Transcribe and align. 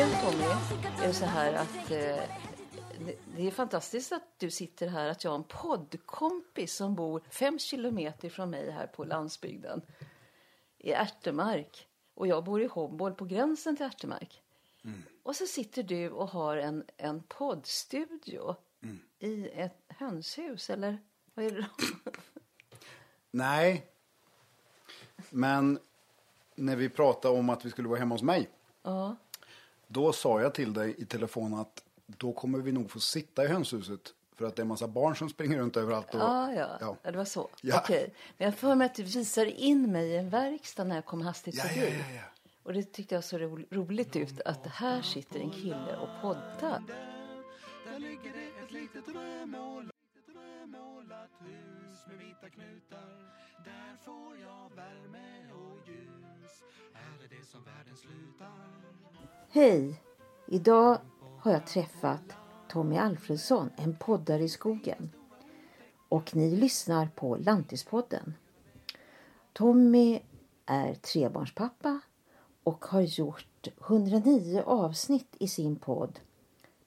Nu 0.00 0.06
Tommy, 0.06 0.44
är 1.02 1.06
det 1.06 1.14
så 1.14 1.24
här 1.24 1.52
att 1.52 1.90
eh, 1.90 2.36
det, 3.36 3.46
är 3.46 3.50
fantastiskt 3.50 4.12
att 4.12 4.22
du 4.38 4.50
sitter 4.50 4.88
här, 4.88 5.08
att 5.08 5.24
jag 5.24 5.30
har 5.30 5.38
en 5.38 5.44
poddkompis 5.44 6.74
som 6.74 6.94
bor 6.94 7.22
fem 7.30 7.58
kilometer 7.58 8.28
från 8.28 8.50
mig 8.50 8.70
här 8.70 8.86
på 8.86 9.04
landsbygden 9.04 9.82
i 10.78 10.92
Ärtemark. 10.92 11.88
Och 12.14 12.26
jag 12.26 12.44
bor 12.44 12.62
i 12.62 12.66
Håboll 12.66 13.14
på 13.14 13.24
gränsen 13.24 13.76
till 13.76 13.86
Ärtemark. 13.86 14.42
Och 15.22 15.36
så 15.36 15.46
sitter 15.46 15.82
du 15.82 16.10
och 16.10 16.28
har 16.28 16.56
en, 16.56 16.84
en 16.96 17.22
poddstudio 17.22 18.56
i 19.18 19.48
ett 19.48 19.82
hönshus, 19.88 20.70
eller 20.70 20.98
vad 21.34 21.44
är 21.44 21.50
det? 21.50 21.66
Nej. 23.30 23.86
Men 25.30 25.78
när 26.54 26.76
vi 26.76 26.88
pratade 26.88 27.38
om 27.38 27.50
att 27.50 27.64
vi 27.64 27.70
skulle 27.70 27.88
vara 27.88 27.98
hemma 27.98 28.14
hos 28.14 28.22
mig. 28.22 28.50
ja. 28.82 29.16
Då 29.92 30.12
sa 30.12 30.40
jag 30.40 30.54
till 30.54 30.72
dig 30.72 30.94
i 30.98 31.04
telefon 31.04 31.54
att 31.54 31.82
då 32.06 32.32
kommer 32.32 32.58
vi 32.58 32.72
nog 32.72 32.90
få 32.90 33.00
sitta 33.00 33.44
i 33.44 33.48
hönshuset. 33.48 34.00
För 34.36 34.44
att 34.44 34.56
det 34.56 34.60
är 34.60 34.64
en 34.64 34.68
massa 34.68 34.88
barn 34.88 35.16
som 35.16 35.28
springer 35.28 35.58
runt 35.58 35.76
överallt. 35.76 36.14
Och, 36.14 36.20
Ja, 36.20 36.52
ja, 36.52 36.68
ja. 36.80 36.96
ja. 37.02 37.10
det 37.10 37.16
var 37.18 37.24
så. 37.24 37.48
Ja. 37.62 37.80
Okej. 37.84 38.14
Men 38.38 38.44
jag 38.44 38.54
får 38.58 38.74
mig 38.74 38.84
att 38.86 38.94
du 38.94 39.02
visar 39.02 39.46
in 39.46 39.92
mig 39.92 40.08
i 40.10 40.16
en 40.16 40.30
verkstad 40.30 40.84
när 40.84 40.94
jag 40.94 41.04
kom 41.04 41.20
hastigt 41.22 41.56
Ja, 41.56 41.62
förbi. 41.64 41.80
ja, 41.80 41.86
ja, 42.08 42.14
ja. 42.14 42.22
Och 42.62 42.72
det 42.72 42.82
tyckte 42.92 43.14
jag 43.14 43.24
så 43.24 43.38
ro 43.38 43.58
roligt 43.70 44.16
ut 44.16 44.40
att 44.40 44.66
här 44.66 45.02
sitter 45.02 45.40
en 45.40 45.50
kille 45.50 45.96
och 45.96 46.08
poddar. 46.22 46.82
Där 47.86 47.98
ligger 47.98 48.32
det 48.32 48.64
ett 48.64 48.70
litet 48.72 49.08
rödmålat, 49.14 49.90
litet 50.14 50.34
rödmålat 50.42 51.30
hus 51.40 51.98
med 52.08 52.18
vita 52.18 52.48
knutar. 52.54 53.08
Där 53.64 53.96
får 54.04 54.36
jag 54.46 54.76
värme 54.76 55.52
och 55.52 55.88
ljus. 55.88 56.19
Hej! 59.48 60.02
Idag 60.46 60.98
har 61.38 61.52
jag 61.52 61.66
träffat 61.66 62.22
Tommy 62.68 62.96
Alfredsson, 62.96 63.70
en 63.76 63.96
poddare 63.96 64.42
i 64.42 64.48
skogen. 64.48 65.10
Och 66.08 66.36
ni 66.36 66.56
lyssnar 66.56 67.06
på 67.06 67.36
Lantispodden. 67.36 68.34
Tommy 69.52 70.20
är 70.66 70.94
trebarnspappa 70.94 72.00
och 72.62 72.84
har 72.84 73.00
gjort 73.00 73.68
109 73.80 74.62
avsnitt 74.66 75.36
i 75.38 75.48
sin 75.48 75.76
podd 75.76 76.20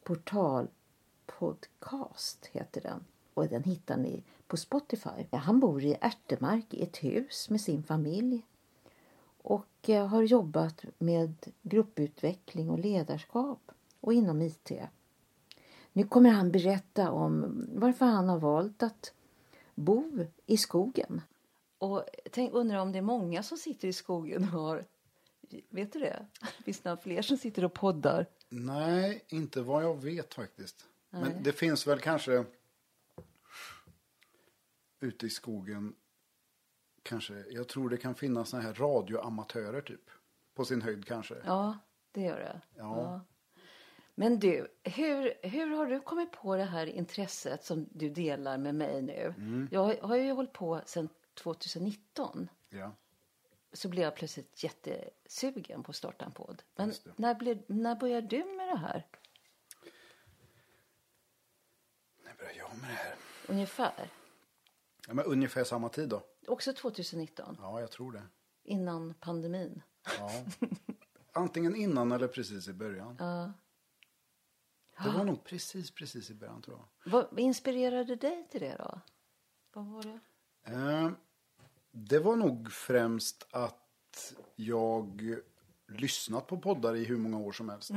Portal 0.03 0.67
Podcast 1.25 2.45
heter 2.45 2.81
den. 2.81 3.05
Och 3.33 3.47
den 3.47 3.63
hittar 3.63 3.97
ni 3.97 4.23
på 4.47 4.57
Spotify. 4.57 5.27
Han 5.31 5.59
bor 5.59 5.83
i 5.83 5.97
Ärtemark 6.01 6.73
i 6.73 6.83
ett 6.83 7.03
hus 7.03 7.49
med 7.49 7.61
sin 7.61 7.83
familj 7.83 8.43
och 9.43 9.89
eh, 9.89 10.07
har 10.07 10.23
jobbat 10.23 10.85
med 10.97 11.33
grupputveckling 11.61 12.69
och 12.69 12.79
ledarskap 12.79 13.71
och 13.99 14.13
inom 14.13 14.41
IT. 14.41 14.71
Nu 15.93 16.03
kommer 16.03 16.29
han 16.29 16.51
berätta 16.51 17.11
om 17.11 17.65
varför 17.73 18.05
han 18.05 18.29
har 18.29 18.39
valt 18.39 18.83
att 18.83 19.13
bo 19.75 20.25
i 20.45 20.57
skogen. 20.57 21.21
Och 21.77 22.03
tänk, 22.31 22.53
undrar 22.53 22.77
om 22.77 22.91
det 22.91 22.97
är 22.97 23.01
många 23.01 23.43
som 23.43 23.57
sitter 23.57 23.87
i 23.87 23.93
skogen 23.93 24.43
och 24.43 24.49
har... 24.49 24.85
Vet 25.69 25.93
du 25.93 25.99
det? 25.99 26.25
Finns 26.65 26.79
det 26.79 26.89
några 26.89 27.01
fler 27.01 27.21
som 27.21 27.37
sitter 27.37 27.65
och 27.65 27.73
poddar? 27.73 28.25
Nej, 28.49 29.25
inte 29.27 29.61
vad 29.61 29.83
jag 29.83 30.01
vet 30.01 30.33
faktiskt. 30.33 30.85
Nej. 31.09 31.21
Men 31.21 31.43
det 31.43 31.51
finns 31.51 31.87
väl 31.87 31.99
kanske 31.99 32.45
ute 34.99 35.25
i 35.25 35.29
skogen. 35.29 35.95
Kanske, 37.03 37.33
jag 37.49 37.67
tror 37.67 37.89
det 37.89 37.97
kan 37.97 38.15
finnas 38.15 38.49
såna 38.49 38.63
här 38.63 38.73
radioamatörer 38.73 39.81
typ. 39.81 40.09
På 40.53 40.65
sin 40.65 40.81
höjd 40.81 41.05
kanske. 41.05 41.35
Ja, 41.45 41.77
det 42.11 42.21
gör 42.21 42.39
det. 42.39 42.61
Ja. 42.75 43.21
Men 44.15 44.39
du, 44.39 44.67
hur, 44.83 45.33
hur 45.47 45.67
har 45.67 45.85
du 45.85 45.99
kommit 45.99 46.31
på 46.31 46.55
det 46.55 46.63
här 46.63 46.85
intresset 46.87 47.63
som 47.65 47.87
du 47.91 48.09
delar 48.09 48.57
med 48.57 48.75
mig 48.75 49.01
nu? 49.01 49.33
Jag 49.71 49.95
har- 50.01 50.15
ju 50.15 50.31
hållit 50.31 50.53
på 50.53 50.81
sedan 50.85 51.09
2019. 51.33 52.49
Ja. 52.69 52.91
Så 53.73 53.89
blev 53.89 54.03
jag 54.03 54.15
plötsligt 54.15 54.63
jättesugen 54.63 55.83
på 55.83 55.89
att 55.89 55.95
starta 55.95 56.25
en 56.25 56.31
podd. 56.31 56.63
Men 56.75 56.93
när, 57.15 57.35
blev, 57.35 57.63
när 57.67 57.95
började 57.95 58.27
du 58.27 58.43
med 58.45 58.67
det 58.67 58.77
här? 58.77 59.07
När 62.23 62.33
började 62.37 62.57
jag 62.57 62.69
med 62.81 62.89
det 62.89 62.95
här? 62.95 63.15
Ungefär. 63.47 64.09
Ja, 65.07 65.13
men 65.13 65.25
ungefär 65.25 65.63
samma 65.63 65.89
tid 65.89 66.09
då. 66.09 66.23
Också 66.47 66.73
2019, 66.73 67.57
Ja, 67.61 67.79
jag 67.81 67.91
tror 67.91 68.11
det. 68.11 68.23
innan 68.63 69.13
pandemin. 69.19 69.81
Ja. 70.19 70.29
Antingen 71.33 71.75
innan 71.75 72.11
eller 72.11 72.27
precis 72.27 72.67
i 72.67 72.73
början. 72.73 73.15
Ja. 73.19 73.53
Det 75.03 75.09
var 75.17 75.23
nog 75.23 75.43
precis, 75.43 75.91
precis 75.91 76.29
i 76.29 76.33
början 76.33 76.61
tror 76.61 76.77
jag. 76.77 77.11
Vad 77.11 77.39
inspirerade 77.39 78.15
dig 78.15 78.47
till 78.51 78.61
det 78.61 78.75
då? 78.77 79.01
Vad 79.73 79.85
var 79.85 80.03
det? 80.03 80.19
Eh, 80.71 81.11
det 81.91 82.19
var 82.19 82.35
nog 82.35 82.71
främst 82.71 83.47
att 83.51 84.33
jag 84.55 85.35
lyssnat 85.87 86.47
på 86.47 86.57
poddar 86.57 86.95
i 86.95 87.03
hur 87.05 87.17
många 87.17 87.37
år 87.37 87.51
som 87.51 87.69
helst. 87.69 87.91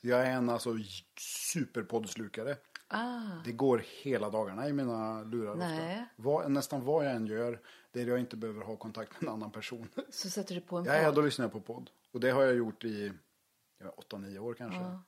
Jag 0.00 0.26
är 0.26 0.30
en 0.30 0.48
alltså 0.50 0.74
superpoddslukare. 1.18 2.56
Ah, 2.88 3.42
Det 3.44 3.52
går 3.52 3.84
hela 4.02 4.30
dagarna 4.30 4.68
i 4.68 4.72
mina 4.72 5.22
lurar 5.22 5.54
Nej. 5.54 5.92
ofta. 6.02 6.06
Vad, 6.16 6.50
nästan 6.50 6.84
vad 6.84 7.06
jag 7.06 7.12
än 7.14 7.26
gör, 7.26 7.60
där 7.92 8.06
jag 8.06 8.18
inte 8.20 8.36
behöver 8.36 8.62
ha 8.62 8.76
kontakt 8.76 9.12
med 9.20 9.28
en 9.28 9.34
annan 9.34 9.50
person. 9.52 9.88
så 10.10 10.30
sätter 10.30 10.54
du 10.54 10.60
på 10.60 10.76
en 10.78 10.84
Ja, 10.84 10.94
ja, 10.96 11.04
podd. 11.06 11.14
då 11.14 11.22
lyssnar 11.22 11.44
jag 11.44 11.52
på 11.52 11.60
podd. 11.60 11.90
Och 12.12 12.20
det 12.20 12.30
har 12.30 12.42
jag 12.42 12.54
gjort 12.56 12.84
i 12.84 13.12
ja, 13.78 13.94
8-9 14.10 14.38
år 14.38 14.54
kanske. 14.54 14.98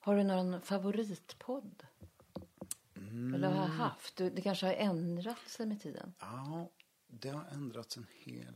Har 0.00 0.16
du 0.16 0.24
någon 0.24 0.60
favoritpodd? 0.60 1.86
Eller 3.34 3.48
har 3.50 3.66
haft? 3.66 4.16
Du- 4.16 4.30
Det 4.30 4.40
kanske 4.42 4.66
har 4.66 4.74
ändrat 4.74 5.48
sig 5.48 5.66
med 5.66 5.80
tiden? 5.80 6.14
Ja, 6.20 6.70
det 7.06 7.28
har 7.28 7.44
ändrats 7.52 7.96
en 7.96 8.06
hel 8.10 8.54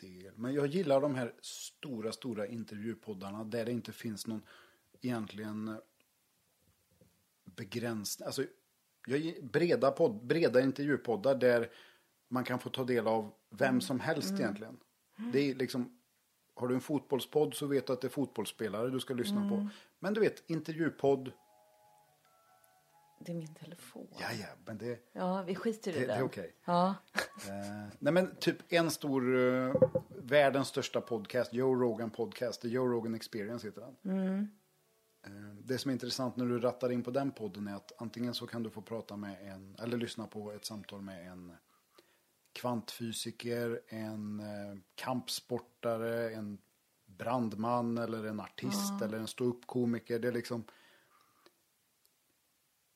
del. 0.00 0.32
Men 0.36 0.54
jag 0.54 0.66
gillar 0.66 1.00
de 1.00 1.14
här 1.14 1.34
stora, 1.42 2.12
stora 2.12 2.46
intervjupoddarna 2.46 3.44
där 3.44 3.64
det 3.64 3.72
inte 3.72 3.92
finns 3.92 4.26
någon 4.26 4.42
egentligen 5.00 5.80
begränsning. 7.44 8.26
Alltså, 8.26 8.44
breda, 9.42 9.90
podd, 9.90 10.26
breda 10.26 10.60
intervjupoddar 10.60 11.34
där 11.34 11.70
man 12.28 12.44
kan 12.44 12.58
få 12.58 12.70
ta 12.70 12.84
del 12.84 13.06
av 13.06 13.32
vem 13.50 13.80
som 13.80 14.00
helst 14.00 14.32
egentligen. 14.32 14.76
Det 15.32 15.50
är 15.50 15.54
liksom, 15.54 15.98
har 16.54 16.68
du 16.68 16.74
en 16.74 16.80
fotbollspodd 16.80 17.54
så 17.54 17.66
vet 17.66 17.86
du 17.86 17.92
att 17.92 18.00
det 18.00 18.06
är 18.06 18.10
fotbollsspelare 18.10 18.90
du 18.90 19.00
ska 19.00 19.14
lyssna 19.14 19.48
på. 19.48 19.68
Men 19.98 20.14
du 20.14 20.20
vet, 20.20 20.50
intervjupodd, 20.50 21.32
Det 23.20 23.32
är 23.32 23.36
min 23.36 23.54
telefon. 23.54 24.06
ja 24.20 24.26
ja, 24.40 24.46
men 24.64 24.78
det... 24.78 24.98
Ja, 25.12 25.42
vi 25.42 25.54
skiter 25.54 25.90
i 25.90 25.94
Det- 25.94 26.00
den. 26.00 26.08
det 26.08 26.14
är 26.14 26.22
okej. 26.24 26.54
Ja. 26.64 26.94
Eh, 27.48 27.88
nej 27.98 28.12
men 28.12 28.36
typ 28.36 28.56
en 28.72 28.90
stor, 28.90 29.36
eh, 29.38 29.74
världens 30.08 30.68
största 30.68 31.00
podcast, 31.00 31.52
Joe 31.54 31.74
Rogan 31.74 32.10
podcast, 32.10 32.60
The 32.62 32.68
Joe 32.68 32.86
Rogan 32.88 33.14
Experience 33.14 33.66
heter 33.66 33.80
den. 34.02 34.18
Eh, 34.18 34.44
det 35.64 35.78
som 35.78 35.88
är 35.88 35.92
intressant 35.92 36.36
när 36.36 36.46
du 36.46 36.58
rattar 36.58 36.92
in 36.92 37.02
på 37.02 37.10
den 37.10 37.32
podden 37.32 37.68
är 37.68 37.74
att 37.74 37.92
antingen 37.98 38.34
så 38.34 38.46
kan 38.46 38.62
du 38.62 38.70
få 38.70 38.82
prata 38.82 39.16
med 39.16 39.52
en, 39.52 39.76
eller 39.82 39.96
lyssna 39.96 40.26
på 40.26 40.52
ett 40.52 40.64
samtal 40.64 41.02
med 41.02 41.26
en 41.26 41.52
kvantfysiker, 42.52 43.80
en 43.88 44.40
eh, 44.40 44.78
kampsportare, 44.94 46.30
en 46.30 46.58
brandman 47.06 47.98
eller 47.98 48.24
en 48.24 48.40
artist 48.40 49.02
eller 49.02 49.18
en 49.18 49.26
ståuppkomiker. 49.26 50.18
Det 50.18 50.28
är 50.28 50.32
liksom 50.32 50.64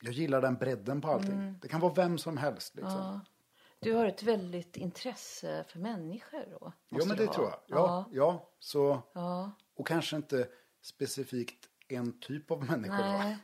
jag 0.00 0.12
gillar 0.12 0.40
den 0.40 0.54
bredden 0.54 1.00
på 1.00 1.08
allting. 1.08 1.58
Det 1.62 1.68
kan 1.68 1.80
vara 1.80 1.92
vem 1.92 2.18
som 2.18 2.36
helst. 2.36 2.76
Liksom. 2.76 3.20
Du 3.78 3.92
har 3.92 4.06
ett 4.06 4.22
väldigt 4.22 4.76
intresse 4.76 5.64
för 5.68 5.78
människor 5.78 6.46
då? 6.50 6.72
Ja, 6.88 7.04
men 7.06 7.16
det 7.16 7.26
ha. 7.26 7.32
tror 7.32 7.46
jag. 7.46 7.60
Ja, 7.66 8.08
ja. 8.12 8.50
så, 8.58 9.02
Ja. 9.12 9.52
Och 9.74 9.86
kanske 9.86 10.16
inte 10.16 10.48
specifikt 10.82 11.68
en 11.88 12.20
typ 12.20 12.50
av 12.50 12.64
människa. 12.64 12.98
Nej. 13.18 13.36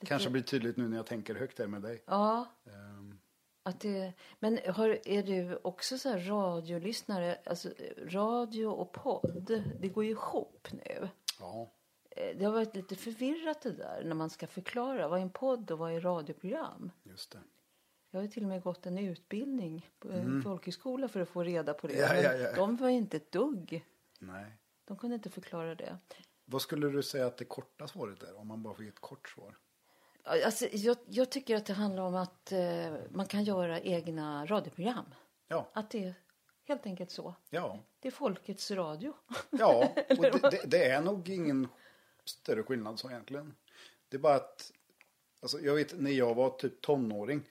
Då. 0.00 0.06
Kanske 0.06 0.30
blir 0.30 0.42
tydligt 0.42 0.76
nu 0.76 0.88
när 0.88 0.96
jag 0.96 1.06
tänker 1.06 1.34
högt 1.34 1.58
här 1.58 1.66
med 1.66 1.82
dig. 1.82 2.02
Ja. 2.06 2.46
Ehm, 2.66 3.18
Att 3.62 3.80
det, 3.80 4.12
men 4.38 4.58
har, 4.68 5.08
är 5.08 5.22
du 5.22 5.56
också 5.62 5.98
så 5.98 6.08
här 6.08 6.18
radiolyssnare? 6.18 7.38
Alltså 7.46 7.70
radio 8.06 8.66
och 8.66 8.92
podd, 8.92 9.62
det 9.80 9.88
går 9.88 10.04
ju 10.04 10.10
ihop 10.10 10.68
nu. 10.72 11.08
ja, 11.40 11.70
Eh, 12.16 12.36
Det 12.38 12.44
har 12.44 12.52
varit 12.52 12.74
lite 12.76 12.96
förvirrat 12.96 13.62
det 13.62 13.72
där 13.72 14.02
när 14.04 14.14
man 14.14 14.30
ska 14.30 14.46
förklara 14.46 15.08
vad 15.08 15.18
är 15.18 15.22
en 15.22 15.30
podd 15.30 15.70
och 15.70 15.78
vad 15.78 15.92
är 15.92 16.00
radioprogram. 16.00 16.90
just 17.02 17.30
det. 17.32 17.38
Jag 18.10 18.20
har 18.20 18.26
till 18.26 18.42
och 18.42 18.48
med 18.48 18.62
gått 18.62 18.86
en 18.86 18.98
utbildning 18.98 19.88
på 19.98 20.08
en 20.12 20.42
folkhögskola 20.42 21.08
för 21.08 21.20
att 21.20 21.28
få 21.28 21.42
reda 21.42 21.74
på 21.74 21.86
det. 21.86 21.94
Mm. 22.10 22.24
Ja, 22.24 22.32
ja, 22.32 22.38
ja. 22.38 22.54
De 22.56 22.76
var 22.76 22.88
inte 22.88 23.16
ett 23.16 23.32
dugg. 23.32 23.84
Nej. 24.18 24.56
De 24.84 24.96
kunde 24.96 25.14
inte 25.16 25.30
förklara 25.30 25.74
det. 25.74 25.98
Vad 26.44 26.62
skulle 26.62 26.88
du 26.88 27.02
säga 27.02 27.26
att 27.26 27.36
det 27.36 27.44
korta 27.44 27.88
svaret 27.88 28.22
är? 28.22 28.34
Om 28.36 28.46
man 28.48 28.62
bara 28.62 28.74
får 28.74 28.84
ge 28.84 28.88
ett 28.90 29.00
kort 29.00 29.28
svar. 29.28 29.56
Alltså, 30.22 30.66
jag, 30.72 30.96
jag 31.06 31.30
tycker 31.30 31.56
att 31.56 31.66
det 31.66 31.72
handlar 31.72 32.02
om 32.02 32.14
att 32.14 32.52
eh, 32.52 32.94
man 33.10 33.26
kan 33.26 33.44
göra 33.44 33.80
egna 33.80 34.46
radioprogram. 34.46 35.14
Ja, 35.48 35.70
Att 35.72 35.90
det 35.90 36.04
är 36.04 36.14
helt 36.64 36.86
enkelt 36.86 37.10
så. 37.10 37.34
ja. 37.50 37.78
Det 38.00 38.08
är 38.08 38.12
folkets 38.12 38.70
radio. 38.70 39.14
Ja, 39.50 39.92
och 40.10 40.22
det, 40.22 40.50
det, 40.50 40.62
det 40.66 40.84
är 40.84 41.00
nog 41.02 41.28
ingen 41.28 41.68
större 42.24 42.62
skillnad 42.62 42.98
så 42.98 43.10
egentligen. 43.10 43.54
Det 44.08 44.16
är 44.16 44.20
bara 44.20 44.34
att, 44.34 44.72
alltså 45.42 45.60
jag 45.60 45.74
vet 45.74 46.00
när 46.00 46.10
jag 46.10 46.34
var 46.34 46.50
typ 46.50 46.80
tonåring 46.80 47.42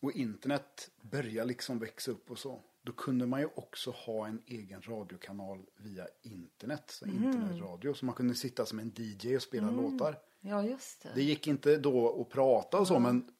och 0.00 0.12
internet 0.12 0.90
började 1.00 1.48
liksom 1.48 1.78
växa 1.78 2.10
upp 2.10 2.30
och 2.30 2.38
så. 2.38 2.62
Då 2.84 2.92
kunde 2.92 3.26
man 3.26 3.40
ju 3.40 3.48
också 3.54 3.90
ha 3.90 4.26
en 4.26 4.42
egen 4.46 4.82
radiokanal 4.82 5.66
via 5.76 6.06
internet, 6.22 6.84
så 6.86 7.06
internetradio. 7.06 7.94
Så 7.94 8.04
man 8.06 8.14
kunde 8.14 8.34
sitta 8.34 8.66
som 8.66 8.78
en 8.78 8.92
DJ 8.96 9.36
och 9.36 9.42
spela 9.42 9.70
låtar. 9.70 10.18
Ja, 10.40 10.64
just 10.64 11.02
det. 11.02 11.12
Det 11.14 11.22
gick 11.22 11.46
inte 11.46 11.76
då 11.76 12.20
att 12.22 12.28
prata 12.28 12.78
och 12.78 12.86
så, 12.86 12.98
men 12.98 13.32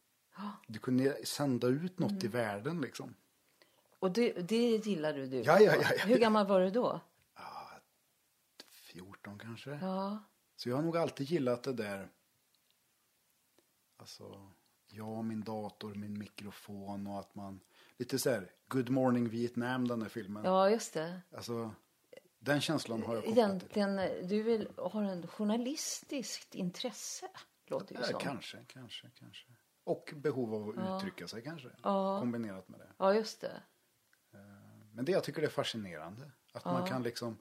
du 0.67 0.79
kunde 0.79 1.26
sända 1.26 1.67
ut 1.69 1.99
något 1.99 2.11
Mm. 2.11 2.25
i 2.25 2.29
världen 2.29 2.81
liksom. 2.81 3.14
Och 3.99 4.12
det, 4.12 4.32
det 4.32 4.87
gillade 4.87 5.26
du? 5.26 5.37
Ja, 5.37 5.61
ja, 5.61 5.75
ja, 5.82 5.88
ja. 5.99 6.05
Hur 6.06 6.19
gammal 6.19 6.47
var 6.47 6.61
du 6.61 6.70
då? 6.70 7.00
14 8.70 9.38
kanske. 9.38 9.70
Ja. 9.70 10.25
Så 10.56 10.69
jag 10.69 10.76
har 10.76 10.82
nog 10.82 10.97
alltid 10.97 11.31
gillat 11.31 11.62
det 11.62 11.73
där. 11.73 12.08
Alltså, 13.97 14.50
jag, 14.87 15.25
min 15.25 15.40
dator, 15.44 15.94
min 15.94 16.19
mikrofon 16.19 17.06
och 17.06 17.20
att 17.20 17.35
man... 17.35 17.61
Lite 17.97 18.19
så 18.19 18.31
här, 18.31 18.50
Good 18.75 18.91
Morning 18.91 19.29
Vietnam, 19.29 19.88
den 19.88 20.00
där 20.00 20.09
filmen. 20.09 20.44
Ja, 20.44 20.71
just 20.71 20.94
det. 20.94 21.21
Alltså, 21.37 21.75
den 22.38 22.61
känslan 22.61 23.03
har 23.03 23.15
jag 23.15 23.25
kopplat 23.25 23.35
till. 23.35 23.82
Egentligen, 23.82 24.29
du 24.29 24.43
vill, 24.43 24.69
har 24.76 25.03
en 25.03 25.26
journalistiskt 25.26 26.55
intresse, 26.55 27.26
låter 27.67 27.94
det 27.94 28.00
Ja, 28.00 28.06
som. 28.06 28.21
kanske, 28.21 28.59
kanske, 28.67 29.11
kanske. 29.19 29.47
Och 29.85 30.12
behov 30.17 30.55
av 30.55 30.69
att 30.69 30.97
uttrycka 31.03 31.29
sig 31.29 31.43
kanske. 31.43 31.69
Ja. 31.82 32.21
Kombinerat 32.21 32.69
med 32.69 32.81
det. 32.81 32.88
Ja, 32.99 33.15
just 33.15 33.41
det. 33.41 33.62
Men 34.93 35.05
det 35.05 35.12
jag 35.12 35.25
tycker 35.25 35.41
det 35.41 35.47
är 35.47 35.50
fascinerande. 35.50 36.31
Att 36.53 36.65
man 36.65 36.87
kan 36.88 37.03
liksom... 37.03 37.38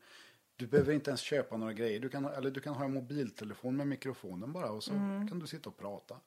Du 0.55 0.67
behöver 0.67 0.93
inte 0.93 1.09
ens 1.09 1.21
köpa 1.21 1.57
några 1.57 1.73
grejer. 1.73 1.99
Du 1.99 2.09
kan, 2.09 2.25
eller 2.25 2.51
du 2.51 2.59
kan 2.61 2.73
ha 2.73 2.85
en 2.85 2.93
mobiltelefon 2.93 3.77
med 3.77 3.87
mikrofonen 3.87 4.53
bara 4.53 4.71
och 4.71 4.83
så 4.83 4.91
kan 5.29 5.39
du 5.39 5.47
sitta 5.47 5.69
och 5.69 5.77
prata. 5.77 6.19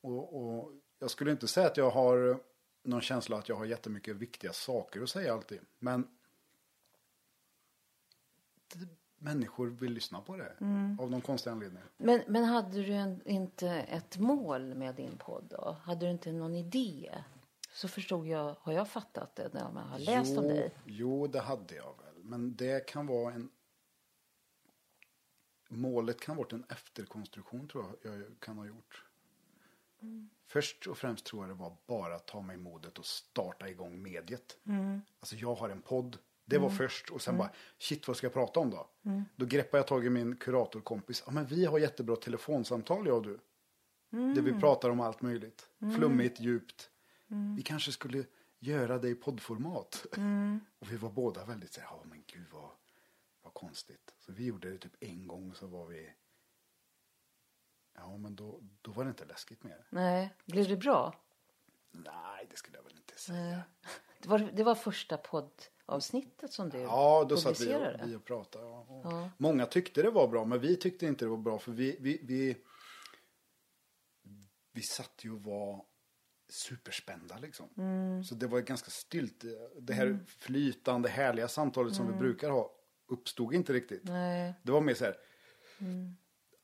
Och, 0.00 0.36
och 0.42 0.72
jag 0.98 1.10
skulle 1.10 1.30
inte 1.30 1.48
säga 1.48 1.66
att 1.66 1.76
jag 1.76 1.90
har 1.90 2.40
någon 2.82 3.00
känsla 3.00 3.38
att 3.38 3.48
jag 3.48 3.56
har 3.56 3.64
jättemycket 3.64 4.16
viktiga 4.16 4.52
saker 4.52 5.02
att 5.02 5.10
säga 5.10 5.34
alltid. 5.34 5.60
Men 5.78 6.08
människor 9.18 9.66
vill 9.66 9.92
lyssna 9.92 10.20
på 10.20 10.36
det. 10.36 10.56
Av 10.98 11.10
någon 11.10 11.20
konstig 11.20 11.50
anledning. 11.50 11.82
Men, 11.96 12.22
men 12.26 12.44
hade 12.44 12.82
du 12.82 12.92
en, 12.92 13.28
inte 13.28 13.68
ett 13.70 14.18
mål 14.18 14.74
med 14.74 14.94
din 14.94 15.16
podd 15.18 15.44
då? 15.50 15.76
Hade 15.82 16.06
du 16.06 16.10
inte 16.10 16.32
någon 16.32 16.54
idé? 16.54 17.14
Så 17.72 17.88
förstod 17.88 18.26
jag, 18.26 18.56
har 18.60 18.72
jag 18.72 18.88
fattat 18.88 19.36
det 19.36 19.54
när 19.54 19.72
man 19.72 19.88
har 19.88 19.98
läst 19.98 20.38
om 20.38 20.44
jo, 20.44 20.50
dig? 20.50 20.74
Jo, 20.84 21.26
det 21.26 21.40
hade 21.40 21.74
jag 21.74 21.94
väl. 22.04 22.24
Men 22.24 22.56
det 22.56 22.86
kan 22.86 23.06
vara 23.06 23.34
en... 23.34 23.50
Målet 25.68 26.20
kan 26.20 26.36
vara 26.36 26.48
en 26.50 26.64
efterkonstruktion 26.68 27.68
tror 27.68 27.98
jag 28.02 28.16
jag 28.16 28.40
kan 28.40 28.58
ha 28.58 28.66
gjort. 28.66 29.09
Först 30.46 30.86
och 30.86 30.98
främst 30.98 31.24
tror 31.24 31.42
jag 31.42 31.50
det 31.56 31.60
var 31.62 31.76
bara 31.86 32.14
att 32.14 32.26
ta 32.26 32.40
mig 32.40 32.56
modet 32.56 32.98
och 32.98 33.06
starta 33.06 33.68
igång 33.68 34.02
mediet. 34.02 34.58
Alltså 35.20 35.36
jag 35.36 35.54
har 35.54 35.68
en 35.68 35.82
podd. 35.82 36.18
Det 36.44 36.58
var 36.58 36.70
först 36.70 37.10
och 37.10 37.22
sen 37.22 37.36
bara, 37.38 37.50
shit 37.78 38.08
vad 38.08 38.16
ska 38.16 38.26
jag 38.26 38.32
prata 38.34 38.60
om 38.60 38.70
då? 38.70 38.90
Då 39.36 39.46
greppade 39.46 39.78
jag 39.78 39.86
tag 39.86 40.06
i 40.06 40.10
min 40.10 40.36
kuratorkompis. 40.36 41.22
Ja 41.26 41.32
men 41.32 41.46
vi 41.46 41.64
har 41.64 41.78
jättebra 41.78 42.16
telefonsamtal 42.16 43.06
jag 43.06 43.16
och 43.16 43.22
du. 43.22 43.38
Där 44.10 44.42
vi 44.42 44.52
pratar 44.52 44.90
om 44.90 45.00
allt 45.00 45.22
möjligt. 45.22 45.68
Flummigt, 45.96 46.40
djupt. 46.40 46.90
Vi 47.56 47.62
kanske 47.62 47.92
skulle 47.92 48.24
göra 48.58 48.98
det 48.98 49.08
i 49.08 49.14
poddformat. 49.14 50.06
Och 50.78 50.92
vi 50.92 50.96
var 50.96 51.10
båda 51.10 51.44
väldigt 51.44 51.72
så 51.72 51.80
här, 51.80 51.88
ja 51.90 52.02
men 52.04 52.22
gud 52.26 52.46
vad, 52.52 52.70
vad 53.42 53.54
konstigt. 53.54 54.14
Så 54.18 54.32
vi 54.32 54.44
gjorde 54.44 54.70
det 54.70 54.78
typ 54.78 54.96
en 55.00 55.26
gång 55.26 55.54
så 55.54 55.66
var 55.66 55.86
vi, 55.86 56.10
ja 57.94 58.16
men 58.16 58.36
då, 58.36 58.60
då 58.80 58.90
var 58.90 59.04
det 59.04 59.10
inte 59.10 59.24
läskigt 59.24 59.62
mer. 59.64 59.86
Nej, 59.90 60.34
blev 60.44 60.68
det 60.68 60.76
bra? 60.76 61.14
Nej, 61.90 62.46
det 62.50 62.56
skulle 62.56 62.76
jag 62.76 62.84
väl 62.84 62.96
inte 62.96 63.18
säga. 63.18 63.62
Det 64.22 64.28
var, 64.28 64.38
det 64.38 64.62
var 64.64 64.74
första 64.74 65.16
poddavsnittet 65.16 66.52
som 66.52 66.68
du 66.68 66.78
Ja, 66.78 67.26
då 67.28 67.36
satt 67.36 67.60
vi 67.60 67.74
och, 67.74 68.08
vi 68.08 68.14
och 68.16 68.24
pratade. 68.24 68.64
ja. 68.64 68.78
Och 68.80 69.28
Många 69.38 69.66
tyckte 69.66 70.02
det 70.02 70.10
var 70.10 70.28
bra, 70.28 70.44
men 70.44 70.60
vi 70.60 70.76
tyckte 70.76 71.06
inte 71.06 71.24
det 71.24 71.28
var 71.28 71.36
bra. 71.36 71.58
För 71.58 71.72
vi, 71.72 71.96
vi, 72.00 72.20
vi, 72.22 72.56
vi 74.72 74.82
satt 74.82 75.24
ju 75.24 75.32
och 75.32 75.42
var 75.42 75.84
superspända 76.48 77.38
liksom. 77.38 77.68
Mm. 77.76 78.24
Så 78.24 78.34
det 78.34 78.46
var 78.46 78.60
ganska 78.60 78.90
stylt. 78.90 79.44
Det 79.80 79.92
här 79.94 80.18
flytande, 80.26 81.08
härliga 81.08 81.48
samtalet 81.48 81.94
som 81.94 82.12
vi 82.12 82.18
brukar 82.18 82.50
ha 82.50 82.72
uppstod 83.08 83.54
inte 83.54 83.72
riktigt. 83.72 84.02
Mm. 84.02 84.14
Nej. 84.14 84.40
Mm. 84.40 84.54
Det 84.62 84.72
var 84.72 84.80
mer 84.80 84.94
så 84.94 85.04
här. 85.04 85.16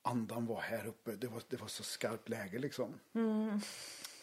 Andan 0.06 0.47
var 0.47 0.61
här 0.61 0.87
uppe. 0.87 1.11
Det 1.17 1.26
var, 1.26 1.43
det 1.49 1.61
var 1.61 1.69
så 1.69 1.82
skarpt 1.82 2.29
läge 2.29 2.58
liksom. 2.58 2.94
Mm. 3.14 3.61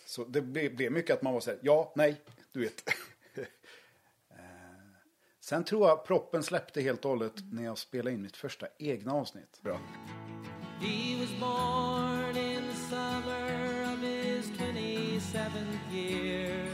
Så 0.05 0.23
det 0.25 0.41
blev, 0.41 0.75
blev 0.75 0.91
mycket 0.91 1.13
att 1.15 1.21
man 1.21 1.33
var 1.33 1.39
så 1.41 1.49
här. 1.51 1.59
Ja, 1.61 1.91
nej, 1.95 2.21
du 2.51 2.59
vet. 2.59 2.83
Eh, 4.29 4.39
Sen 5.39 5.63
tror 5.63 5.87
jag 5.87 6.05
proppen 6.05 6.43
släppte 6.43 6.81
helt 6.81 7.05
och 7.05 7.11
hållet 7.11 7.33
när 7.51 7.63
jag 7.63 7.77
spelade 7.77 8.11
in 8.15 8.21
mitt 8.21 8.37
första 8.37 8.67
egna 8.77 9.13
avsnitt. 9.13 9.59
Bra. 9.61 9.79
He 10.81 11.17
was 11.19 11.29
born 11.39 12.37
in 12.37 12.61
the 12.67 12.75
summer 12.89 13.93
of 13.93 13.99
his 14.01 14.45
27th 14.59 15.93
year, 15.93 16.67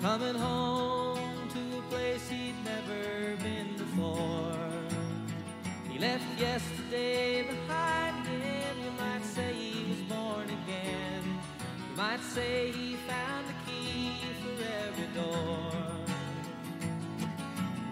coming 0.00 0.34
home 0.42 1.48
to 1.52 1.78
a 1.78 1.82
place 1.90 2.28
he'd 2.30 2.54
never 2.64 3.36
been 3.36 3.76
before. 3.78 4.56
He 5.92 5.98
left 5.98 6.40
yesterday 6.40 6.81
say 12.34 12.72
he 12.72 12.96
found 13.08 13.44
the 13.46 13.56
key 13.66 14.10
for 14.40 14.62
every 14.86 15.08
door. 15.14 15.72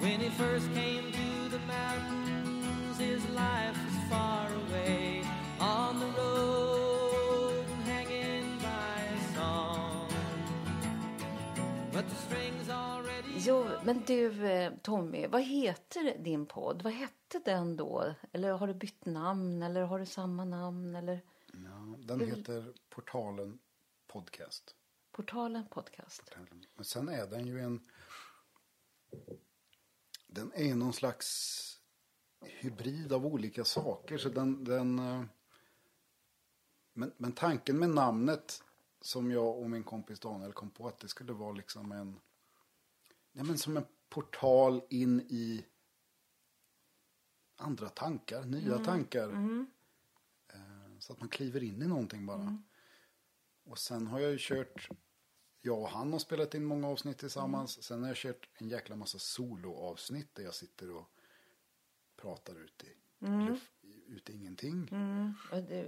When 0.00 0.20
he 0.20 0.30
first 0.30 0.66
came 0.72 1.12
to 1.12 1.48
the 1.50 1.60
mountains, 1.66 2.98
his 2.98 3.22
life 3.28 3.76
was 3.86 3.96
far 4.10 4.46
away 4.62 5.24
on 5.60 6.00
the 6.00 6.10
road, 6.20 7.66
hanging 7.84 8.58
by 8.58 8.96
a 9.16 9.20
song. 9.36 10.08
But 11.92 12.08
the 12.08 12.16
strings 12.16 12.70
already. 12.70 13.34
Jo, 13.38 13.66
men 13.84 14.02
du 14.06 14.46
eh, 14.46 14.72
Tommy, 14.82 15.26
vad 15.26 15.42
heter 15.42 16.18
din 16.24 16.46
podd? 16.46 16.82
Vad 16.82 16.92
hette 16.92 17.38
den 17.44 17.76
då? 17.76 18.14
Eller 18.32 18.52
har 18.52 18.66
du 18.66 18.74
bytt 18.74 19.04
namn 19.04 19.62
eller 19.62 19.82
har 19.82 19.98
du 19.98 20.06
samma 20.06 20.44
namn 20.44 20.96
eller 20.96 21.20
Ja, 21.52 21.96
den 21.98 22.20
heter 22.20 22.64
Portalen 22.90 23.58
Podcast. 24.12 24.76
Portalen 25.12 25.68
Podcast? 25.70 26.22
Men 26.74 26.84
sen 26.84 27.08
är 27.08 27.26
den 27.26 27.46
ju 27.46 27.60
en... 27.60 27.80
Den 30.26 30.52
är 30.54 30.74
någon 30.74 30.92
slags 30.92 31.80
hybrid 32.40 33.12
av 33.12 33.26
olika 33.26 33.64
saker. 33.64 34.18
Så 34.18 34.28
den, 34.28 34.64
den, 34.64 34.98
eh, 34.98 35.24
men, 36.92 37.12
men 37.16 37.32
tanken 37.32 37.78
med 37.78 37.90
namnet 37.90 38.62
som 39.00 39.30
jag 39.30 39.58
och 39.58 39.70
min 39.70 39.84
kompis 39.84 40.20
Daniel 40.20 40.52
kom 40.52 40.70
på 40.70 40.88
att 40.88 40.98
det 40.98 41.08
skulle 41.08 41.32
vara 41.32 41.52
liksom 41.52 41.92
en... 41.92 42.20
Ja, 43.32 43.44
men 43.44 43.58
som 43.58 43.76
en 43.76 43.86
portal 44.08 44.82
in 44.90 45.20
i 45.20 45.64
andra 47.56 47.88
tankar, 47.88 48.44
nya 48.44 48.78
tankar. 48.84 49.28
Eh, 50.48 50.98
Så 50.98 51.12
att 51.12 51.20
man 51.20 51.28
kliver 51.28 51.62
in 51.62 51.82
i 51.82 51.86
någonting 51.86 52.26
bara. 52.26 52.62
Och 53.70 53.78
sen 53.78 54.06
har 54.06 54.20
jag 54.20 54.30
ju 54.32 54.36
kört, 54.40 54.88
jag 55.60 55.78
och 55.80 55.88
han 55.88 56.12
har 56.12 56.18
spelat 56.18 56.54
in 56.54 56.64
många 56.64 56.88
avsnitt 56.88 57.18
tillsammans. 57.18 57.82
Sen 57.82 58.00
har 58.02 58.08
jag 58.08 58.16
kört 58.16 58.48
en 58.54 58.68
jäkla 58.68 58.96
massa 58.96 59.18
soloavsnitt 59.18 60.34
där 60.34 60.42
jag 60.42 60.54
sitter 60.54 60.90
och 60.90 61.04
pratar 62.16 62.54
ut 62.64 62.84
i, 62.84 62.96
luft, 63.48 63.72
ut 64.06 64.30
i 64.30 64.32
ingenting. 64.32 64.88
Mm. 64.92 65.32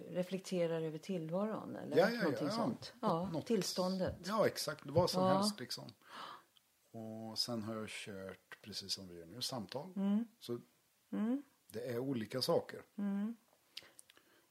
Reflekterar 0.09 0.83
över 0.83 0.99
tillvaron 0.99 1.77
eller 1.77 1.97
Ja, 1.97 2.11
ja, 2.11 2.33
ja, 2.41 2.51
sånt? 2.51 2.95
Ja, 3.01 3.31
något- 3.33 3.47
tillståndet. 3.47 4.17
Ja, 4.27 4.47
exakt. 4.47 4.87
Vad 4.87 5.11
som 5.11 5.23
Ja. 5.23 5.29
helst 5.35 5.61
liksom. 5.61 5.93
Och 6.91 7.39
sen 7.39 7.63
har 7.63 7.75
jag 7.77 7.89
kört, 7.89 8.59
precis 8.63 8.93
som 8.93 9.09
vi 9.09 9.15
gör 9.19 9.27
nu, 9.27 9.41
samtal. 9.43 9.93
Mm. 9.97 10.25
Så 10.41 10.61
det 11.73 11.81
är 11.93 11.99
olika 11.99 12.43
saker. 12.43 12.83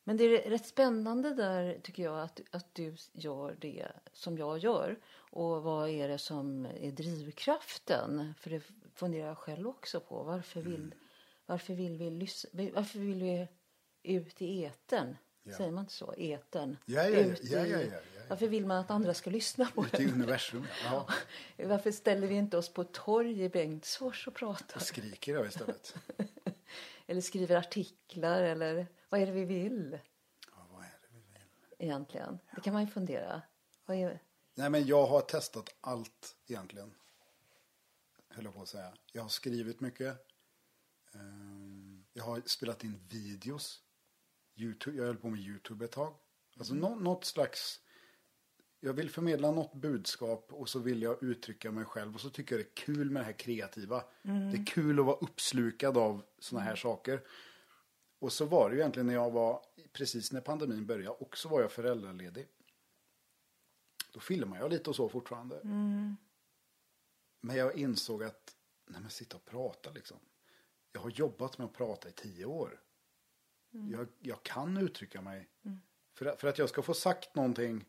Men 0.04 0.18
det 0.18 0.24
är 0.46 0.50
rätt 0.50 0.66
spännande 0.66 1.34
där 1.36 1.80
tycker 1.84 2.04
jag 2.04 2.20
att, 2.22 2.42
att 2.52 2.76
du 2.76 2.96
gör 3.14 3.56
det 3.60 3.88
som 4.14 4.38
jag 4.38 4.58
gör. 4.58 5.00
Och 5.14 5.64
vad 5.64 5.90
är 5.90 6.08
det 6.08 6.18
som 6.18 6.66
är 6.66 6.92
drivkraften? 6.92 8.34
För 8.40 8.50
det 8.50 8.62
funderar 8.96 9.28
jag 9.28 9.38
själv 9.38 9.68
också 9.68 10.00
på. 10.00 10.24
Varför 10.24 10.62
vill, 10.62 10.76
Mm. 10.76 10.94
varför 11.46 11.74
vill 11.74 11.98
vi 11.98 12.10
lyssna? 12.12 12.50
Varför 12.74 13.00
vill 13.00 13.24
vi 13.24 13.48
ut 14.04 14.42
i 14.42 14.66
etern? 14.66 15.18
Ja. 15.44 15.58
Säger 15.58 15.72
man 15.72 15.84
inte 15.84 15.94
så? 15.94 16.14
Etern. 16.18 16.78
Ja, 16.86 17.04
ja, 17.10 17.20
Ut 17.20 17.44
i-. 17.44 17.92
Varför 18.30 18.48
vill 18.48 18.66
man 18.66 18.78
att 18.78 18.92
andra 18.92 19.14
ska 19.14 19.30
lyssna 19.30 19.66
på 19.76 19.86
Ute 19.86 20.02
i 20.04 20.06
det? 20.06 20.12
universum. 20.14 20.68
Varför 21.58 21.92
ställer 21.92 22.28
vi 22.28 22.36
inte 22.36 22.58
oss 22.58 22.70
på 22.74 22.82
ett 22.82 22.92
torg 22.94 23.44
i 23.44 23.50
Bengtsfors 23.50 24.28
och 24.28 24.34
pratar? 24.34 24.80
skriker 24.80 25.34
jag 25.34 25.48
istället. 25.48 25.96
Eller 27.12 27.22
skriver 27.22 27.56
artiklar 27.56 28.42
eller 28.42 28.88
vad 29.10 29.22
är 29.22 29.26
det 29.26 29.32
vi 29.32 29.46
vill 29.46 30.00
Ja, 30.52 30.68
vad 30.72 30.82
är 30.84 30.88
det 31.02 31.08
vi 31.10 31.20
vill? 31.20 31.76
egentligen? 31.80 32.40
Det 32.56 32.62
kan 32.62 32.74
man 32.74 32.86
ju 32.86 32.92
fundera. 32.92 33.42
Vad 33.86 33.98
är... 33.98 34.24
Nej, 34.56 34.70
men 34.70 34.86
jag 34.86 35.08
har 35.08 35.22
testat 35.22 35.76
allt 35.82 36.36
egentligen. 36.48 36.94
Höll 38.30 38.46
jag 38.46 38.54
på 38.54 38.62
att 38.62 38.68
säga. 38.68 38.94
Jag 39.14 39.22
har 39.22 39.30
skrivit 39.30 39.80
mycket. 39.80 40.18
Ehm, 41.14 42.06
Jag 42.14 42.24
har 42.24 42.42
spelat 42.46 42.84
in 42.84 43.08
videos. 43.10 43.82
YouTube, 44.56 44.98
jag 44.98 45.06
höll 45.06 45.18
på 45.18 45.30
med 45.30 45.40
YouTube 45.40 45.86
ett 45.86 45.92
tag. 45.92 46.14
Alltså 46.58 46.74
nå, 46.74 46.96
något 46.96 47.26
slags... 47.26 47.80
Jag 48.84 48.94
vill 48.94 49.10
förmedla 49.10 49.52
något 49.52 49.74
budskap 49.74 50.54
och 50.54 50.70
så 50.70 50.80
vill 50.80 51.02
jag 51.02 51.24
uttrycka 51.24 51.72
mig 51.72 51.86
själv. 51.86 52.16
Och 52.16 52.22
så 52.22 52.30
tycker 52.30 52.56
jag 52.56 52.66
det 52.66 52.70
är 52.70 52.86
kul 52.86 53.10
med 53.12 53.22
det 53.22 53.26
här 53.26 53.34
kreativa. 53.34 54.04
Det 54.22 54.58
är 54.58 54.66
kul 54.66 55.00
att 55.00 55.06
vara 55.06 55.16
uppslukad 55.18 55.98
av 55.98 56.24
såna 56.40 56.62
här 56.62 56.76
saker. 56.76 57.22
Och 58.20 58.34
så 58.34 58.46
var 58.46 58.70
det 58.70 58.76
ju 58.76 58.82
egentligen 58.82 59.08
när 59.08 59.14
jag 59.14 59.32
var, 59.32 59.66
precis 59.94 60.32
när 60.32 60.42
pandemin 60.42 60.86
började, 60.86 61.10
och 61.10 61.38
så 61.38 61.50
var 61.50 61.62
jag 61.62 61.72
föräldraledig. 61.72 62.48
Då 64.14 64.20
filmar 64.20 64.58
jag 64.60 64.72
lite 64.72 64.90
och 64.90 64.96
så 64.96 65.10
fortfarande. 65.10 65.60
Men 67.42 67.56
jag 67.56 67.76
insåg 67.78 68.24
att, 68.24 68.56
nej 68.86 69.02
men 69.02 69.10
sitta 69.10 69.38
och 69.38 69.46
prata 69.46 69.92
liksom. 69.92 70.18
Jag 70.92 71.02
har 71.02 71.10
jobbat 71.10 71.58
med 71.58 71.66
att 71.66 71.74
prata 71.74 72.10
i 72.10 72.12
tio 72.12 72.46
år. 72.46 72.82
Jag, 73.92 74.08
jag 74.20 74.44
kan 74.44 74.78
uttrycka 74.78 75.22
mig. 75.22 75.48
För, 76.14 76.26
att- 76.26 76.40
för 76.42 76.48
att 76.48 76.58
jag 76.58 76.70
ska 76.70 76.82
få 76.82 76.94
sagt 76.94 77.36
någonting 77.36 77.86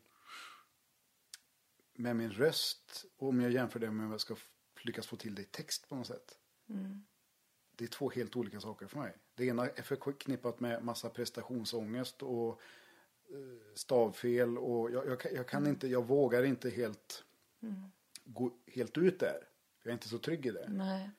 med 1.93 2.15
min 2.15 2.31
röst. 2.31 3.05
Och 3.17 3.27
om 3.27 3.41
jag 3.41 3.51
jämför 3.51 3.79
det 3.79 3.91
med 3.91 4.05
om 4.05 4.11
jag 4.11 4.21
ska 4.21 4.35
lyckas 4.81 5.07
få 5.07 5.15
till 5.15 5.35
det 5.35 5.41
i 5.41 5.45
text 5.45 5.89
på 5.89 5.95
något 5.95 6.07
sätt. 6.07 6.37
Det 7.75 7.83
är 7.83 7.87
två 7.89 8.09
helt 8.09 8.35
olika 8.35 8.59
saker 8.59 8.87
för 8.87 8.99
mig. 8.99 9.13
Det 9.35 9.45
ena 9.45 9.69
är 9.69 9.81
förknippat 9.81 10.59
med 10.59 10.83
massa 10.83 11.09
prestationsångest 11.09 12.23
och 12.23 12.61
eh, 13.29 13.75
stavfel. 13.75 14.57
Och 14.57 14.91
jag, 14.91 15.07
jag, 15.07 15.19
jag 15.33 15.47
kan 15.47 15.67
inte, 15.67 15.87
jag 15.87 16.07
vågar 16.07 16.43
inte 16.43 16.69
helt 16.69 17.23
gå 18.25 18.51
helt 18.67 18.97
ut 18.97 19.19
där. 19.19 19.47
Jag 19.83 19.89
är 19.89 19.93
inte 19.93 20.09
så 20.09 20.17
trygg 20.17 20.45
i 20.45 20.51
det. 20.51 20.65
Nej. 20.69 21.09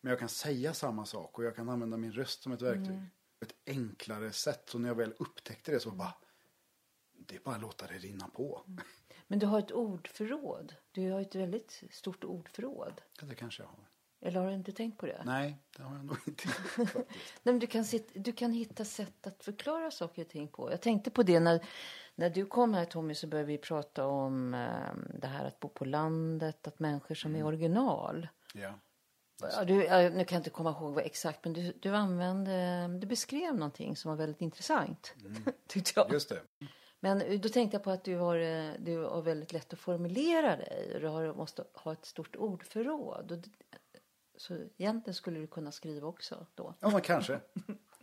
Men 0.00 0.10
jag 0.10 0.18
kan 0.18 0.28
säga 0.28 0.74
samma 0.74 1.06
sak 1.06 1.38
och 1.38 1.44
jag 1.44 1.56
kan 1.56 1.68
använda 1.68 1.96
min 1.96 2.12
röst 2.12 2.42
som 2.42 2.52
ett 2.52 2.62
verktyg. 2.62 2.86
På 3.38 3.44
ett 3.44 3.54
enklare 3.66 4.32
sätt. 4.32 4.68
Så 4.68 4.78
när 4.78 4.88
jag 4.88 4.94
väl 4.94 5.14
upptäckte 5.18 5.72
det 5.72 5.80
så 5.80 5.90
bara, 5.90 6.14
det 7.12 7.36
är 7.36 7.40
bara 7.40 7.54
att 7.54 7.62
låta 7.62 7.86
det 7.86 7.98
rinna 7.98 8.28
på. 8.28 8.64
Men 9.30 9.38
du 9.38 9.46
har 9.46 9.58
ett 9.58 9.72
ordförråd. 9.72 10.74
Du 10.92 11.10
har 11.10 11.20
ett 11.20 11.34
väldigt 11.34 11.82
stort 11.90 12.24
ordförråd. 12.24 13.00
Ja, 13.20 13.26
det 13.26 13.34
kanske 13.34 13.62
jag 13.62 13.68
har. 13.68 13.88
Eller 14.20 14.40
har 14.40 14.48
du 14.48 14.54
inte 14.54 14.72
tänkt 14.72 14.98
på 14.98 15.06
det? 15.06 15.22
Nej, 15.24 15.56
det 15.76 15.82
har 15.82 15.96
jag 15.96 16.04
nog 16.04 16.16
inte. 16.26 16.48
Nej, 16.76 17.04
men 17.42 17.58
du, 17.58 17.66
kan 17.66 17.84
sitt, 17.84 18.10
du 18.14 18.32
kan 18.32 18.52
hitta 18.52 18.84
sätt 18.84 19.26
att 19.26 19.44
förklara 19.44 19.90
saker 19.90 20.22
och 20.22 20.28
ting 20.28 20.48
på. 20.48 20.70
Jag 20.70 20.80
tänkte 20.80 21.10
på 21.10 21.22
det 21.22 21.40
när, 21.40 21.66
när 22.14 22.30
du 22.30 22.46
kom 22.46 22.74
här 22.74 22.84
Tommy 22.84 23.14
så 23.14 23.26
började 23.26 23.48
vi 23.48 23.58
prata 23.58 24.06
om 24.06 24.54
eh, 24.54 25.18
det 25.20 25.26
här 25.26 25.44
att 25.44 25.60
bo 25.60 25.68
på 25.68 25.84
landet, 25.84 26.66
att 26.66 26.78
människor 26.78 27.14
som 27.14 27.36
är 27.36 27.44
original. 27.44 28.28
Ja. 28.54 28.74
Ja, 29.42 29.64
du, 29.64 29.84
ja, 29.84 29.96
nu 29.96 30.24
kan 30.24 30.36
jag 30.36 30.40
inte 30.40 30.50
komma 30.50 30.70
ihåg 30.70 30.94
vad 30.94 31.04
exakt 31.04 31.44
men 31.44 31.52
du, 31.52 31.72
du 31.80 31.96
använde, 31.96 32.88
du 33.00 33.06
beskrev 33.06 33.54
någonting 33.54 33.96
som 33.96 34.08
var 34.08 34.16
väldigt 34.16 34.40
intressant. 34.40 35.14
Tyckte 35.66 35.92
jag. 35.94 36.12
Just 36.12 36.28
det. 36.28 36.42
Men 37.00 37.40
då 37.40 37.48
tänkte 37.48 37.74
jag 37.74 37.84
på 37.84 37.90
att 37.90 38.04
du 38.04 38.16
har, 38.16 38.36
eh, 38.36 38.72
du 38.78 38.98
har 38.98 39.22
väldigt 39.22 39.52
lätt 39.52 39.72
att 39.72 39.78
formulera 39.78 40.56
dig 40.56 40.92
och 40.94 41.00
du 41.00 41.06
har, 41.06 41.34
måste 41.34 41.64
ha 41.74 41.92
ett 41.92 42.04
stort 42.04 42.36
ordförråd. 42.36 43.48
Så 44.36 44.54
egentligen 44.76 45.14
skulle 45.14 45.40
du 45.40 45.46
kunna 45.46 45.72
skriva 45.72 46.08
också 46.08 46.46
då. 46.54 46.74
Ja, 46.80 46.90
men 46.90 47.00
kanske. 47.00 47.40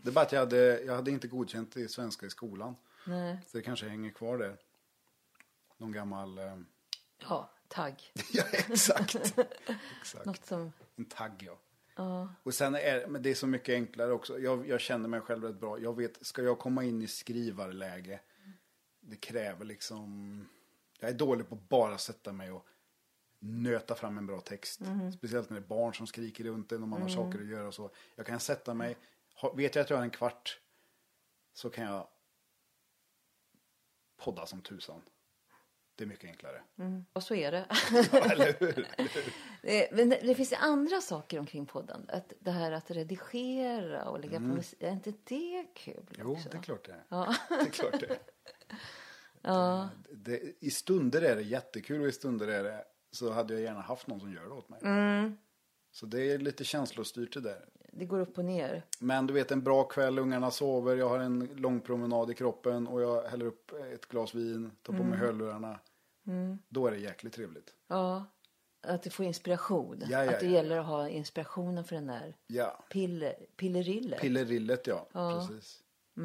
Det 0.02 0.10
är 0.10 0.12
bara 0.12 0.26
att 0.26 0.32
jag 0.32 0.40
hade, 0.40 0.82
jag 0.82 0.96
hade 0.96 1.12
inte 1.12 1.28
godkänt 1.28 1.78
i 1.78 1.88
svenska 1.88 2.26
i 2.26 2.30
skolan. 2.30 2.76
Nej. 3.06 3.38
Så 3.48 3.58
det 3.58 3.64
kanske 3.64 3.90
hänger 3.90 4.12
kvar 4.12 4.38
där. 4.38 4.58
Någon 5.78 5.92
gammal... 5.92 6.38
Eh... 6.38 6.58
Ja, 7.18 7.50
tagg. 7.68 8.12
ja, 8.32 8.44
exakt. 8.52 9.16
exakt. 10.02 10.26
Något 10.26 10.46
som... 10.46 10.72
En 10.96 11.06
tagg, 11.06 11.44
ja. 11.46 11.58
Ja. 11.96 12.30
Och 12.44 12.54
sen 12.54 12.76
är 12.76 13.08
men 13.08 13.22
det 13.22 13.30
är 13.30 13.36
så 13.36 13.48
mycket 13.48 13.74
enklare 13.74 14.12
också. 14.12 14.40
Jag, 14.40 14.68
jag 14.68 14.82
känner 14.82 15.10
mig 15.10 15.22
själv 15.22 15.44
rätt 15.44 15.60
bra. 15.60 15.80
Jag 15.80 15.98
vet, 15.98 16.26
ska 16.26 16.42
jag 16.42 16.60
komma 16.60 16.84
in 16.84 17.02
i 17.02 17.08
skrivarläge, 17.08 18.20
det 19.10 19.16
kräver 19.16 19.66
liksom... 19.66 20.50
Jag 21.00 21.10
är 21.10 21.14
dålig 21.14 21.50
på 21.50 21.56
att 21.56 21.70
bara 21.70 21.98
sätta 21.98 22.34
mig 22.34 22.52
och 22.52 22.66
nöta 23.40 23.96
fram 23.96 24.18
en 24.18 24.28
bra 24.28 24.42
text. 24.42 24.82
Speciellt 25.18 25.50
när 25.50 25.60
det 25.60 25.66
är 25.66 25.68
barn 25.68 25.94
som 25.94 26.08
skriker 26.08 26.44
runt 26.44 26.72
en 26.72 26.82
och 26.84 26.90
man 26.90 27.02
har 27.02 27.10
saker 27.10 27.40
att 27.40 27.48
göra 27.48 27.68
och 27.68 27.74
så. 27.74 27.90
Jag 28.16 28.26
kan 28.26 28.40
sätta 28.40 28.74
mig, 28.74 28.98
vet 29.56 29.76
jag 29.76 29.84
att 29.84 29.90
jag 29.90 29.98
har 29.98 30.04
en 30.04 30.10
kvart, 30.10 30.60
så 31.54 31.70
kan 31.70 31.84
jag 31.84 32.08
podda 34.18 34.46
som 34.46 34.62
tusan. 34.62 35.02
Det 35.96 36.04
är 36.04 36.08
mycket 36.08 36.30
enklare. 36.30 36.64
Och 37.14 37.24
så 37.24 37.36
är 37.36 37.52
det. 37.52 37.66
Eller 38.32 38.60
hur? 38.60 38.88
Men 39.96 40.10
det 40.10 40.20
det 40.24 40.36
finns 40.36 40.52
ju 40.52 40.56
andra 40.56 41.02
saker 41.02 41.40
omkring 41.40 41.66
poddandet. 41.66 42.34
Det 42.40 42.52
här 42.52 42.72
att 42.72 42.92
redigera 42.92 44.10
och 44.10 44.20
lägga 44.20 44.38
på 44.38 44.46
musik. 44.46 44.82
Är 44.82 44.92
inte 44.92 45.14
det 45.24 45.68
kul 45.74 46.06
Jo, 46.18 46.32
också? 46.34 46.50
det 46.50 46.58
är 46.58 46.62
klart 46.62 46.86
det 46.86 46.92
är. 46.92 47.04
Ja. 47.10 47.36
Det 47.50 47.56
är 47.56 47.66
klart 47.66 48.00
det 48.00 48.06
är. 48.06 48.20
Det, 49.42 49.90
det, 50.12 50.54
I 50.60 50.72
stunder 50.72 51.22
är 51.22 51.36
det 51.36 51.42
jättekul 51.42 52.02
och 52.02 52.08
i 52.08 52.12
stunder 52.12 52.48
är 52.48 52.64
det 52.64 52.84
så 53.12 53.32
hade 53.32 53.54
jag 53.54 53.64
gärna 53.64 53.82
haft 53.82 54.08
någon 54.08 54.20
som 54.20 54.34
gör 54.34 54.44
det 54.44 54.50
åt 54.50 54.70
mig. 54.70 54.80
Så 55.92 56.06
det 56.06 56.32
är 56.32 56.38
lite 56.38 56.64
känslostyrt 56.64 57.34
det 57.34 57.42
där. 57.42 57.66
Det 57.92 58.06
går 58.06 58.20
upp 58.20 58.38
och 58.38 58.46
ner. 58.46 58.86
Men 59.00 59.28
du 59.28 59.34
vet 59.34 59.52
en 59.52 59.64
bra 59.64 59.84
kväll, 59.84 60.20
ungarna 60.20 60.52
sover, 60.52 60.96
jag 60.96 61.10
har 61.10 61.20
en 61.20 61.50
lång 61.56 61.82
promenad 61.82 62.32
i 62.32 62.34
kroppen 62.34 62.88
och 62.88 63.02
jag 63.02 63.24
häller 63.24 63.46
upp 63.46 63.72
ett 63.94 64.08
glas 64.08 64.36
vin, 64.36 64.72
tar 64.82 64.94
på 64.94 65.04
mig 65.04 65.20
hörlurarna. 65.20 65.80
Då 66.70 66.88
är 66.88 66.92
det 66.92 66.98
jäkligt 66.98 67.34
trevligt. 67.34 67.74
Ja. 67.88 68.26
Att 68.82 69.04
du 69.04 69.10
får 69.10 69.26
inspiration. 69.26 70.04
Ja, 70.10 70.26
ja, 70.26 70.34
att 70.34 70.40
det 70.40 70.46
ja. 70.46 70.52
gäller 70.52 70.80
att 70.80 70.86
ha 70.86 71.10
inspirationen 71.10 71.84
för 71.84 71.96
den 71.96 72.08
där 72.08 72.36
Ja, 72.48 72.86
piller, 72.92 73.36
pillerillet. 73.56 74.22
pillerillet 74.22 74.88
ja. 74.88 75.08
Ja. 75.14 75.48
Precis. 75.50 75.84
Eh, 76.18 76.24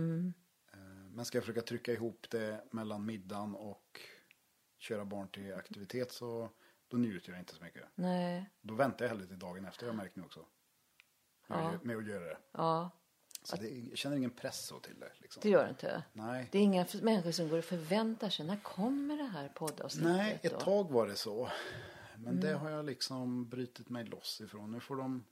Men 1.14 1.25
ska 1.25 1.38
jag 1.38 1.45
försöka 1.45 1.62
trycka 1.62 1.92
ihop 1.92 2.26
det 2.31 2.64
mellan 2.71 3.07
middagen 3.07 3.54
och 3.54 4.00
köra 4.78 5.04
barn 5.04 5.28
till 5.28 5.54
aktivitet 5.54 6.12
så 6.12 6.50
då 6.88 6.97
njuter 6.97 7.31
jag 7.33 7.38
inte 7.38 7.54
så 7.54 7.62
mycket. 7.64 7.85
Nej. 7.95 8.50
Då 8.61 8.75
väntar 8.75 9.04
jag 9.04 9.11
hellre 9.11 9.26
till 9.26 9.38
dagen 9.38 9.64
efter, 9.64 9.87
jag 9.87 9.95
märkt 9.97 10.16
nu 10.16 10.23
också. 10.23 10.47
Ja. 11.47 11.78
med 11.83 11.97
att 11.97 12.07
göra 12.07 12.25
det. 12.25 12.38
Ja, 12.52 12.90
Så 13.42 13.57
det, 13.57 13.69
jag 13.69 13.99
känner 13.99 14.16
ingen 14.16 14.31
press 14.31 14.66
så 14.66 14.81
till 14.81 15.00
det. 15.00 15.12
Liksom. 15.19 15.40
det 15.42 15.49
gör 15.49 15.64
det 15.64 15.71
inte. 15.71 16.02
Nej. 16.12 16.49
Det 16.52 16.59
är 16.59 16.62
inga 16.62 16.87
människor 17.02 17.31
som 17.31 17.49
går 17.49 17.59
och 17.59 17.64
förväntar 17.64 18.28
sig. 18.31 18.47
När 18.47 18.57
kommer 18.62 19.16
det 19.16 19.23
här 19.25 19.49
poddavsnittet? 19.49 20.12
Nej, 20.16 20.40
ett 20.42 20.52
då? 20.52 20.61
tag 20.61 20.90
var 20.90 21.07
det 21.07 21.16
så. 21.16 21.49
Men 22.16 22.26
Mm. 22.28 22.40
det 22.40 22.52
har 22.54 22.71
jag 22.71 22.85
liksom 22.85 23.49
brutit 23.49 23.88
mig 23.88 24.04
loss 24.04 24.40
ifrån. 24.40 24.73
Nu 24.73 24.81
får 24.81 24.97
de, 24.97 25.25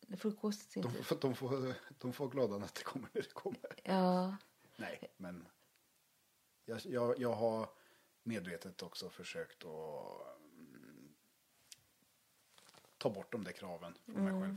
Det 0.00 0.16
får 0.16 0.30
gå 0.30 0.52
sin 0.52 0.82
de, 0.82 0.92
de, 1.20 1.34
får, 1.34 1.74
de 1.98 2.12
får 2.12 2.28
glada 2.28 2.58
när 2.58 2.70
det 2.74 2.82
kommer 2.84 3.08
när 3.12 3.22
det 3.22 3.32
kommer. 3.32 3.74
Ja. 3.84 4.36
Nej, 4.80 5.14
men 5.16 5.48
jag, 6.64 6.80
jag, 6.84 7.18
jag 7.18 7.32
har 7.32 7.68
medvetet 8.22 8.82
också 8.82 9.10
försökt 9.10 9.64
att 9.64 10.38
mm, 10.48 11.14
ta 12.98 13.10
bort 13.10 13.32
de 13.32 13.44
där 13.44 13.52
kraven 13.52 13.98
från 14.04 14.24
mig 14.24 14.42
själv. 14.42 14.56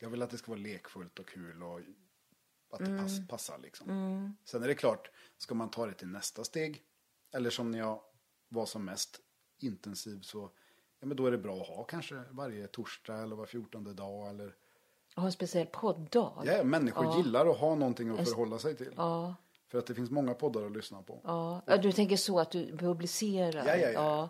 Jag 0.00 0.10
vill 0.10 0.22
att 0.22 0.30
det 0.30 0.38
ska 0.38 0.50
vara 0.50 0.60
lekfullt 0.60 1.18
och 1.18 1.28
kul 1.28 1.62
och 1.62 1.80
att 2.70 2.78
det 2.78 2.98
pass, 2.98 3.28
passar 3.28 3.58
liksom. 3.58 4.36
Sen 4.44 4.62
är 4.62 4.68
det 4.68 4.74
klart, 4.74 5.10
ska 5.36 5.54
man 5.54 5.70
ta 5.70 5.86
det 5.86 5.94
till 5.94 6.08
nästa 6.08 6.44
steg, 6.44 6.84
eller 7.30 7.50
som 7.50 7.70
när 7.70 7.78
jag 7.78 8.02
var 8.48 8.66
som 8.66 8.84
mest 8.84 9.20
intensiv 9.58 10.20
så, 10.20 10.50
ja 10.98 11.06
men 11.06 11.16
då 11.16 11.26
är 11.26 11.30
det 11.30 11.38
bra 11.38 11.60
att 11.60 11.68
ha 11.68 11.84
kanske 11.84 12.24
varje 12.30 12.66
torsdag 12.66 13.22
eller 13.22 13.36
var 13.36 13.46
fjortonde 13.46 13.94
dag 13.94 14.28
eller 14.28 14.56
ha 15.16 15.24
en 15.26 15.32
speciell 15.32 15.66
podddag. 15.66 16.42
Ja, 16.46 16.64
människor 16.64 17.16
gillar 17.16 17.46
att 17.50 17.58
ha 17.58 17.74
någonting 17.74 18.18
att 18.18 18.28
förhålla 18.28 18.58
sig 18.58 18.76
till. 18.76 18.92
Ja. 18.96 19.34
För 19.68 19.78
att 19.78 19.86
det 19.86 19.94
finns 19.94 20.10
många 20.10 20.34
poddar 20.34 20.66
att 20.66 20.72
lyssna 20.72 21.02
på. 21.02 21.20
Ja. 21.24 21.62
ja. 21.66 21.76
Du 21.76 21.92
tänker 21.92 22.16
så 22.16 22.40
att 22.40 22.50
du 22.50 22.76
publicerar? 22.76 23.66
Ja, 23.66 23.76
ja, 23.76 23.88
ja. 23.90 24.28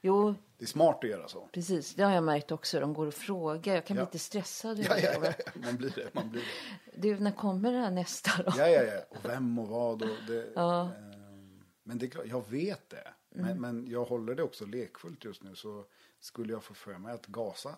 Jo, 0.00 0.34
Det 0.58 0.64
är 0.64 0.68
smart 0.68 1.04
att 1.04 1.10
göra 1.10 1.28
så. 1.28 1.48
precis. 1.52 1.94
Det 1.94 2.02
har 2.02 2.12
jag 2.12 2.24
märkt 2.24 2.52
också. 2.52 2.80
De 2.80 2.94
går 2.94 3.06
och 3.06 3.14
frågar. 3.14 3.74
Jag 3.74 3.84
kan 3.86 3.96
Ja. 3.96 4.02
bli 4.02 4.06
lite 4.06 4.18
stressad. 4.18 4.78
Ja, 4.78 4.98
ja, 4.98 5.12
ja, 5.22 5.32
man 5.54 5.76
blir 5.76 5.90
det. 5.96 6.14
Man 6.14 6.30
blir 6.30 6.42
det. 6.42 7.00
Du, 7.00 7.18
när 7.20 7.32
kommer 7.32 7.72
det 7.72 7.78
här 7.78 7.90
nästa 7.90 8.42
då? 8.42 8.52
Ja, 8.56 8.68
ja, 8.68 8.82
ja. 8.82 9.00
Och 9.10 9.24
vem 9.24 9.58
och 9.58 9.68
vad. 9.68 10.02
Och 10.02 10.08
det, 10.28 10.60
ehm, 10.60 11.62
men 11.82 11.98
det 11.98 12.06
är 12.06 12.10
klart, 12.10 12.26
jag 12.26 12.48
vet 12.50 12.90
det. 12.90 13.08
Men, 13.30 13.60
men 13.60 13.86
jag 13.88 14.04
håller 14.04 14.34
det 14.34 14.42
också 14.42 14.66
lekfullt 14.66 15.24
just 15.24 15.42
nu. 15.42 15.54
Så 15.54 15.84
skulle 16.20 16.52
jag 16.52 16.62
få 16.64 16.74
för 16.74 16.98
mig 16.98 17.14
att 17.14 17.26
gasa. 17.26 17.76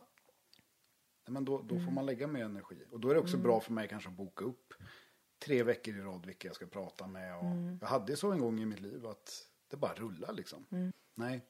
Nej, 1.26 1.32
Men 1.32 1.44
då, 1.44 1.62
då 1.62 1.80
får 1.80 1.90
man 1.92 2.06
lägga 2.06 2.26
mer 2.26 2.44
energi. 2.44 2.84
Och 2.90 3.00
då 3.00 3.08
är 3.10 3.14
det 3.14 3.20
också 3.20 3.36
bra 3.36 3.60
för 3.60 3.72
mig 3.72 3.88
kanske 3.88 4.08
att 4.08 4.16
boka 4.16 4.44
upp 4.44 4.74
tre 5.38 5.62
veckor 5.62 5.96
i 5.96 6.00
rad 6.00 6.26
vilka 6.26 6.48
jag 6.48 6.54
ska 6.54 6.66
prata 6.66 7.06
med. 7.06 7.36
Och 7.36 7.44
Jag 7.80 7.88
hade 7.88 8.16
så 8.16 8.32
en 8.32 8.38
gång 8.40 8.60
i 8.60 8.66
mitt 8.66 8.80
liv 8.80 9.06
att 9.06 9.46
det 9.68 9.76
bara 9.76 9.94
rullar 9.94 10.32
liksom. 10.32 10.66
Nej, 11.14 11.40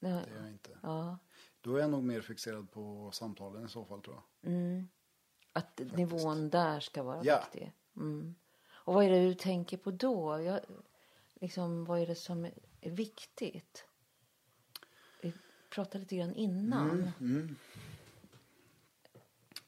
Ja. 0.00 0.08
det 0.08 0.30
är 0.30 0.40
jag 0.40 0.48
inte. 0.50 0.78
Ja. 0.82 1.18
Då 1.60 1.76
är 1.76 1.80
jag 1.80 1.90
nog 1.90 2.02
mer 2.04 2.20
fixerad 2.20 2.70
på 2.70 3.10
samtalen 3.12 3.64
i 3.64 3.68
så 3.68 3.84
fall 3.84 4.02
tror 4.02 4.16
jag. 4.42 4.84
Att 5.52 5.78
nivån 5.78 6.50
där 6.50 6.80
ska 6.80 7.02
vara 7.02 7.20
Ja. 7.24 7.40
viktig. 7.52 7.72
Mm. 7.96 8.34
Och 8.70 8.94
vad 8.94 9.04
är 9.04 9.10
det 9.10 9.26
du 9.26 9.34
tänker 9.34 9.76
på 9.76 9.90
då? 9.90 10.40
Jag, 10.42 10.60
liksom, 11.34 11.84
vad 11.84 12.00
är 12.00 12.06
det 12.06 12.14
som 12.14 12.44
är, 12.44 12.52
är 12.80 12.90
viktigt? 12.90 13.84
Vi 15.22 15.32
pratade 15.70 15.98
lite 15.98 16.16
grann 16.16 16.34
innan. 16.34 17.12
Mm. 17.20 17.56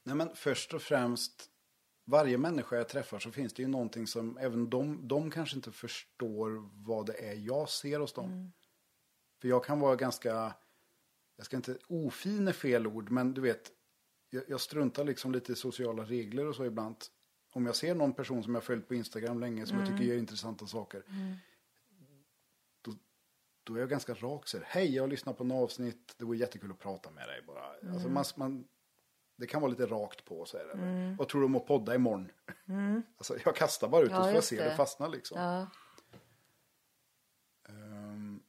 Nej 0.05 0.17
men 0.17 0.31
först 0.35 0.75
och 0.75 0.83
främst, 0.83 1.51
varje 2.05 2.39
människa 2.39 2.77
jag 2.77 2.89
träffar 2.89 3.19
så 3.19 3.31
finns 3.31 3.53
det 3.53 3.63
ju 3.63 3.69
någonting 3.69 4.07
som 4.07 4.39
även 4.39 4.71
de, 4.71 5.09
de 5.09 5.31
kanske 5.31 5.57
inte 5.57 5.73
förstår 5.73 6.71
vad 6.87 7.07
det 7.07 7.31
är 7.31 7.35
jag 7.35 7.69
ser 7.69 8.01
hos 8.01 8.13
dem. 8.13 8.53
För 9.41 9.49
jag 9.49 9.65
kan 9.65 9.81
vara 9.81 9.97
ganska, 9.97 10.55
jag 11.37 11.47
ska 11.47 11.57
inte, 11.57 11.79
ofin 11.87 12.49
är 12.49 12.53
fel 12.53 12.87
ord, 12.87 13.11
men 13.11 13.35
du 13.35 13.41
vet, 13.41 13.71
jag, 14.31 14.45
jag 14.49 14.61
struntar 14.61 15.05
liksom 15.05 15.33
lite 15.33 15.53
i 15.53 15.57
sociala 15.57 16.05
regler 16.05 16.47
och 16.47 16.57
så 16.57 16.65
ibland. 16.65 16.97
Om 17.51 17.67
jag 17.67 17.77
ser 17.77 17.95
någon 17.95 18.13
person 18.13 18.43
som 18.43 18.55
jag 18.55 18.65
följt 18.65 18.89
på 18.89 18.95
Instagram 18.95 19.41
länge 19.41 19.67
som 19.67 19.79
jag 19.79 19.89
tycker 19.89 20.05
gör 20.05 20.17
intressanta 20.17 20.67
saker. 20.67 21.05
Då, 22.83 22.95
då 23.63 23.75
är 23.75 23.81
jag 23.81 23.91
ganska 23.91 24.15
rak 24.15 24.49
så 24.49 24.59
här, 24.59 24.65
hej 24.69 24.95
jag 24.95 25.03
har 25.03 25.09
lyssnat 25.09 25.39
på 25.39 25.45
en 25.45 25.53
avsnitt, 25.53 26.15
det 26.19 26.25
vore 26.25 26.39
jättekul 26.39 26.71
att 26.71 26.79
prata 26.79 27.11
med 27.11 27.29
dig 27.29 27.43
bara. 27.47 27.93
Alltså 27.93 28.09
man, 28.09 28.25
man, 28.37 28.69
det 29.37 29.47
kan 29.47 29.61
vara 29.61 29.71
lite 29.71 29.87
rakt 29.87 30.25
på 30.25 30.45
så 30.45 30.59
här. 30.59 30.65
eller, 30.65 31.17
Vad 31.17 31.29
tror 31.29 31.41
du 31.41 31.45
om 31.45 31.57
att 31.57 31.67
podda 31.67 31.95
imorgon? 31.95 32.31
alltså 33.17 33.37
jag 33.45 33.57
kastar 33.57 33.89
bara 33.89 34.03
ut 34.05 34.11
Ja, 34.11 34.19
och 34.19 34.25
så 34.25 34.29
får 34.29 34.35
jag 34.35 34.45
se 34.45 34.57
det. 34.57 34.65
det 34.65 34.77
fastna 34.77 35.09
liksom. 35.09 35.41
Ja. 35.41 35.67
Ehm, 37.69 38.43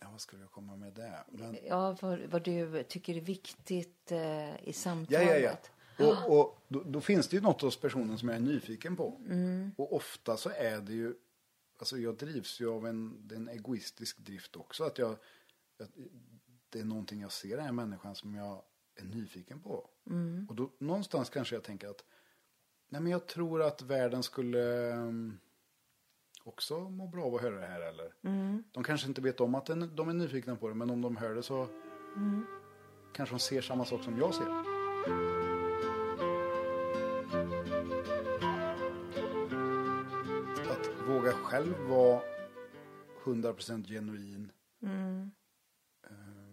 ja, 0.00 0.10
vad 0.10 0.20
skulle 0.20 0.42
jag 0.42 0.50
komma 0.52 0.76
med 0.76 0.92
där? 0.92 1.24
Men, 1.28 1.58
Ja, 1.66 1.96
vad, 2.00 2.20
vad 2.20 2.42
du 2.44 2.82
tycker 2.82 3.16
är 3.16 3.20
viktigt 3.20 4.12
eh, 4.12 4.18
i 4.54 4.60
ja, 4.66 4.72
samtalet. 4.72 5.28
ja, 5.28 5.36
ja. 5.36 5.56
Och, 6.26 6.40
och 6.40 6.58
då, 6.68 6.82
då 6.82 7.00
finns 7.00 7.28
det 7.28 7.36
ju 7.36 7.42
något 7.42 7.60
hos 7.62 7.80
personen 7.80 8.18
som 8.18 8.28
jag 8.28 8.36
är 8.36 8.40
nyfiken 8.40 8.96
på. 8.96 9.20
Mm. 9.26 9.72
Och 9.78 9.92
ofta 9.96 10.36
så 10.36 10.50
är 10.50 10.80
det 10.80 10.92
ju, 10.92 11.14
alltså 11.78 11.98
jag 11.98 12.16
drivs 12.16 12.60
ju 12.60 12.70
av 12.70 12.86
en, 12.86 13.28
det 13.28 13.34
en 13.34 13.48
egoistisk 13.48 14.18
drift 14.18 14.56
också. 14.56 14.84
Att 14.84 14.98
jag, 14.98 15.10
att 15.82 15.90
det 16.70 16.80
är 16.80 16.84
någonting 16.84 17.20
jag 17.20 17.32
ser 17.32 17.48
i 17.48 17.56
den 17.56 17.64
här 17.64 17.72
människan 17.72 18.14
som 18.14 18.34
jag 18.34 18.62
är 19.00 19.04
nyfiken 19.04 19.60
på. 19.60 19.88
Mm. 20.06 20.46
Och 20.48 20.54
då 20.54 20.70
någonstans 20.78 21.30
kanske 21.30 21.54
jag 21.56 21.64
tänker 21.64 21.88
att, 21.88 22.04
nej 22.88 23.00
men 23.00 23.12
jag 23.12 23.26
tror 23.26 23.62
att 23.62 23.82
världen 23.82 24.22
skulle 24.22 24.92
um, 24.92 25.38
också 26.44 26.80
må 26.80 27.06
bra 27.06 27.24
av 27.24 27.34
att 27.34 27.42
höra 27.42 27.60
det 27.60 27.66
här 27.66 27.80
eller. 27.80 28.14
Mm. 28.22 28.64
De 28.72 28.84
kanske 28.84 29.08
inte 29.08 29.20
vet 29.20 29.40
om 29.40 29.54
att 29.54 29.66
de 29.66 30.08
är 30.08 30.12
nyfikna 30.12 30.56
på 30.56 30.68
det, 30.68 30.74
men 30.74 30.90
om 30.90 31.02
de 31.02 31.16
hör 31.16 31.34
det 31.34 31.42
så 31.42 31.68
Mm. 32.16 32.46
kanske 33.12 33.34
de 33.34 33.38
ser 33.38 33.60
samma 33.60 33.84
sak 33.84 34.02
som 34.02 34.18
jag 34.18 34.34
ser. 34.34 34.50
Att 40.70 41.08
våga 41.08 41.32
själv 41.32 41.74
vara 41.88 42.20
100% 43.24 43.88
genuin. 43.88 44.52
Mm. 44.82 45.30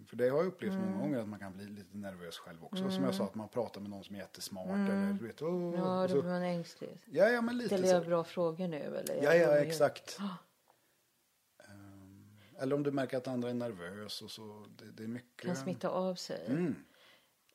För 0.08 0.16
det 0.16 0.30
har 0.30 0.38
jag 0.38 0.46
upplevt 0.48 0.74
många 0.74 0.98
gånger 0.98 1.20
att 1.20 1.28
man 1.28 1.40
kan 1.40 1.54
bli 1.54 1.66
lite 1.66 1.98
nervös 1.98 2.38
själv 2.38 2.64
också. 2.66 2.92
Som 2.92 3.04
jag 3.04 3.16
sa, 3.16 3.24
att 3.24 3.36
man 3.36 3.50
pratar 3.50 3.82
med 3.82 3.90
någon 3.90 4.04
som 4.04 4.16
är 4.16 4.20
jättesmart 4.20 4.68
eller 4.68 5.14
du 5.20 5.28
vet. 5.28 5.42
Oh, 5.42 5.50
Mm. 5.68 5.80
Ja, 5.80 6.08
då 6.08 6.22
blir 6.22 6.32
man 6.32 6.42
ängslig. 6.44 7.02
ja, 7.06 7.30
ja, 7.30 7.42
men 7.42 7.58
lite 7.58 7.68
Ställer 7.70 7.88
så. 7.88 7.94
jag 7.94 8.06
bra 8.06 8.24
frågor 8.24 8.68
nu? 8.68 8.78
Eller 8.98 9.24
Ja, 9.24 9.34
ja, 9.36 9.56
exakt. 9.58 10.18
Ehm, 11.70 12.38
Eller 12.60 12.76
om 12.76 12.84
du 12.84 12.92
märker 12.92 13.18
att 13.18 13.28
andra 13.28 13.50
är 13.50 13.54
nervös 13.54 14.22
och 14.22 14.32
så. 14.32 14.66
Det, 14.78 14.92
det 14.92 15.04
är 15.04 15.08
mycket. 15.08 15.46
Kan 15.48 15.56
smitta 15.56 15.90
av 15.90 16.16
sig. 16.16 16.46
Mm. 16.48 16.76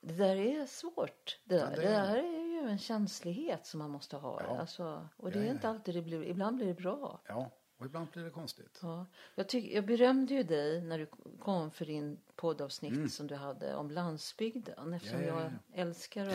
Det 0.01 0.15
där 0.15 0.37
är 0.37 0.67
svårt. 0.67 1.41
Det, 1.45 1.55
där. 1.59 1.71
det 1.71 1.77
det, 1.83 1.89
är- 1.89 2.07
där 2.07 2.17
är 2.17 2.63
ju 2.63 2.69
en 2.71 2.79
känslighet 2.79 3.67
som 3.67 3.79
man 3.79 3.91
måste 3.91 4.17
ha. 4.17 4.43
Ja. 4.49 4.59
Alltså, 4.59 5.09
och 5.17 5.31
det 5.31 5.39
Ja, 5.39 5.43
är 5.43 5.47
ja, 5.49 5.53
inte 5.53 5.67
ja. 5.67 5.71
alltid 5.71 5.95
det 5.95 6.03
blir. 6.03 6.23
Ibland 6.25 6.57
blir 6.57 6.67
det 6.67 6.75
bra. 6.75 7.21
Ja, 7.29 7.51
och 7.83 7.87
ibland 7.87 8.09
blir 8.11 8.25
det 8.25 8.31
konstigt. 8.31 8.79
Ja. 8.83 9.07
Jag, 9.35 9.49
tyck, 9.49 9.73
jag 9.73 9.87
berömde 9.87 10.35
ju 10.35 10.43
dig 10.43 10.81
när 10.81 10.99
du 10.99 11.07
kom 11.39 11.71
för 11.71 11.87
din 11.87 12.19
poddavsnitt 12.37 13.13
som 13.13 13.27
du 13.27 13.35
hade 13.35 13.75
om 13.75 13.91
landsbygden. 13.91 14.93
Eftersom 14.93 15.19
Mm. 15.19 15.29
Ja, 15.29 15.43
ja, 15.43 15.51
jag 15.73 15.81
älskar 15.81 16.27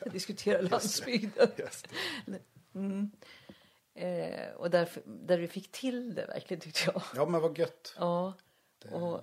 att 0.00 0.12
diskutera 0.12 0.60
landsbygden. 0.60 1.48
Just 1.56 1.88
det. 2.26 2.40
Mm. 2.74 3.10
Eh, 3.94 4.50
och 4.54 4.70
därför, 4.70 5.02
där 5.06 5.38
du 5.38 5.48
fick 5.48 5.72
till 5.72 6.14
det 6.14 6.26
verkligen 6.26 6.60
tyckte 6.60 6.80
jag. 6.86 7.02
Ja, 7.14 7.26
men 7.26 7.40
vad 7.40 7.58
gött. 7.58 7.94
Ja. 7.98 8.34
Och, 8.92 9.20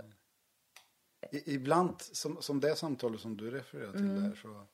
I, 1.32 1.54
ibland, 1.54 2.02
som, 2.02 2.42
som 2.42 2.60
det 2.60 2.76
samtalet 2.76 3.22
som 3.22 3.38
du 3.38 3.52
refererar 3.52 3.92
till 3.92 4.02
Mm. 4.02 4.24
där, 4.24 4.36
så 4.36 4.66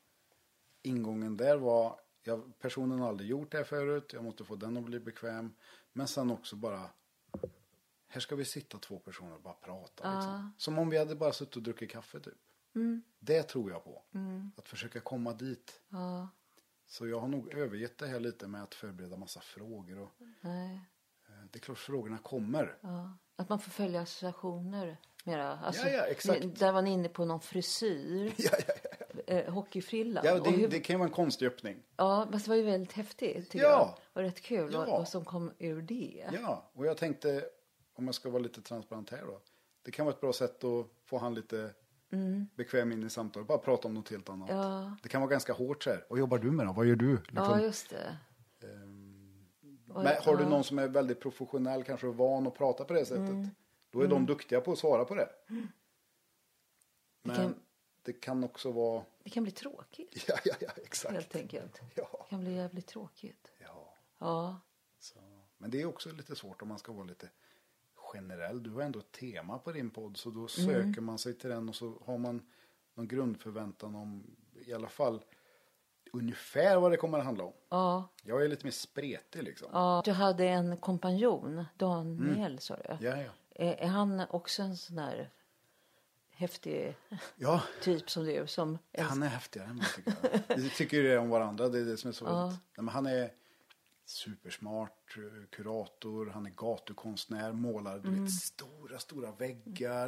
ingången 0.82 1.38
där 1.38 1.58
var, 1.58 2.00
jag, 2.24 2.60
personen 2.60 3.00
har 3.00 3.08
aldrig 3.10 3.30
gjort 3.30 3.52
det 3.52 3.58
här 3.58 3.66
förut, 3.66 4.14
jag 4.14 4.24
måste 4.24 4.44
få 4.44 4.56
den 4.56 4.78
att 4.78 4.84
bli 4.84 5.00
bekväm. 5.00 5.54
Men 5.98 6.08
sen 6.08 6.32
också 6.32 6.56
bara, 6.56 6.90
här 8.08 8.22
ska 8.22 8.36
vi 8.36 8.46
sitta 8.46 8.78
två 8.78 9.00
personer 9.00 9.36
och 9.36 9.42
bara 9.42 9.54
prata. 9.54 10.16
Liksom. 10.16 10.54
Som 10.58 10.80
om 10.80 10.90
vi 10.90 10.98
hade 10.98 11.16
bara 11.16 11.34
suttit 11.34 11.56
och 11.56 11.62
druckit 11.62 11.92
kaffe 11.92 12.20
typ. 12.20 12.38
Det 13.20 13.44
tror 13.44 13.72
jag 13.72 13.84
på. 13.84 14.02
Att 14.58 14.70
försöka 14.70 15.00
komma 15.00 15.34
dit. 15.34 15.82
ja, 15.90 16.28
Så 16.88 17.08
jag 17.08 17.20
har 17.20 17.28
nog 17.28 17.54
övergett 17.54 17.98
det 17.98 18.08
här 18.08 18.20
lite 18.20 18.48
med 18.48 18.64
att 18.64 18.76
förbereda 18.76 19.18
massa 19.18 19.40
frågor. 19.42 20.00
Och, 20.00 20.10
nej. 20.42 20.82
eh, 21.28 21.46
det 21.52 21.58
är 21.58 21.62
klart 21.62 21.78
frågorna 21.78 22.18
kommer. 22.18 22.78
Ja, 22.82 23.18
att 23.36 23.50
man 23.50 23.60
får 23.60 23.72
följa 23.72 24.02
associationer 24.02 24.98
mera. 25.24 25.58
Alltså, 25.58 25.88
Ja, 25.88 25.94
ja, 25.94 26.04
exakt. 26.06 26.60
Där 26.60 26.72
var 26.72 26.82
ni 26.82 26.90
inne 26.92 27.10
på 27.10 27.26
någon 27.26 27.42
frisyr. 27.42 28.34
Ja, 28.38 28.52
ja. 28.68 28.74
Eh, 29.28 29.54
hockeyfrillan. 29.54 30.26
ja 30.26 30.40
det, 30.40 30.50
hur, 30.50 30.68
det 30.68 30.80
kan 30.80 30.94
ju 30.94 30.98
vara 30.98 31.08
en 31.08 31.14
konstig 31.14 31.46
öppning. 31.48 31.78
ja, 31.98 32.28
men 32.32 32.40
det 32.40 32.48
var 32.48 32.56
ju 32.56 32.64
väldigt 32.64 32.92
häftigt 32.94 33.50
tycker 33.52 33.66
Ja. 33.66 33.72
jag. 33.72 33.96
Och 34.14 34.22
rätt 34.22 34.42
kul 34.42 34.74
Ja. 34.74 34.86
vad, 34.86 35.08
som 35.08 35.26
kom 35.26 35.52
ur 35.60 35.82
det. 35.82 36.30
Ja, 36.44 36.70
och 36.74 36.86
jag 36.86 36.98
tänkte, 36.98 37.46
om 37.94 38.06
jag 38.06 38.16
ska 38.16 38.30
vara 38.30 38.42
lite 38.44 38.62
transparent 38.62 39.10
här 39.10 39.24
då. 39.26 39.40
Det 39.82 39.92
kan 39.92 40.06
vara 40.06 40.16
ett 40.16 40.22
bra 40.22 40.34
sätt 40.34 40.64
att 40.64 40.88
få 41.06 41.18
han 41.18 41.34
lite 41.34 41.74
bekväm 42.56 42.92
in 42.92 43.04
i 43.04 43.10
samtalet. 43.10 43.48
Bara 43.48 43.58
prata 43.58 43.88
om 43.88 43.94
något 43.94 44.10
helt 44.10 44.30
annat. 44.30 44.50
Mm. 44.50 44.62
Ja. 44.62 44.92
Det 45.04 45.10
kan 45.10 45.22
vara 45.22 45.32
ganska 45.32 45.54
hårt 45.54 45.84
så 45.84 45.90
här. 45.90 46.06
Vad 46.10 46.20
jobbar 46.20 46.38
du 46.38 46.52
med 46.52 46.66
då? 46.68 46.74
Vad 46.74 46.86
gör 46.86 46.96
du? 46.96 47.12
Liksom. 47.16 47.36
Ja, 47.36 47.62
just 47.62 47.90
det. 47.90 48.18
Och- 49.90 50.04
Men 50.04 50.16
har 50.24 50.38
du 50.38 50.46
någon 50.46 50.64
som 50.64 50.80
är 50.80 50.88
väldigt 50.88 51.20
professionell, 51.22 51.84
kanske 51.84 52.08
van 52.08 52.48
att 52.48 52.56
prata 52.56 52.84
på 52.86 52.94
det 52.94 53.06
sättet. 53.06 53.30
Mm. 53.30 53.48
Då 53.92 54.02
är 54.02 54.08
de 54.08 54.26
duktiga 54.26 54.62
på 54.62 54.72
att 54.72 54.78
svara 54.80 55.06
på 55.06 55.16
det. 55.16 55.30
Men 57.24 57.36
kan- 57.36 57.56
det 58.08 58.14
kan 58.14 58.44
också 58.44 58.72
vara, 58.72 59.04
Det 59.24 59.30
kan 59.30 59.44
bli 59.44 59.52
tråkigt 59.52 60.26
ja, 60.28 60.36
ja, 60.46 60.56
ja, 60.60 60.70
exakt. 60.84 61.14
helt 61.14 61.36
enkelt. 61.36 61.82
Ja, 61.96 62.10
Det 62.24 62.30
kan 62.30 62.40
bli 62.40 62.56
jävligt 62.56 62.88
tråkigt. 62.88 63.52
ja. 63.60 63.94
Ja, 64.20 64.60
Så. 65.00 65.20
Men 65.58 65.72
det 65.72 65.82
är 65.82 65.86
också 65.86 66.12
lite 66.12 66.36
svårt 66.36 66.62
om 66.62 66.68
man 66.68 66.80
ska 66.80 66.92
vara 66.92 67.04
lite 67.06 67.30
generell. 67.96 68.64
Du 68.64 68.72
har 68.72 68.82
ändå 68.82 69.00
ett 69.00 69.12
tema 69.12 69.60
på 69.60 69.72
din 69.72 69.90
podd 69.90 70.18
så 70.18 70.30
då 70.30 70.48
söker 70.48 71.02
man 71.02 71.18
sig 71.18 71.34
till 71.34 71.50
den 71.50 71.70
och 71.70 71.76
så 71.76 72.02
har 72.06 72.18
man 72.18 72.46
någon 72.94 73.08
grundförväntan 73.08 73.96
om 73.96 74.36
i 74.66 74.74
alla 74.74 74.90
fall 74.90 75.24
ungefär 76.14 76.78
vad 76.80 76.92
det 76.92 76.98
kommer 76.98 77.18
att 77.20 77.26
handla 77.26 77.44
om. 77.44 77.54
ja, 77.70 78.08
Jag 78.24 78.44
är 78.46 78.48
lite 78.48 78.66
mer 78.66 78.72
spretig 78.72 79.44
liksom. 79.44 79.68
ja. 79.72 80.02
Du 80.06 80.12
hade 80.12 80.46
en 80.48 80.78
kompanjon, 80.78 81.66
Daniel 81.78 82.60
sa 82.60 82.76
du. 82.76 83.06
Ja, 83.06 83.18
ja. 83.22 83.32
Är, 83.56 83.74
är 83.74 83.88
han 83.88 84.20
också 84.30 84.62
en 84.64 84.78
sån 84.78 84.96
där 84.96 85.32
häftig 86.38 86.96
Ja, 87.36 87.64
typ 87.82 88.10
som 88.10 88.26
du? 88.26 88.48
Som 88.48 88.78
han 88.98 89.24
är 89.24 89.28
häftigare 89.28 89.68
än 89.68 89.76
mig 89.76 89.88
tycker 89.96 90.14
jag. 90.48 90.58
Vi 90.58 90.70
tycker 90.70 91.04
det 91.04 91.18
om 91.18 91.30
varandra, 91.30 91.70
det 91.70 91.80
är 91.80 91.86
det 91.86 91.98
som 91.98 92.10
är 92.10 92.14
så 92.14 92.26
roligt. 92.26 92.60
Nej, 92.76 92.84
men 92.84 92.88
han 92.88 93.06
är 93.06 93.32
supersmart, 94.06 95.18
eh, 95.18 95.48
kurator, 95.50 96.26
han 96.34 96.46
är 96.46 96.50
gatukonstnär, 96.50 97.52
målar 97.52 98.00
du 98.00 98.22
vet, 98.22 98.32
stora, 98.32 99.00
stora 99.00 99.32
väggar. 99.32 100.08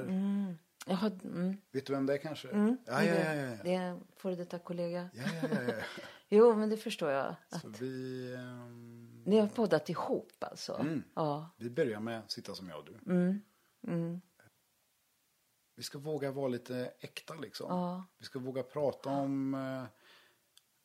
Jaha, 0.88 1.12
mm. 1.24 1.58
Vet 1.72 1.86
du 1.86 1.94
vem 1.94 2.06
det 2.06 2.14
är 2.14 2.18
kanske? 2.18 2.50
Mm. 2.50 2.78
Ja, 2.86 3.04
ja, 3.04 3.16
ja, 3.16 3.34
ja. 3.34 3.58
Det 3.64 3.74
är 3.74 3.82
en 3.82 4.04
före 4.18 4.36
detta 4.36 4.60
kollega. 4.60 5.10
Ja, 5.14 5.24
ja, 5.42 5.48
ja, 5.52 5.62
ja. 5.62 5.84
Jo, 6.30 6.56
men 6.56 6.70
det 6.70 6.78
förstår 6.78 7.12
jag. 7.12 7.36
Att 7.50 7.62
Så 7.62 7.70
vi, 7.70 8.34
ehm, 8.36 9.24
ni 9.26 9.40
har 9.40 9.48
poddat 9.48 9.90
ihop 9.90 10.34
alltså? 10.40 10.74
Mm. 10.74 11.04
Ja. 11.14 11.50
vi 11.58 11.70
börjar 11.70 12.00
med 12.00 12.20
att 12.20 12.32
sitta 12.32 12.56
som 12.56 12.70
jag 12.70 12.80
och 12.80 12.86
du. 12.86 13.00
Mm. 15.80 15.82
Mm. 15.82 15.82
Vi 15.82 15.84
ska 15.84 15.98
våga 16.00 16.32
vara 16.32 16.48
lite 16.48 16.94
äkta 17.00 17.34
liksom. 17.34 17.68
Ja. 17.70 18.06
Vi 18.18 18.26
ska 18.26 18.40
våga 18.40 18.64
prata 18.64 19.10
om 19.10 19.54
eh, 19.54 19.86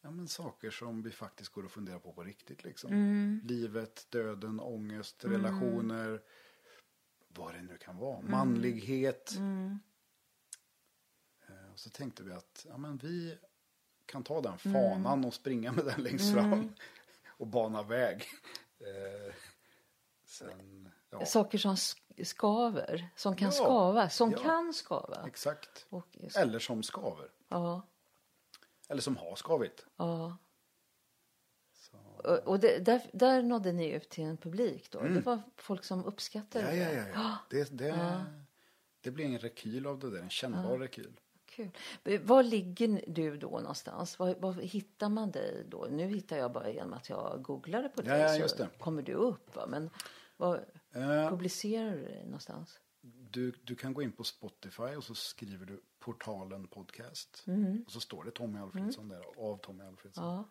ja, 0.01 0.11
men 0.11 0.29
saker 0.29 0.71
som 0.71 1.03
vi 1.03 1.11
faktiskt 1.11 1.53
går 1.53 1.65
och 1.65 1.71
funderar 1.71 1.99
på 1.99 2.13
på 2.13 2.25
riktigt. 2.25 2.65
Liksom. 2.65 2.93
Mm. 2.93 3.41
Livet, 3.45 4.07
döden, 4.11 4.61
ångest, 4.61 5.25
relationer. 5.25 6.23
Vad 7.29 7.55
det 7.55 7.63
nu 7.63 7.79
kan 7.79 7.97
vara. 7.99 8.19
Mm. 8.19 8.31
Manlighet. 8.31 9.37
Eh, 11.49 11.73
Och 11.73 11.79
så 11.79 11.91
tänkte 11.91 12.23
vi 12.23 12.33
att 12.33 12.67
ja, 12.69 12.77
men 12.77 12.97
vi 12.97 13.39
kan 14.07 14.23
ta 14.25 14.41
den 14.41 14.59
fanan 14.59 15.07
Mm. 15.13 15.25
och 15.25 15.35
springa 15.35 15.73
med 15.73 15.85
den 15.85 16.03
längst 16.03 16.35
fram. 16.35 16.73
Och 17.39 17.47
bana 17.47 17.83
väg. 17.83 18.25
Eh, 18.81 19.35
sen, 20.25 20.89
ja, 21.11 21.27
Saker 21.27 21.59
som 21.59 21.77
skaver, 22.23 23.09
som 23.17 23.37
kan 23.37 23.47
Ja. 23.47 23.53
skava, 23.53 24.09
som 24.09 24.31
Ja. 24.31 24.39
kan 24.39 24.73
skava. 24.75 25.25
exakt. 25.27 25.87
Och, 25.91 26.07
Eller 26.37 26.59
som 26.59 26.83
skaver. 26.83 27.29
ja. 27.49 27.83
Eller 28.89 29.01
som 29.03 29.17
har 29.17 29.37
skavit. 29.37 29.87
Ja. 29.97 30.37
Så. 31.75 31.97
Och, 32.31 32.39
och 32.39 32.61
det, 32.61 32.79
där, 32.79 33.01
där 33.13 33.43
nådde 33.43 33.73
ni 33.73 33.91
ut 33.91 34.09
till 34.09 34.25
en 34.25 34.37
publik 34.37 34.91
då? 34.91 35.01
Det 35.01 35.21
var 35.21 35.43
folk 35.57 35.85
som 35.85 36.05
uppskattade 36.05 36.65
Mm. 36.69 36.79
Ja, 36.81 36.89
det? 36.89 36.95
ja, 36.95 37.03
ja. 37.09 37.13
ja. 37.15 37.37
Det, 37.51 37.79
det, 37.79 38.25
det 39.01 39.11
blir 39.11 39.25
en 39.25 39.39
rekyl 39.39 39.87
av 39.87 39.99
det 39.99 40.11
där. 40.11 40.19
En 40.23 40.31
kännbar 40.31 40.79
rekyl. 40.79 41.21
Kul. 41.47 41.71
Var 42.23 42.43
ligger 42.43 43.05
du 43.07 43.37
då 43.37 43.49
någonstans? 43.51 44.19
Var, 44.19 44.35
var 44.35 44.53
hittar 44.53 45.09
man 45.09 45.31
dig 45.31 45.65
då? 45.69 45.87
Nu 45.91 46.07
hittar 46.07 46.37
jag 46.37 46.53
bara 46.53 46.71
genom 46.71 46.93
att 46.93 47.09
jag 47.09 47.43
googlade 47.43 47.89
på 47.89 48.03
dig 48.03 48.21
Ja, 48.21 48.37
ja, 48.37 48.49
så 48.49 48.67
kommer 48.79 49.03
du 49.03 49.13
upp. 49.13 49.57
Va? 49.57 49.67
Men 49.69 49.91
var 50.37 50.65
publicerar 51.31 51.97
du 51.97 52.05
dig 52.05 52.25
någonstans? 52.25 52.81
du, 53.31 53.53
du 53.65 53.75
kan 53.75 53.95
gå 53.95 54.03
in 54.03 54.13
på 54.13 54.25
Spotify 54.25 54.83
och 54.97 55.05
så 55.05 55.15
skriver 55.15 55.67
du 55.67 55.83
Portalen 55.99 56.69
Podcast. 56.69 57.45
Och 57.87 57.93
så 57.93 58.01
står 58.01 58.25
det 58.25 58.31
Tommy 58.31 58.59
Alfredsson 58.59 59.09
där, 59.09 59.23
av 59.39 59.57
Tommy 59.57 59.85
Alfredsson. 59.85 60.25
Ja. 60.25 60.45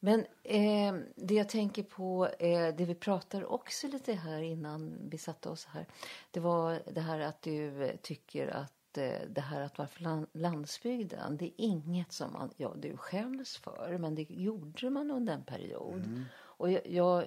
Men 0.00 0.26
eh, 0.42 0.94
det 1.16 1.34
jag 1.34 1.48
tänker 1.48 1.82
på, 1.82 2.26
eh, 2.26 2.74
det 2.76 2.84
vi 2.84 2.94
pratade 2.94 3.46
också 3.46 3.88
lite 3.88 4.12
här 4.12 4.42
innan 4.42 5.08
vi 5.10 5.18
satte 5.18 5.48
oss 5.48 5.64
här. 5.64 5.86
Det 6.30 6.40
var 6.40 6.82
det 6.94 7.00
här 7.00 7.20
att 7.20 7.42
du 7.42 7.84
eh, 7.84 7.96
tycker 7.96 8.48
att 8.48 8.98
eh, 8.98 9.20
det 9.28 9.40
här 9.40 9.60
att 9.60 9.78
vara 9.78 9.88
från 9.88 10.04
lan- 10.04 10.26
landsbygden, 10.32 11.36
det 11.36 11.44
är 11.44 11.52
inget 11.56 12.12
som 12.12 12.32
man, 12.32 12.50
ja, 12.56 12.74
du 12.76 12.96
skäms 12.96 13.56
för, 13.56 13.98
men 13.98 14.14
det 14.14 14.26
gjorde 14.30 14.90
man 14.90 15.10
under 15.10 15.34
en 15.34 15.44
period. 15.44 16.24
Och 16.30 16.70
jag, 16.70 16.86
jag 16.86 17.24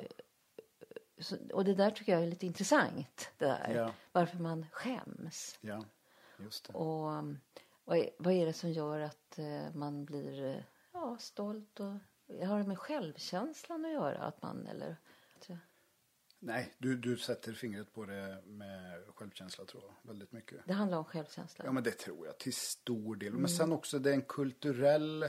så, 1.22 1.38
och 1.54 1.66
det 1.66 1.74
där 1.74 1.92
tycker 1.92 2.12
jag 2.12 2.24
är 2.24 2.28
lite 2.28 2.46
intressant, 2.46 3.32
det 3.38 3.46
där. 3.46 3.74
Ja. 3.76 3.94
Varför 4.12 4.38
man 4.38 4.66
skäms. 4.72 5.58
Ja, 5.62 5.86
just 6.38 6.68
det. 6.68 6.74
Och 6.74 7.08
um, 7.08 7.40
vad 8.18 8.34
är, 8.34 8.46
det 8.46 8.54
som 8.54 8.72
gör 8.72 9.00
att 9.00 9.40
eh, 9.40 9.74
man 9.74 10.06
blir 10.06 10.46
eh, 10.46 10.64
ja, 10.92 11.18
stolt? 11.20 11.80
Och, 11.80 11.94
har 12.48 12.58
det 12.58 12.68
med 12.68 12.80
självkänslan 12.80 13.86
att 13.86 13.92
göra? 13.92 14.18
Att 14.18 14.42
man, 14.42 14.68
eller. 14.68 14.98
Nej, 16.44 16.74
du, 16.78 16.98
du 16.98 17.18
sätter 17.18 17.54
fingret 17.54 17.94
på 17.94 18.06
det 18.06 18.42
med 18.46 19.04
självkänsla 19.16 19.66
tror 19.66 19.84
jag. 19.84 20.10
Väldigt 20.12 20.32
mycket. 20.32 20.62
det 20.66 20.74
handlar 20.74 20.98
om 20.98 21.06
självkänsla. 21.06 21.66
Ja 21.66 21.72
men 21.72 21.84
det 21.84 21.92
tror 21.92 22.26
jag 22.26 22.38
till 22.38 22.54
stor 22.54 23.16
del. 23.16 23.34
Men 23.34 23.50
sen 23.50 23.72
också 23.72 24.00
det 24.00 24.10
är 24.10 24.14
en 24.14 24.22
kulturell. 24.22 25.26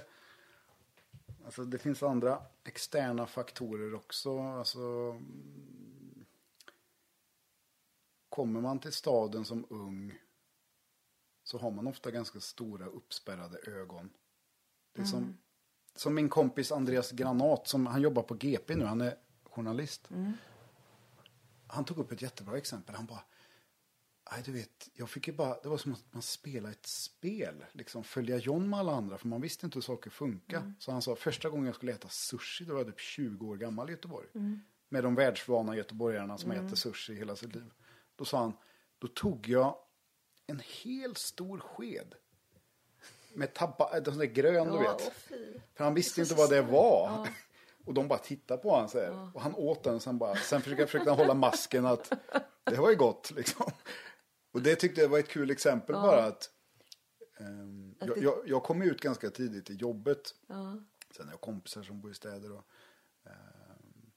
Alltså 1.44 1.64
det 1.64 1.78
finns 1.78 2.02
andra 2.02 2.42
externa 2.64 3.26
faktorer 3.26 3.94
också. 3.94 4.38
Alltså. 4.38 4.80
mm, 4.80 6.24
Kommer 8.28 8.60
man 8.60 8.78
till 8.78 8.92
staden 8.92 9.44
som 9.44 9.66
ung. 9.70 10.18
Så 11.44 11.58
har 11.58 11.70
man 11.70 11.86
ofta 11.86 12.10
ganska 12.10 12.40
stora 12.40 12.86
uppspärrade 12.86 13.58
ögon. 13.58 14.10
Det 14.92 15.02
är 15.02 15.06
som, 15.06 15.38
som 15.94 16.14
min 16.14 16.28
kompis 16.28 16.72
Andreas 16.72 17.10
Granat. 17.10 17.68
Som, 17.68 17.86
han 17.86 18.02
jobbar 18.02 18.22
på 18.22 18.34
GP 18.34 18.76
nu. 18.76 18.84
Han 18.84 19.00
är 19.00 19.16
journalist. 19.44 20.08
Han 21.66 21.84
tog 21.84 21.98
upp 21.98 22.12
ett 22.12 22.22
jättebra 22.22 22.56
exempel. 22.56 22.94
Han 22.94 23.06
bara. 23.06 23.24
Nej, 24.34 24.42
du 24.44 24.52
vet, 24.52 24.88
jag 24.94 25.10
fick 25.10 25.26
ju 25.28 25.32
bara, 25.34 25.60
det 25.62 25.68
var 25.68 25.76
som 25.78 25.92
att 25.92 26.04
man 26.10 26.22
spelade 26.22 26.72
ett 26.72 26.86
spel. 26.86 27.64
Liksom 27.72 28.04
följa 28.04 28.36
John 28.36 28.70
med 28.70 28.78
alla 28.80 28.92
andra, 28.92 29.18
för 29.18 29.28
man 29.28 29.40
visste 29.40 29.66
inte 29.66 29.76
hur 29.76 29.82
saker 29.82 30.10
funkar. 30.10 30.72
Så 30.78 30.92
han 30.92 31.02
sa, 31.02 31.16
första 31.16 31.48
gången 31.48 31.66
jag 31.66 31.74
skulle 31.74 31.92
äta 31.92 32.08
sushi, 32.08 32.64
då 32.64 32.72
var 32.72 32.80
jag 32.80 32.86
typ 32.88 33.00
20 33.00 33.46
år 33.48 33.56
gammal 33.56 33.88
i 33.88 33.92
Göteborg. 33.92 34.26
Med 34.88 35.04
de 35.04 35.14
världsvana 35.14 35.76
göteborgarna 35.76 36.38
som 36.38 36.50
äter 36.50 36.76
sushi 36.76 37.14
hela 37.14 37.36
sitt 37.36 37.54
liv. 37.54 37.72
Då 38.16 38.24
sa 38.24 38.38
han, 38.38 38.52
då 38.98 39.08
tog 39.08 39.48
jag 39.48 39.76
en 40.46 40.60
hel 40.82 41.16
stor 41.16 41.58
sked. 41.58 42.14
Med 43.34 43.54
tabba, 43.54 43.96
äh, 43.98 44.04
sån 44.04 44.18
där 44.18 44.24
grön 44.24 44.68
du 44.68 44.74
Ja, 44.74 44.80
vet. 44.92 45.02
åh, 45.06 45.12
fy. 45.14 45.60
För 45.74 45.84
han 45.84 45.94
visste 45.94 46.20
inte 46.20 46.34
vad 46.34 46.50
det 46.50 46.62
var. 46.62 47.28
Och 47.86 47.94
de 47.94 48.08
bara 48.08 48.18
tittade 48.18 48.62
på 48.62 48.70
honom 48.70 48.88
så 48.88 48.98
här. 48.98 49.30
Och 49.34 49.40
han 49.42 49.54
åt 49.54 49.84
den 49.84 50.00
sen 50.00 50.18
bara. 50.18 50.34
Sen 50.36 50.62
försökte, 50.62 50.86
försökte 50.86 51.10
han 51.10 51.18
hålla 51.18 51.34
masken 51.34 51.86
att 51.86 52.12
det 52.64 52.76
var 52.76 52.90
ju 52.90 52.96
gott 52.96 53.30
liksom. 53.36 53.70
Och 54.52 54.62
det 54.62 54.76
tyckte 54.76 55.00
jag 55.00 55.08
var 55.08 55.18
ett 55.18 55.28
kul 55.28 55.50
exempel 55.50 55.94
bara 55.94 56.24
att. 56.24 56.50
Att 58.00 58.08
jag, 58.08 58.16
det- 58.16 58.20
jag, 58.22 58.42
jag 58.48 58.62
kom 58.62 58.82
ut 58.82 59.00
ganska 59.00 59.30
tidigt 59.30 59.70
i 59.70 59.74
jobbet. 59.74 60.34
Ja. 60.46 60.78
Sen 61.16 61.26
har 61.26 61.32
jag 61.32 61.40
kompisar 61.40 61.82
som 61.82 62.00
bor 62.00 62.10
i 62.10 62.14
städer. 62.14 62.52
Och, 62.52 62.64
ehm, 63.24 64.10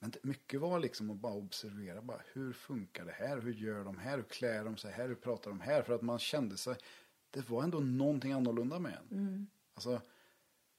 men 0.00 0.10
det, 0.10 0.24
mycket 0.24 0.60
var 0.60 0.80
liksom 0.80 1.10
att 1.10 1.16
bara 1.16 1.32
observera. 1.34 2.02
Bara, 2.02 2.20
hur 2.32 2.52
funkar 2.52 3.04
det 3.04 3.12
här? 3.12 3.40
Hur 3.40 3.52
gör 3.52 3.84
de 3.84 3.98
här? 3.98 4.16
Hur 4.16 4.24
klär 4.24 4.64
de 4.64 4.76
sig 4.76 4.92
här? 4.92 5.08
Hur 5.08 5.14
pratar 5.14 5.50
de 5.50 5.60
här? 5.60 5.82
För 5.82 5.94
att 5.94 6.02
man 6.02 6.18
kände 6.18 6.56
sig. 6.56 6.76
Det 7.30 7.48
var 7.50 7.62
ändå 7.62 7.80
någonting 7.80 8.32
annorlunda 8.32 8.78
med 8.78 8.92
en. 9.10 9.46
Alltså, 9.74 10.00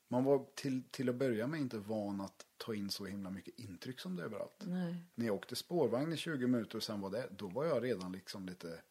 man 0.08 0.24
var 0.24 0.46
till, 0.56 0.84
till 0.92 1.10
att 1.10 1.16
börja 1.16 1.48
med 1.48 1.60
inte 1.60 1.78
van 1.78 2.22
att 2.22 2.46
ta 2.58 2.76
in 2.76 2.90
så 2.90 3.06
himla 3.06 3.30
mycket 3.30 3.60
intryck 3.60 4.00
som 4.00 4.16
det 4.16 4.22
är 4.22 4.26
överallt. 4.26 4.64
Nej. 4.66 5.04
När 5.16 5.26
jag 5.26 5.36
åkte 5.36 5.56
spårvagn 5.56 6.14
i 6.14 6.18
20 6.18 6.48
minuter 6.48 6.78
och 6.78 6.84
sen 6.84 7.02
var 7.02 7.10
det, 7.10 7.28
då 7.32 7.48
var 7.48 7.66
jag 7.66 7.84
redan 7.84 8.12
liksom 8.12 8.46
lite 8.46 8.82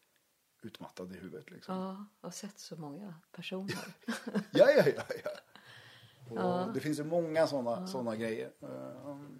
utmattad 0.61 1.11
i 1.11 1.19
huvudet. 1.19 1.51
Liksom. 1.51 1.75
Ja, 1.75 2.05
jag 2.21 2.27
har 2.27 2.31
sett 2.31 2.59
så 2.59 2.75
många 2.75 3.13
personer. 3.31 3.95
Ja, 4.51 4.69
ja, 4.71 4.83
ja. 4.95 5.03
ja. 5.23 6.65
Och 6.65 6.73
Det 6.73 6.79
finns 6.79 6.99
ju 6.99 7.03
många 7.03 7.47
sådana 7.47 7.87
såna 7.87 8.15
grejer. 8.15 8.51
Ehm, 8.61 9.39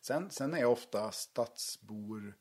sen, 0.00 0.30
sen 0.30 0.54
är 0.54 0.58
jag 0.58 0.72
ofta 0.72 1.12
stadsbor. 1.12 2.34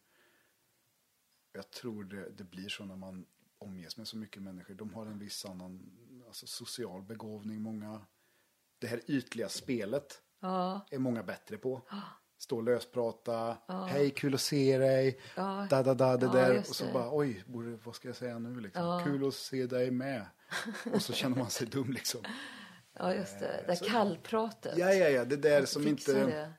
Jag 1.54 1.71
tror 1.71 2.04
det, 2.04 2.30
det 2.30 2.43
blir 2.43 2.69
så 2.69 2.86
när 2.86 2.95
man 2.95 3.26
omges 3.58 3.97
med 3.97 4.08
så 4.08 4.17
mycket 4.17 4.41
människor. 4.41 4.73
De 4.73 4.93
har 4.93 5.06
en 5.06 5.19
viss 5.19 5.45
annan 5.45 5.91
alltså, 6.28 6.47
social 6.47 7.02
begåvning. 7.02 7.62
Många, 7.62 8.06
det 8.79 8.87
här 8.87 9.01
ytliga 9.07 9.49
spelet 9.49 10.21
Ja, 10.39 10.85
är 10.91 10.97
många 10.99 11.23
bättre 11.23 11.57
på. 11.57 11.81
Stå 12.37 12.57
och 12.57 12.63
lösprata. 12.63 13.57
Hej, 13.89 14.09
kul 14.09 14.33
att 14.33 14.41
se 14.41 14.77
dig. 14.77 15.19
Ja. 15.35 15.67
Da, 15.69 15.83
da, 15.83 15.93
da, 15.93 16.17
det 16.17 16.25
Ja, 16.25 16.31
där. 16.31 16.59
Och 16.59 16.65
så 16.65 16.85
det. 16.85 16.93
bara, 16.93 17.09
oj, 17.17 17.43
borde, 17.47 17.77
vad 17.83 17.95
ska 17.95 18.07
jag 18.07 18.15
säga 18.15 18.39
nu 18.39 18.59
liksom? 18.59 18.83
Ja. 18.83 19.01
Kul 19.03 19.27
att 19.27 19.33
se 19.33 19.65
dig 19.67 19.91
med. 19.91 20.25
och 20.93 21.01
så 21.01 21.13
känner 21.13 21.37
man 21.37 21.49
sig 21.49 21.67
dum 21.67 21.91
liksom. 21.91 22.21
ja 22.93 23.13
just 23.13 23.39
det. 23.39 23.63
Det 23.67 23.73
där 23.73 23.89
kallpratet. 23.89 24.77
Ja, 24.77 24.93
ja, 24.93 25.09
ja, 25.09 25.25
det 25.25 25.37
där 25.37 25.65
som 25.65 25.83
Fixa 25.83 26.19
inte... 26.19 26.25
det. 26.31 26.53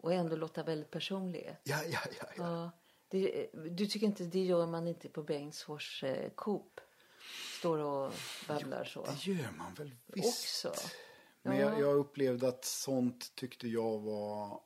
Och 0.00 0.12
ändå 0.12 0.36
låta 0.36 0.62
väldigt 0.62 0.90
personlig. 0.90 1.56
Ja, 1.64 1.76
ja, 1.90 2.00
ja, 2.20 2.26
ja. 2.36 2.44
Ja. 2.44 2.70
Det, 3.08 3.50
du 3.70 3.86
tycker 3.86 4.06
inte 4.06 4.24
det 4.24 4.44
gör 4.44 4.66
man 4.66 4.88
inte 4.88 5.08
på 5.08 5.22
Bengtsfors 5.22 6.04
eh, 6.04 6.30
Coop? 6.30 6.80
Står 7.58 7.78
och 7.78 8.12
babblar 8.48 8.84
så. 8.84 9.04
Det 9.06 9.26
gör 9.26 9.50
man 9.58 9.74
väl 9.74 9.94
visst. 10.06 10.66
Också. 10.66 10.88
Men 11.42 11.56
Ja. 11.56 11.62
jag, 11.70 11.80
jag 11.80 11.96
upplevde 11.96 12.48
att 12.48 12.64
sånt 12.64 13.34
tyckte 13.34 13.68
jag 13.68 13.98
var... 13.98 14.60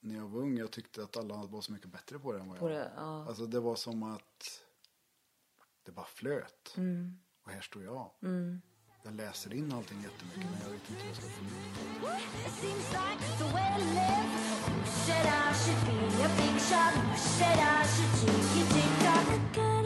När 0.00 0.16
jag 0.16 0.28
var 0.28 0.40
ung, 0.40 0.58
jag 0.58 0.70
tyckte 0.70 1.02
att 1.02 1.16
alla 1.16 1.36
var 1.36 1.60
så 1.60 1.72
mycket 1.72 1.88
bättre 1.88 2.18
på 2.18 2.32
det 2.32 2.40
än 2.40 2.48
vad 2.48 2.58
jag 2.58 2.70
det, 2.70 2.92
ja. 2.96 3.26
Alltså 3.28 3.46
det 3.46 3.60
var 3.60 3.76
som 3.76 4.02
att 4.02 4.62
det 5.82 5.92
bara 5.92 6.06
flöt. 6.06 6.74
Mm. 6.76 7.18
Och 7.44 7.50
här 7.50 7.60
står 7.60 7.84
jag. 7.84 8.10
Jag 9.04 9.14
läser 9.14 9.54
in 9.54 9.72
allting 9.72 10.02
jättemycket 10.02 10.50
men 10.50 10.60
jag 10.62 10.70
vet 10.70 10.90
inte 10.90 11.02
hur 11.02 11.08
jag 11.08 11.16
ska 11.16 11.26
få 11.28 11.44
ut 11.44 11.50
det. 19.54 19.77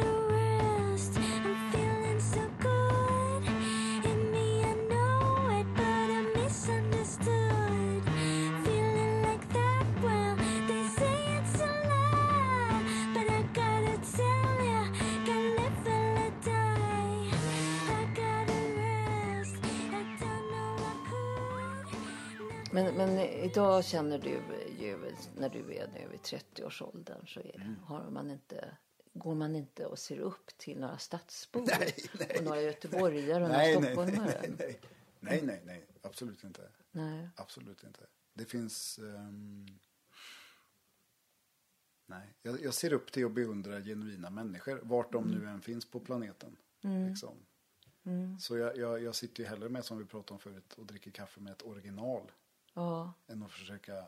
Idag 23.52 23.84
känner 23.84 24.18
du 24.18 24.28
ju 24.78 25.12
när 25.36 25.48
du 25.48 25.58
är 25.74 25.88
nu 25.88 26.14
i 26.14 26.16
30-årsåldern 26.16 27.26
så 27.26 27.40
är, 27.40 27.54
Mm. 27.60 27.76
har 27.84 28.10
man 28.10 28.30
inte, 28.30 28.76
går 29.14 29.34
man 29.34 29.56
inte 29.56 29.86
och 29.86 29.98
ser 29.98 30.18
upp 30.18 30.46
till 30.58 30.80
några 30.80 30.98
stadsbor 30.98 31.66
Nej, 31.78 31.94
nej. 32.18 32.36
och 32.38 32.44
några 32.44 32.60
göteborgare 32.62 33.34
och 33.34 33.40
några 33.48 33.56
Nej, 33.56 33.80
nej, 33.80 33.92
stockholmare. 33.94 34.40
nej, 34.42 34.56
nej, 34.58 34.80
nej, 35.20 35.40
nej, 35.42 35.62
nej, 35.64 35.86
absolut 36.02 36.44
inte. 36.44 36.68
Nej. 36.90 37.28
Absolut 37.36 37.84
inte. 37.84 38.06
Det 38.34 38.44
finns... 38.44 38.98
ehm, 38.98 39.66
nej, 42.06 42.34
jag, 42.42 42.62
jag 42.62 42.74
ser 42.74 42.92
upp 42.92 43.12
till 43.12 43.24
och 43.24 43.30
beundrar 43.30 43.80
genuina 43.80 44.30
människor. 44.30 44.80
Vart 44.82 45.12
de 45.12 45.24
nu 45.24 45.48
än 45.48 45.60
finns 45.60 45.90
på 45.90 46.00
planeten. 46.00 46.56
Liksom. 47.08 47.34
Så 48.40 48.56
jag, 48.58 48.76
jag, 48.76 49.02
jag 49.02 49.14
sitter 49.14 49.42
ju 49.42 49.48
hellre 49.48 49.68
med, 49.68 49.84
som 49.84 49.98
vi 49.98 50.04
pratade 50.04 50.32
om 50.32 50.38
förut, 50.38 50.72
och 50.74 50.86
dricker 50.86 51.10
kaffe 51.10 51.40
med 51.40 51.52
ett 51.52 51.62
original. 51.62 52.32
Ja, 52.74 53.12
Än 53.26 53.42
att 53.42 53.50
försöka 53.52 54.06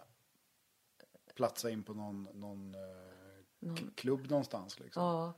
platsa 1.34 1.70
in 1.70 1.82
på 1.82 1.94
någon, 1.94 2.22
någon 2.34 2.74
eh, 2.74 3.74
k- 3.76 3.84
klubb 3.94 4.30
någonstans. 4.30 4.80
Liksom. 4.80 5.02
ja, 5.02 5.32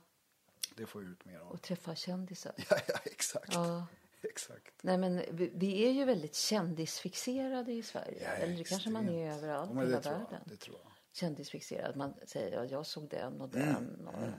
Det 0.75 0.85
får 0.85 1.03
jag 1.03 1.11
ut 1.11 1.25
mer 1.25 1.39
av. 1.39 1.51
och 1.51 1.61
träffa 1.61 1.95
kändisar. 1.95 2.53
Ja, 2.69 2.77
ja, 2.87 2.95
exakt. 3.05 3.53
Ja. 3.53 3.87
Exakt. 4.21 4.83
Nej, 4.83 4.97
men 4.97 5.21
vi, 5.31 5.51
vi 5.55 5.83
är 5.87 5.91
ju 5.91 6.05
väldigt 6.05 6.35
kändisfixerade 6.35 7.71
i 7.73 7.83
Sverige. 7.83 8.23
Ja, 8.23 8.29
Eller 8.29 8.57
det 8.57 8.63
kanske 8.63 8.89
man 8.89 9.09
är 9.09 9.31
överallt 9.31 9.71
Ja, 9.75 9.83
i 9.83 9.85
hela 9.85 10.01
tror 10.01 10.13
jag, 10.15 10.19
världen. 10.23 10.41
det 10.45 10.55
tror 10.57 10.77
jag. 10.83 10.91
Kändisfixerad. 11.11 11.95
Man 11.95 12.13
säger 12.25 12.51
ja, 12.57 12.65
jag 12.65 12.85
såg 12.85 13.09
den 13.09 13.41
och 13.41 13.55
Mm, 13.55 13.67
den. 13.73 14.07
Och, 14.07 14.29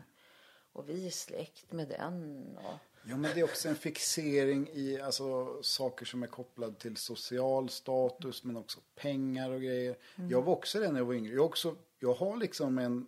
och 0.73 0.89
vi 0.89 1.07
är 1.07 1.11
släkt 1.11 1.73
med 1.73 1.89
den. 1.89 2.57
Och, 2.57 2.79
Ja, 3.05 3.17
men 3.17 3.35
det 3.35 3.41
är 3.41 3.45
också 3.45 3.69
en 3.69 3.77
fixering 3.77 4.69
i 4.73 5.01
alltså, 5.01 5.59
saker 5.63 6.07
som 6.07 6.23
är 6.23 6.27
kopplade 6.27 6.75
till 6.75 6.97
social 6.97 7.69
status 7.69 8.45
men 8.45 8.57
också 8.57 8.81
pengar 8.95 9.51
och 9.51 9.61
grejer. 9.63 9.97
Jag 10.31 10.43
var 10.43 10.53
också 10.53 10.81
det 10.81 10.93
när 10.93 11.01
jag 11.01 11.07
var 11.07 11.15
yngre. 11.15 11.35
Jag, 11.35 11.45
också, 11.45 11.77
jag 11.99 12.15
har 12.15 12.37
liksom 12.37 12.79
en... 12.79 13.07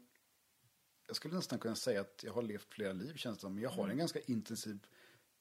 Jag 1.07 1.16
skulle 1.16 1.35
nästan 1.35 1.59
kunna 1.59 1.74
säga 1.74 2.00
att 2.00 2.24
jag 2.24 2.33
har 2.33 2.42
levt 2.42 2.74
flera 2.74 2.92
liv 2.92 3.14
känns 3.16 3.37
det 3.37 3.40
som. 3.40 3.55
Men 3.55 3.62
jag 3.62 3.70
har 3.70 3.88
en 3.88 3.98
ganska 3.98 4.20
intensiv 4.20 4.79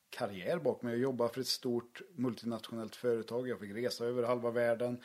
karriär 0.10 0.60
bakom 0.60 0.88
mig. 0.88 0.96
Jag 0.96 1.04
jobbade 1.04 1.34
för 1.34 1.42
ett 1.42 1.48
stort 1.48 2.02
multinationellt 2.16 2.96
företag. 2.96 3.48
Jag 3.48 3.60
fick 3.60 3.72
resa 3.72 4.06
över 4.06 4.24
halva 4.24 4.52
världen. 4.52 5.04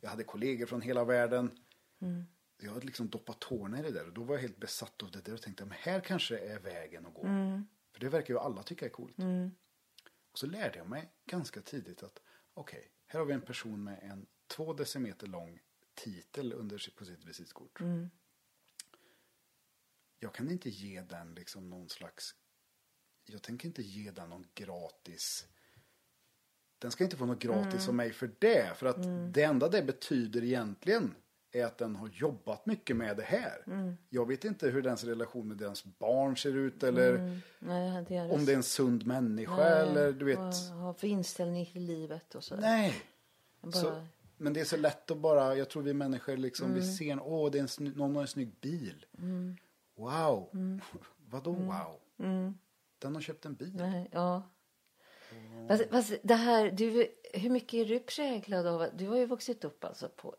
Jag 0.00 0.10
hade 0.10 0.24
kollegor 0.24 0.66
från 0.66 0.80
hela 0.80 1.04
världen. 1.04 1.50
Jag 2.62 2.72
hade 2.72 2.86
liksom 2.86 3.08
doppat 3.08 3.40
tårna 3.40 3.78
i 3.78 3.82
det 3.82 3.90
där. 3.90 4.06
Och 4.06 4.12
då 4.12 4.22
var 4.22 4.34
jag 4.34 4.42
helt 4.42 4.60
besatt 4.60 5.02
av 5.02 5.10
det 5.10 5.20
där 5.24 5.34
och 5.34 5.42
tänkte, 5.42 5.64
men 5.64 5.78
här 5.80 6.00
kanske 6.00 6.38
är 6.38 6.58
vägen 6.58 7.06
att 7.06 7.14
gå. 7.14 7.22
För 7.94 8.00
det 8.00 8.08
verkar 8.08 8.34
ju 8.34 8.40
alla 8.40 8.62
tycka 8.62 8.84
är 8.84 8.90
coolt. 8.90 9.18
Och 10.32 10.38
så 10.38 10.46
lärde 10.46 10.78
jag 10.78 10.88
mig 10.88 11.12
ganska 11.26 11.60
tidigt 11.62 12.02
att 12.02 12.22
okej, 12.54 12.90
här 13.06 13.18
har 13.18 13.26
vi 13.26 13.34
en 13.34 13.40
person 13.42 13.84
med 13.84 13.98
en 14.02 14.26
två 14.46 14.72
decimeter 14.72 15.26
lång 15.26 15.60
titel 15.94 16.52
under 16.52 16.78
sitt, 16.78 16.96
på 16.96 17.04
sitt 17.04 17.24
visitkort. 17.24 17.80
Jag 20.18 20.34
kan 20.34 20.50
inte 20.50 20.70
ge 20.70 21.00
den 21.02 21.34
liksom 21.34 21.70
någon 21.70 21.88
slags, 21.88 22.34
jag 23.24 23.42
tänker 23.42 23.68
inte 23.68 23.82
ge 23.82 24.10
den 24.10 24.28
någon 24.30 24.46
gratis, 24.54 25.48
den 26.78 26.90
ska 26.90 27.04
inte 27.04 27.16
få 27.16 27.26
något 27.26 27.42
gratis 27.42 27.88
av 27.88 27.94
mig 27.94 28.12
för 28.12 28.34
det. 28.38 28.76
För 28.78 28.86
att 28.86 29.32
det 29.34 29.42
enda 29.42 29.68
det 29.68 29.82
betyder 29.82 30.44
egentligen 30.44 31.14
är 31.54 31.64
att 31.64 31.78
den 31.78 31.96
har 31.96 32.08
jobbat 32.08 32.66
mycket 32.66 32.96
med 32.96 33.16
det 33.16 33.22
här. 33.22 33.64
Jag 34.08 34.28
vet 34.28 34.44
inte 34.44 34.68
hur 34.68 34.82
dens 34.82 35.04
relation 35.04 35.48
med 35.48 35.56
deras 35.56 35.84
barn 35.84 36.36
ser 36.36 36.56
ut 36.56 36.82
eller 36.82 37.40
nej, 37.58 38.04
det 38.08 38.20
om 38.20 38.44
det 38.44 38.52
är 38.52 38.56
en 38.56 38.62
sund 38.62 39.06
människa 39.06 39.56
Nej, 39.56 39.82
eller 39.82 40.12
du 40.12 40.24
vet. 40.24 40.38
Vad 40.38 40.54
har 40.54 40.92
för 40.94 41.06
inställning 41.06 41.66
till 41.66 41.82
livet 41.82 42.34
och 42.34 42.44
sådär. 42.44 42.62
Nej. 42.62 42.94
Bara, 43.60 43.72
Så, 43.72 44.06
men 44.36 44.52
det 44.52 44.60
är 44.60 44.64
så 44.64 44.76
lätt 44.76 45.10
att 45.10 45.18
bara, 45.18 45.56
jag 45.56 45.68
tror 45.68 45.82
vi 45.82 45.94
människor 45.94 46.36
liksom, 46.36 46.74
vi 46.74 46.82
ser, 46.82 47.20
åh 47.22 47.50
det 47.50 47.58
är 47.58 47.62
en 47.62 47.68
sny, 47.68 47.92
någon 47.96 48.14
har 48.14 48.22
en 48.22 48.28
snygg 48.28 48.60
bil. 48.60 49.06
Wow. 49.96 50.50
Vadå 51.16 51.52
wow? 51.52 52.00
Den 52.98 53.14
har 53.14 53.20
köpt 53.20 53.44
en 53.44 53.54
bil. 53.54 53.76
nej, 53.76 54.08
ja. 54.12 54.42
Fast, 55.68 55.90
fast 55.90 56.14
det 56.22 56.34
här, 56.34 56.70
du, 56.70 57.06
hur 57.34 57.50
mycket 57.50 57.74
är 57.74 57.84
du 57.84 58.00
präglad 58.00 58.66
av, 58.66 58.88
du 58.94 59.08
har 59.08 59.16
ju 59.16 59.26
vuxit 59.26 59.64
upp 59.64 59.84
alltså 59.84 60.08
på 60.08 60.36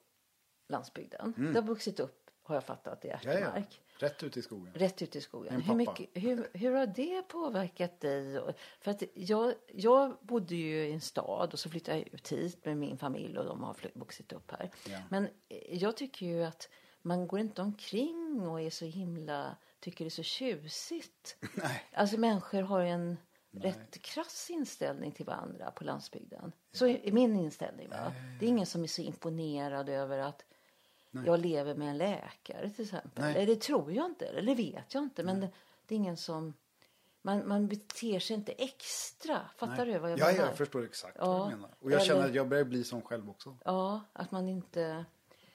landsbygden. 0.67 1.33
Du 1.37 1.53
har 1.53 1.61
vuxit 1.61 1.99
upp, 1.99 2.29
har 2.43 2.55
jag 2.55 2.63
fattat, 2.63 3.05
i 3.05 3.07
Mm. 3.07 3.19
Ja, 3.23 3.31
ja. 3.31 3.39
Ärtemark. 3.39 3.81
Rätt 3.97 4.23
ut 4.23 4.37
i 4.37 4.41
skogen. 4.41 4.73
Rätt 4.73 5.01
ut 5.01 5.15
i 5.15 5.21
skogen. 5.21 5.53
En 5.53 5.61
Hur, 5.61 5.75
mycket, 5.75 6.09
hur, 6.13 6.49
hur 6.53 6.71
har 6.71 6.87
det 6.87 7.21
påverkat 7.21 7.99
dig? 7.99 8.41
För 8.79 8.91
att 8.91 9.03
jag, 9.13 9.53
jag 9.73 10.17
bodde 10.21 10.55
ju 10.55 10.85
i 10.85 10.91
en 10.91 11.01
stad 11.01 11.53
och 11.53 11.59
så 11.59 11.69
flyttade 11.69 11.97
jag 11.97 12.13
ut 12.13 12.31
hit 12.31 12.65
med 12.65 12.77
min 12.77 12.97
familj 12.97 13.37
och 13.37 13.45
de 13.45 13.63
har 13.63 13.75
vuxit 13.93 14.33
upp 14.33 14.51
här. 14.51 14.71
Ja. 14.89 14.99
Men 15.09 15.25
eh, 15.25 15.77
jag 15.77 15.97
tycker 15.97 16.25
ju 16.25 16.43
att 16.43 16.69
man 17.01 17.27
går 17.27 17.39
inte 17.39 17.61
omkring 17.61 18.47
och 18.47 18.61
är 18.61 18.69
så 18.69 18.85
himla, 18.85 19.57
tycker 19.79 20.05
det 20.05 20.07
är 20.07 20.09
så 20.09 20.23
tjusigt. 20.23 21.37
Nej. 21.55 21.83
Alltså 21.93 22.17
människor 22.17 22.61
har 22.61 22.81
en 22.81 23.17
rätt 23.51 24.01
krass 24.01 24.49
inställning 24.49 25.11
till 25.11 25.25
varandra 25.25 25.71
på 25.71 25.83
landsbygden. 25.83 26.51
Så 26.71 26.87
är 26.87 27.11
min 27.11 27.35
inställning. 27.35 27.89
Va? 27.89 28.13
Det 28.39 28.45
är 28.45 28.49
ingen 28.49 28.65
som 28.65 28.83
är 28.83 28.87
så 28.87 29.01
imponerad 29.01 29.89
över 29.89 30.17
att 30.17 30.45
jag 31.25 31.39
lever 31.39 31.75
med 31.75 31.89
en 31.89 31.97
läkare 31.97 32.69
till 32.69 32.85
exempel. 32.85 33.11
Nej. 33.23 33.35
Eller 33.35 33.45
det 33.45 33.61
tror 33.61 33.91
jag 33.91 34.05
inte, 34.05 34.25
eller 34.25 34.41
det 34.41 34.55
vet 34.55 34.93
jag 34.93 35.03
inte. 35.03 35.23
Men 35.23 35.39
det, 35.39 35.49
det 35.87 35.95
är 35.95 35.97
ingen 35.97 36.17
som... 36.17 36.53
Man, 37.21 37.47
man 37.47 37.67
beter 37.67 38.19
sig 38.19 38.35
inte 38.35 38.51
extra. 38.51 39.41
Fattar 39.57 39.85
du 39.85 39.97
vad 39.99 40.11
jag 40.11 40.19
ja, 40.19 40.25
menar? 40.31 40.45
jag 40.45 40.57
förstår 40.57 40.85
exakt 40.85 41.15
Ja. 41.19 41.25
vad 41.37 41.47
du 41.49 41.55
menar. 41.55 41.69
Och 41.79 41.91
jag 41.91 41.93
Eller- 41.93 42.05
känner 42.05 42.25
att 42.25 42.35
jag 42.35 42.47
börjar 42.47 42.63
bli 42.63 42.83
som 42.83 43.01
själv 43.01 43.29
också. 43.29 43.57
Ja, 43.65 44.01
att 44.13 44.31
man 44.31 44.49
inte 44.49 45.05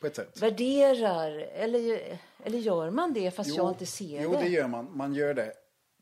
På 0.01 0.07
ett 0.07 0.16
sätt. 0.16 0.42
värderar. 0.42 1.31
Eller, 1.38 2.18
eller 2.44 2.59
gör 2.59 2.90
man 2.90 3.12
det 3.12 3.31
fast 3.31 3.57
jag 3.57 3.68
inte 3.70 3.87
ser 3.87 4.23
jo, 4.23 4.33
det? 4.33 4.38
det 4.38 4.49
gör 4.49 4.68
man. 4.68 4.96
Man 4.96 5.14
gör 5.14 5.35
det. 5.35 5.53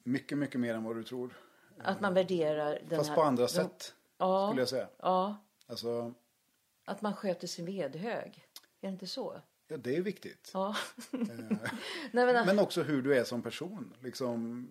Mycket, 0.02 0.38
mycket 0.38 0.60
mer 0.60 0.74
än 0.74 0.84
vad 0.84 0.96
du 0.96 1.04
tror. 1.04 1.38
Att 1.78 2.00
man 2.00 2.14
värderar 2.14 2.78
den 2.88 2.98
Fast 2.98 3.08
här... 3.08 3.16
på 3.16 3.22
andra 3.22 3.48
sätt. 3.48 3.94
Ja, 4.18 4.48
Skulle 4.48 4.60
jag 4.62 4.68
säga. 4.68 4.88
ja. 4.98 5.36
Alltså, 5.66 6.14
Att 6.84 7.02
man 7.02 7.16
sköter 7.16 7.46
sin 7.46 7.64
vedhög. 7.66 8.44
Är 8.80 8.86
det 8.88 8.92
inte 8.92 9.06
så? 9.06 9.40
ja 9.68 9.76
det 9.76 9.96
är 9.96 10.02
viktigt. 10.02 10.50
Ja. 10.54 10.76
Nej, 11.10 11.32
men, 12.12 12.46
Men 12.46 12.58
också 12.58 12.82
hur 12.82 13.02
du 13.02 13.14
är 13.18 13.24
som 13.24 13.42
person. 13.42 13.94
Liksom, 14.00 14.68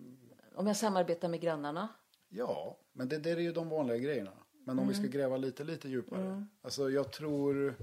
Om 0.54 0.66
jag 0.66 0.76
samarbetar 0.76 1.28
med 1.28 1.40
grannarna. 1.40 1.88
Ja, 2.28 2.78
men 2.92 3.08
det, 3.08 3.18
det 3.18 3.30
är 3.30 3.36
ju 3.36 3.52
de 3.52 3.68
vanliga 3.68 3.96
grejerna. 3.98 4.32
Men 4.52 4.78
om 4.78 4.88
vi 4.88 4.94
ska 4.94 5.00
Mm. 5.00 5.10
gräva 5.12 5.36
lite, 5.36 5.64
lite 5.64 5.88
djupare. 5.88 6.46
Alltså 6.62 6.90
jag 6.90 7.12
tror 7.12 7.74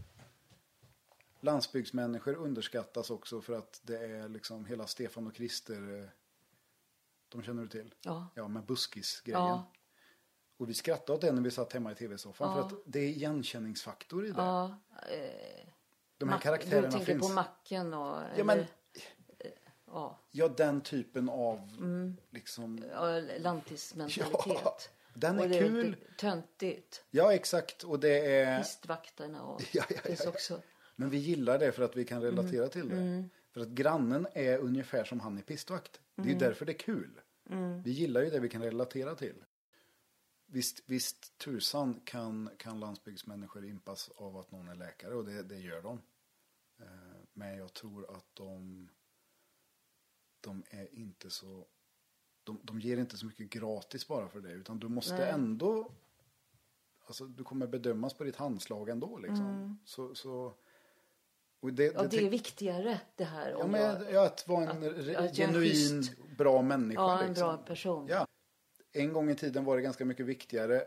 landsbygdsmänniskor 1.39 2.35
underskattas 2.35 3.09
också 3.09 3.41
för 3.41 3.53
att 3.53 3.81
det 3.83 3.97
är 4.05 4.29
liksom 4.29 4.65
hela 4.65 4.87
Stefan 4.87 5.27
och 5.27 5.33
Krister. 5.35 6.01
eh, 6.03 6.09
De 7.29 7.43
känner 7.43 7.61
du 7.63 7.67
till? 7.69 7.93
Ja. 8.01 8.27
Ja, 8.35 8.47
med 8.47 8.63
buskis-grejen. 8.65 9.41
Ja. 9.41 9.71
Och 10.57 10.69
vi 10.69 10.73
skrattade 10.73 11.13
åt 11.13 11.21
det 11.21 11.31
när 11.31 11.41
vi 11.41 11.51
satt 11.51 11.73
hemma 11.73 11.91
i 11.91 11.95
tv-soffan. 11.95 12.53
För 12.53 12.61
att 12.77 12.83
det 12.85 12.99
är 12.99 13.07
igenkänningsfaktor 13.09 14.25
i 14.25 14.31
det. 14.31 14.41
Ja, 14.41 14.77
De 16.17 16.29
här 16.29 16.35
Mac- 16.37 16.41
karaktärerna 16.43 16.87
Du 16.87 16.91
tänker 16.91 17.05
finns. 17.05 17.27
på 17.27 17.33
macken 17.33 17.93
och... 17.93 18.21
Ja, 18.37 18.43
men, 18.43 18.57
eller- 18.57 18.67
ja, 19.87 20.19
ja, 20.31 20.47
den 20.47 20.81
typen 20.81 21.29
av 21.29 21.57
Mm. 21.79 22.17
liksom. 22.29 22.83
lantismentalitet. 23.39 24.89
Ja, 25.17 25.19
den 25.19 25.39
är 25.39 25.43
och 25.43 25.49
det 25.49 25.59
kul. 25.59 25.85
lite 25.89 26.13
töntigt. 26.17 27.03
Ja, 27.11 27.33
exakt. 27.33 27.83
Och 27.83 27.99
det 27.99 28.35
är. 28.35 28.57
Pistvakterna 28.57 29.43
och... 29.43 29.61
Ja, 29.73 29.83
ja, 29.89 29.95
ja, 29.95 30.01
finns 30.01 30.21
ja. 30.23 30.29
också. 30.29 30.61
Men 30.95 31.09
vi 31.09 31.17
gillar 31.17 31.59
det 31.59 31.71
för 31.71 31.83
att 31.83 31.95
vi 31.95 32.05
kan 32.05 32.17
Mm. 32.17 32.35
relatera 32.35 32.67
till 32.67 32.89
det. 32.89 33.29
För 33.53 33.61
att 33.61 33.67
grannen 33.67 34.27
är 34.33 34.57
ungefär 34.57 35.03
som 35.03 35.19
han 35.19 35.37
i 35.39 35.41
pistvakt. 35.41 35.99
Det 36.15 36.21
är 36.21 36.23
Mm. 36.25 36.33
ju 36.33 36.39
därför 36.47 36.65
det 36.65 36.71
är 36.71 36.77
kul. 36.77 37.21
Vi 37.83 37.91
gillar 37.91 38.21
ju 38.21 38.29
det 38.29 38.39
vi 38.39 38.49
kan 38.49 38.61
relatera 38.63 39.15
till. 39.15 39.44
Visst, 40.47 40.83
visst 40.85 41.37
tusan 41.37 42.01
kan, 42.05 42.49
kan 42.57 42.79
landsbygdsmänniskor 42.79 43.65
impas 43.65 44.09
av 44.15 44.37
att 44.37 44.51
någon 44.51 44.67
är 44.67 44.75
läkare 44.75 45.15
och 45.15 45.25
det, 45.25 45.43
det 45.43 45.59
gör 45.59 45.81
de. 45.81 46.01
Eh, 46.79 46.85
Men 47.33 47.57
jag 47.57 47.73
tror 47.73 48.15
att 48.17 48.25
de, 48.33 48.89
de 50.41 50.63
är 50.69 50.95
inte 50.95 51.29
så, 51.29 51.65
de, 52.43 52.59
de 52.63 52.79
ger 52.79 52.97
inte 52.97 53.17
så 53.17 53.25
mycket 53.25 53.49
gratis 53.49 54.07
bara 54.07 54.27
för 54.29 54.41
det 54.41 54.51
utan 54.51 54.79
du 54.79 54.87
måste 54.87 55.17
Nej. 55.17 55.29
ändå, 55.29 55.91
alltså 57.05 57.25
du 57.25 57.43
kommer 57.43 57.67
bedömas 57.67 58.13
på 58.13 58.23
ditt 58.23 58.35
handslag 58.35 58.89
ändå 58.89 59.17
liksom. 59.17 59.79
Så, 59.85 60.15
så, 60.15 60.53
och 61.59 61.73
det, 61.73 61.93
Ja, 61.93 62.03
det 62.07 62.17
är 62.25 62.29
viktigare 62.29 63.01
det 63.15 63.23
här. 63.23 63.49
Ja, 63.49 63.67
men 63.67 63.81
jag, 63.81 64.11
ja, 64.13 64.25
att 64.25 64.47
vara 64.47 64.71
en 64.71 65.09
att- 65.09 65.15
att 65.15 65.35
genuin, 65.35 66.03
bra 66.37 66.61
människa. 66.61 67.01
ja, 67.01 67.21
en 67.21 67.27
liksom. 67.29 67.47
bra 67.47 67.57
person. 67.57 68.07
Ja. 68.09 68.24
En 68.95 69.13
gång 69.13 69.29
i 69.29 69.35
tiden 69.35 69.65
var 69.65 69.75
det 69.75 69.81
ganska 69.81 70.05
mycket 70.05 70.25
viktigare 70.25 70.83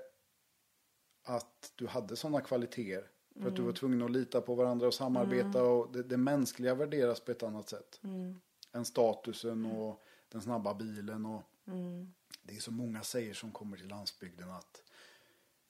att 1.25 1.73
du 1.77 1.87
hade 1.87 2.17
sådana 2.17 2.41
kvaliteter. 2.41 3.11
För 3.33 3.41
att 3.41 3.47
Mm. 3.47 3.55
du 3.55 3.63
var 3.63 3.73
tvungen 3.73 4.03
att 4.03 4.11
lita 4.11 4.41
på 4.41 4.55
varandra 4.55 4.87
och 4.87 4.95
samarbeta. 4.95 5.63
Och 5.65 5.93
det, 5.93 6.03
det 6.03 6.17
mänskliga 6.17 6.75
värderas 6.75 7.21
på 7.21 7.31
ett 7.31 7.43
annat 7.43 7.69
sätt. 7.69 8.01
Mm. 8.05 8.41
Än 8.73 8.85
statusen 8.85 9.65
och 9.67 10.03
den 10.29 10.43
snabba 10.43 10.75
bilen. 10.75 11.27
Och 11.27 11.43
Mm. 11.67 12.13
Det 12.43 12.57
är 12.57 12.61
så 12.61 12.73
många 12.73 13.03
säger 13.03 13.35
som 13.35 13.53
kommer 13.53 13.77
till 13.77 13.89
landsbygden 13.89 14.51
att 14.51 14.83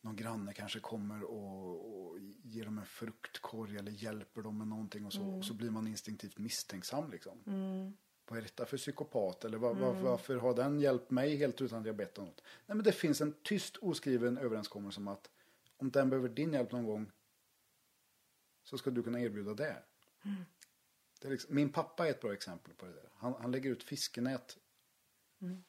någon 0.01 0.17
granne 0.17 0.53
kanske 0.53 0.81
kommer 0.81 1.25
och, 1.25 2.01
och 2.11 2.19
ger 2.43 2.65
dem 2.65 2.79
en 2.79 2.87
fruktkorg 2.87 3.77
eller 3.77 3.93
hjälper 3.93 4.43
dem 4.43 4.59
med 4.59 4.67
någonting 4.69 5.07
och 5.07 5.13
så, 5.13 5.21
Mm. 5.23 5.35
och 5.35 5.45
så 5.45 5.55
blir 5.55 5.71
man 5.71 5.87
instinktivt 5.87 6.39
misstänksam 6.39 7.11
liksom. 7.11 7.39
Vad 8.29 8.39
är 8.39 8.43
detta 8.43 8.67
för 8.67 8.77
psykopat? 8.77 9.45
Eller 9.45 9.59
var, 9.59 9.75
var, 9.75 9.95
varför 9.95 10.37
har 10.37 10.55
den 10.55 10.81
hjälpt 10.81 11.11
mig 11.11 11.37
helt 11.37 11.61
utan 11.61 11.81
att 11.81 11.87
jag 11.87 11.97
bett 11.97 12.19
om 12.19 12.25
något? 12.25 12.43
Nej 12.67 12.77
men 12.77 12.85
det 12.85 12.93
finns 12.93 13.21
en 13.21 13.35
tyst 13.43 13.77
oskriven 13.77 14.39
överenskommelse 14.39 15.01
om 15.01 15.09
att 15.09 15.31
om 15.77 15.91
den 15.91 16.11
behöver 16.11 16.29
din 16.29 16.53
hjälp 16.53 16.73
någon 16.73 16.87
gång 16.87 17.11
så 18.63 18.79
ska 18.79 18.91
du 18.91 19.03
kunna 19.03 19.21
erbjuda 19.21 19.55
det. 19.55 19.83
det 21.21 21.27
är 21.29 21.31
liksom, 21.31 21.55
min 21.55 21.73
pappa 21.73 22.07
är 22.07 22.11
ett 22.11 22.21
bra 22.21 22.33
exempel 22.33 22.75
på 22.75 22.87
det 22.87 22.93
där. 22.93 23.11
Han, 23.15 23.35
han 23.41 23.53
lägger 23.53 23.71
ut 23.71 23.83
fiskenät 23.83 24.59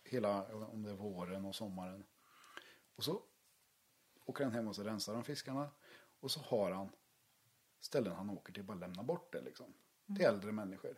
hela, 0.04 0.56
om 0.68 0.84
det 0.84 0.90
är 0.90 0.96
våren 0.96 1.46
och 1.46 1.56
sommaren. 1.56 2.06
Och 2.96 3.04
så 3.04 3.24
åker 4.26 4.44
han 4.44 4.54
hem 4.54 4.68
och 4.68 4.76
så 4.76 4.84
rensar 4.84 5.14
han 5.14 5.24
fiskarna. 5.24 5.70
Och 6.20 6.32
så 6.32 6.40
har 6.40 6.72
han 6.72 6.90
ställen 7.80 8.16
han 8.16 8.30
åker 8.30 8.54
till 8.54 8.64
bara 8.64 8.78
lämna 8.78 9.04
bort 9.04 9.34
det 9.34 9.42
liksom. 9.42 9.74
Till 10.16 10.26
äldre 10.26 10.52
människor. 10.52 10.98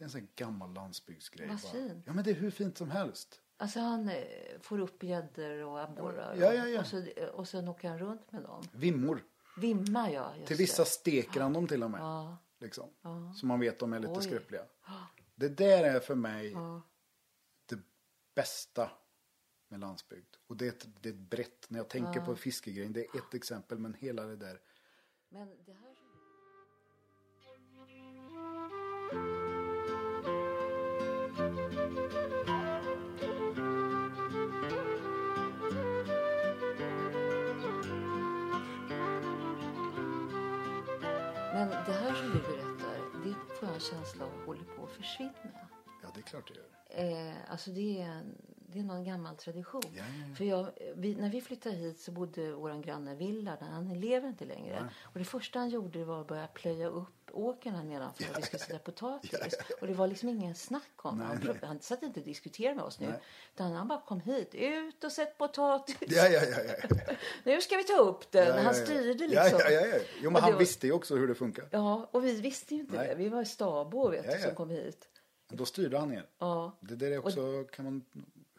Det 0.00 0.04
är 0.04 0.06
en 0.06 0.10
sån 0.10 0.28
gammal 0.36 0.74
landsbygdsgrej. 0.74 1.48
Vad 1.48 1.60
bara. 1.60 1.72
fint. 1.72 2.04
Ja 2.06 2.12
men 2.12 2.24
det 2.24 2.30
är 2.30 2.34
hur 2.34 2.50
fint 2.50 2.78
som 2.78 2.90
helst. 2.90 3.40
Alltså 3.56 3.80
han 3.80 4.08
eh, 4.08 4.24
får 4.60 4.78
upp 4.78 5.02
gäddor 5.02 5.64
och 5.64 5.80
abborrar. 5.80 6.36
Ja, 6.36 6.54
ja, 6.54 6.68
ja. 6.68 6.80
Och, 6.80 6.86
så, 6.86 7.04
och 7.32 7.48
sen 7.48 7.68
åker 7.68 7.88
han 7.88 7.98
runt 7.98 8.32
med 8.32 8.42
dem. 8.42 8.62
Vimmor. 8.72 9.24
Vimma 9.56 10.10
ja, 10.10 10.34
Till 10.46 10.56
vissa 10.56 10.82
det. 10.82 10.88
steker 10.88 11.40
han 11.40 11.52
dem 11.52 11.66
till 11.66 11.82
och 11.82 11.90
med. 11.90 12.00
Ja. 12.00 12.36
Liksom. 12.58 12.90
Så 13.36 13.46
man 13.46 13.60
vet 13.60 13.78
de 13.78 13.92
är 13.92 13.98
lite 13.98 14.12
Oj. 14.12 14.22
skröpliga. 14.22 14.62
Det 15.34 15.48
där 15.48 15.84
är 15.84 16.00
för 16.00 16.14
mig 16.14 16.50
Ja. 16.50 16.82
det 17.66 17.78
bästa 18.34 18.90
med 19.68 19.80
landsbygd. 19.80 20.36
Och 20.46 20.56
det 20.56 20.64
är 20.64 20.68
ett, 20.68 20.86
det 21.02 21.08
är 21.08 21.12
ett 21.12 21.18
brett, 21.30 21.70
när 21.70 21.78
jag 21.78 21.88
tänker 21.88 22.20
på 22.20 22.36
fiskegrejen, 22.36 22.92
det 22.92 23.00
är 23.00 23.18
ett 23.18 23.34
exempel 23.34 23.78
men 23.78 23.94
hela 23.94 24.22
det 24.24 24.36
där. 24.36 24.60
Men 25.28 25.48
det 25.64 25.72
här... 25.72 25.89
du 42.32 42.38
berättar, 42.38 42.96
det 43.24 43.54
får 43.54 43.68
jag 43.68 43.74
en 43.74 43.80
känsla 43.80 44.24
av 44.24 44.46
håller 44.46 44.64
på 44.64 44.84
att 44.84 44.92
försvinna. 44.92 45.32
Ja 46.02 46.08
det 46.14 46.20
är 46.20 46.22
klart 46.22 46.48
det 46.48 46.54
gör. 46.54 47.28
Eh, 47.28 47.34
alltså 47.48 47.70
det 47.70 48.02
är, 48.02 48.22
det 48.72 48.78
är 48.78 48.82
någon 48.82 49.04
gammal 49.04 49.36
tradition. 49.36 49.82
Ja, 49.84 49.90
ja, 49.96 50.26
ja. 50.28 50.34
För 50.34 50.44
jag, 50.44 50.70
vi, 50.94 51.14
när 51.14 51.30
vi 51.30 51.40
flyttade 51.40 51.74
hit 51.74 52.00
så 52.00 52.12
bodde 52.12 52.52
vår 52.52 52.82
granne 52.82 53.14
Villa, 53.14 53.56
han 53.60 54.00
lever 54.00 54.28
inte 54.28 54.44
längre. 54.44 54.90
Och 55.02 55.18
det 55.18 55.24
första 55.24 55.58
han 55.58 55.68
gjorde 55.68 56.04
var 56.04 56.20
att 56.20 56.26
börja 56.26 56.46
plöja 56.46 56.88
upp 56.88 57.19
åkern 57.32 57.74
här 57.74 57.82
nedanför 57.84 58.24
där 58.24 58.34
vi 58.36 58.42
ska 58.42 58.58
sätta 58.58 58.78
potatis. 58.78 59.32
Och 59.80 59.86
det 59.86 59.94
var 59.94 60.06
liksom 60.06 60.28
ingen 60.28 60.54
snack 60.54 60.90
om 60.96 61.18
det. 61.18 61.24
han, 61.24 61.58
han 61.62 61.80
satt 61.80 62.02
inte 62.02 62.20
och 62.20 62.26
diskuterade 62.26 62.74
med 62.76 62.84
oss 62.84 63.00
nu. 63.00 63.14
Utan 63.54 63.72
han 63.72 63.88
bara 63.88 64.00
kom 64.00 64.20
hit, 64.20 64.54
ut 64.54 65.04
och 65.04 65.12
sätt 65.12 65.38
potatis. 65.38 65.96
Ja, 66.00 66.28
ja, 66.28 66.40
ja. 66.44 66.96
Nu 67.44 67.60
ska 67.60 67.76
vi 67.76 67.84
ta 67.84 67.96
upp 67.98 68.30
den. 68.30 68.64
han 68.64 68.74
styrde 68.74 69.26
liksom. 69.28 69.58
ja, 69.64 69.70
ja, 69.70 69.86
ja. 69.86 69.98
Jo 70.20 70.30
men 70.30 70.36
Och 70.36 70.42
han 70.42 70.52
var- 70.52 70.58
visste 70.58 70.86
ju 70.86 70.92
också 70.92 71.16
hur 71.16 71.28
det 71.28 71.34
funkar. 71.34 71.68
Ja, 71.70 72.08
och 72.12 72.24
vi 72.24 72.40
visste 72.40 72.74
ju 72.74 72.80
inte 72.80 72.96
Nej. 72.96 73.08
det. 73.08 73.14
Vi 73.14 73.28
var 73.28 73.44
stabor 73.44 74.10
vet 74.10 74.32
du, 74.32 74.42
som 74.42 74.54
kom 74.54 74.70
hit. 74.70 75.06
Då 75.52 75.64
styrde 75.64 75.98
han 75.98 76.12
er. 76.12 76.26
Ja. 76.38 76.76
Det 76.80 76.96
där 76.96 77.10
är 77.10 77.18
också, 77.18 77.64
kan 77.64 77.84
man, 77.84 78.04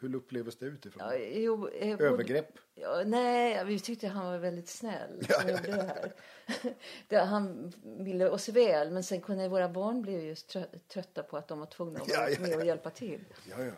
hur 0.02 0.16
upplevs 0.16 0.58
det 0.58 0.66
utifrån? 0.66 1.04
Ja, 1.06 1.16
jo, 1.18 1.68
eh, 1.68 1.98
både- 1.98 2.10
Övergrepp? 2.10 2.50
Ja, 2.76 3.04
nej, 3.06 3.66
vi 3.66 3.80
tyckte 3.80 4.08
han 4.08 4.26
var 4.26 4.38
väldigt 4.38 4.70
snäll 4.70 5.26
som 5.30 5.50
gjorde 5.50 5.62
det 5.72 5.84
här. 5.84 6.12
det, 7.08 7.18
han 7.18 7.74
ville 7.84 8.30
oss 8.30 8.50
väl, 8.50 8.92
men 8.92 9.04
sen 9.04 9.22
kunde 9.22 9.48
våra 9.48 9.70
barn 9.70 10.02
bli 10.02 10.26
just 10.28 10.56
trö- 10.56 10.80
trötta 10.88 11.24
på 11.24 11.38
att 11.38 11.48
de 11.48 11.60
var 11.60 11.66
tvungna 11.66 12.00
att 12.00 12.10
Ja, 12.10 12.20
vara 12.20 12.30
ja, 12.30 12.40
med 12.40 12.56
och 12.56 12.66
hjälpa 12.66 12.90
till. 12.90 13.26
Ja, 13.50 13.64
ja. 13.64 13.72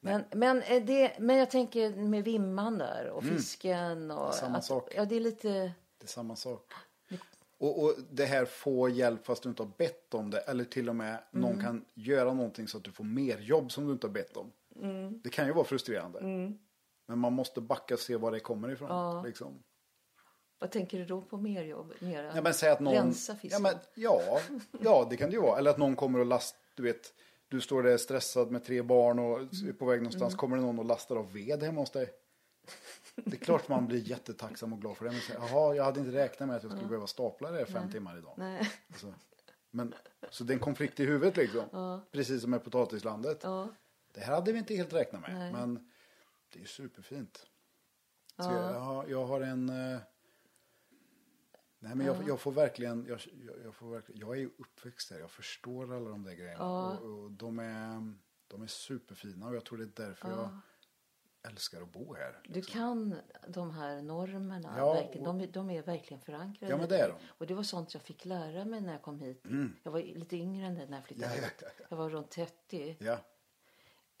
Men, 0.00 0.24
men, 0.32 0.62
eh, 0.62 0.84
det, 0.84 1.12
men 1.18 1.36
jag 1.36 1.50
tänker 1.50 1.90
med 1.96 2.24
vimman 2.24 2.78
där 2.78 3.08
och 3.08 3.24
fisken. 3.24 4.10
Och 4.10 4.20
Mm. 4.22 4.32
samma 4.32 4.58
att, 4.58 4.64
sak. 4.64 4.92
Ja, 4.96 5.04
det 5.04 5.16
är 5.16 5.20
lite... 5.20 5.48
Det 5.98 6.04
är 6.04 6.08
samma 6.08 6.36
sak. 6.36 6.72
Och, 7.58 7.82
och 7.84 7.94
det 8.10 8.24
här 8.24 8.44
få 8.44 8.88
hjälp 8.88 9.26
fast 9.26 9.42
du 9.42 9.48
inte 9.48 9.62
har 9.62 9.70
bett 9.78 10.14
om 10.14 10.30
det. 10.30 10.38
Eller 10.38 10.64
till 10.64 10.88
och 10.88 10.96
med 10.96 11.18
någon 11.30 11.52
Mm. 11.52 11.64
kan 11.64 11.84
göra 11.94 12.34
någonting 12.34 12.68
så 12.68 12.78
att 12.78 12.84
du 12.84 12.92
får 12.92 13.04
mer 13.04 13.38
jobb 13.38 13.72
som 13.72 13.86
du 13.86 13.92
inte 13.92 14.06
har 14.06 14.12
bett 14.12 14.36
om. 14.36 14.52
Mm. 14.76 15.20
Det 15.24 15.30
kan 15.30 15.46
ju 15.46 15.52
vara 15.52 15.64
frustrerande. 15.64 16.20
Men 17.06 17.18
man 17.18 17.32
måste 17.32 17.60
backa 17.60 17.94
och 17.94 18.00
se 18.00 18.16
var 18.16 18.32
det 18.32 18.40
kommer 18.40 18.70
ifrån. 18.70 19.22
Liksom. 19.24 19.62
Vad 20.58 20.70
tänker 20.70 20.98
du 20.98 21.04
då 21.04 21.22
på 21.22 21.36
mer 21.36 21.62
jobb? 21.64 21.92
Mera 22.00 22.32
Ja, 22.34 22.42
men 22.42 22.54
säg 22.54 22.70
att 22.70 22.80
någon... 22.80 22.94
rensa 22.94 23.36
fisken? 23.36 23.62
ja, 23.64 23.70
men, 23.72 23.80
ja, 23.94 24.40
ja, 24.80 25.06
det 25.10 25.16
kan 25.16 25.30
det 25.30 25.36
ju 25.36 25.42
vara. 25.42 25.58
Eller 25.58 25.70
att 25.70 25.78
någon 25.78 25.96
kommer 25.96 26.18
och 26.18 26.26
last, 26.26 26.56
du 26.74 26.82
vet, 26.82 27.14
du 27.48 27.60
står 27.60 27.82
där 27.82 27.96
stressad 27.96 28.50
med 28.50 28.64
tre 28.64 28.82
barn 28.82 29.18
och 29.18 29.40
är 29.40 29.72
på 29.72 29.84
väg 29.84 29.94
Mm. 29.94 30.02
någonstans. 30.04 30.34
Kommer 30.34 30.56
det 30.56 30.62
någon 30.62 30.78
och 30.78 30.84
lastar 30.84 31.16
av 31.16 31.32
ved 31.32 31.62
hemma 31.62 31.80
hos 31.80 31.90
dig? 31.90 32.10
Det 33.14 33.36
är 33.36 33.44
klart 33.44 33.68
man 33.68 33.86
blir 33.86 34.10
jättetacksam 34.10 34.72
och 34.72 34.80
glad 34.80 34.96
för 34.96 35.04
det. 35.04 35.10
Men 35.10 35.20
säger, 35.20 35.40
jaha, 35.40 35.74
jag 35.74 35.84
hade 35.84 36.00
inte 36.00 36.12
räknat 36.12 36.48
med 36.48 36.56
att 36.56 36.62
jag 36.62 36.72
skulle 36.72 36.88
behöva 36.88 37.06
stapla 37.06 37.50
det 37.50 37.66
fem 37.66 37.90
timmar 37.90 38.18
idag. 38.18 38.34
Nej. 38.36 38.70
Alltså, 38.88 39.14
men, 39.70 39.94
så 40.30 40.44
det 40.44 40.52
är 40.52 40.54
en 40.54 40.60
konflikt 40.60 41.00
i 41.00 41.04
huvudet 41.04 41.36
liksom. 41.36 42.00
Precis 42.12 42.42
som 42.42 42.50
med 42.50 42.64
potatislandet. 42.64 43.40
Ja. 43.42 43.68
Det 44.12 44.20
här 44.20 44.34
hade 44.34 44.52
vi 44.52 44.58
inte 44.58 44.74
helt 44.74 44.92
räknat 44.92 45.20
med. 45.22 45.32
Nej. 45.38 45.52
Men 45.52 45.90
det 46.52 46.60
är 46.60 46.64
superfint. 46.66 47.46
Så 48.36 48.42
jag, 48.52 48.80
har, 48.80 49.06
jag 49.06 49.24
har 49.26 49.40
en... 49.40 49.68
eh, 49.68 49.98
Nej 51.78 51.94
men 51.94 52.06
jag, 52.06 52.28
jag 52.28 52.40
får 52.40 52.52
verkligen, 52.52 53.06
jag, 53.08 53.20
jag, 53.46 53.56
jag 53.64 53.74
får 53.74 53.90
verkligen, 53.90 54.20
jag 54.20 54.30
är 54.36 54.40
ju 54.40 54.50
uppväxt 54.58 55.10
här, 55.10 55.18
jag 55.18 55.30
förstår 55.30 55.96
alla 55.96 56.10
de 56.10 56.22
där 56.24 56.32
grejerna. 56.34 56.64
Och, 56.64 57.08
och 57.24 57.30
de, 57.30 57.58
är, 57.58 58.14
de 58.48 58.62
är 58.62 58.66
superfina 58.66 59.46
och 59.48 59.54
jag 59.56 59.64
tror 59.64 59.78
det 59.78 59.84
är 60.02 60.06
därför 60.06 60.28
jag 60.30 60.60
älskar 61.50 61.82
att 61.82 61.92
bo 61.92 62.14
här. 62.14 62.40
Du 62.48 62.62
kan 62.62 63.16
de 63.48 63.70
här 63.70 64.02
normerna. 64.02 64.74
Ja, 64.78 64.92
verkligen. 64.92 65.26
och- 65.26 65.34
De, 65.38 65.46
de 65.46 65.70
är 65.70 65.82
verkligen 65.82 66.20
förankrade. 66.20 66.72
Ja, 66.72 66.78
men 66.78 66.88
det 66.88 66.98
är 66.98 67.08
de. 67.08 67.14
Mm. 67.14 67.26
Och 67.28 67.46
det 67.46 67.54
var 67.54 67.62
sånt 67.62 67.94
jag 67.94 68.02
fick 68.02 68.24
lära 68.24 68.64
mig 68.64 68.80
när 68.80 68.92
jag 68.92 69.02
kom 69.02 69.20
hit. 69.20 69.44
Jag 69.82 69.92
var 69.92 70.00
lite 70.00 70.36
yngre 70.36 70.66
än 70.66 70.74
när 70.74 70.96
jag 70.96 71.04
flyttade 71.04 71.34
Ja, 71.34 71.40
ja, 71.42 71.44
hit. 71.48 71.54
ja, 71.62 71.68
ja. 71.78 71.84
Jag 71.90 71.96
var 71.96 72.10
runt 72.10 72.30
30. 72.30 72.96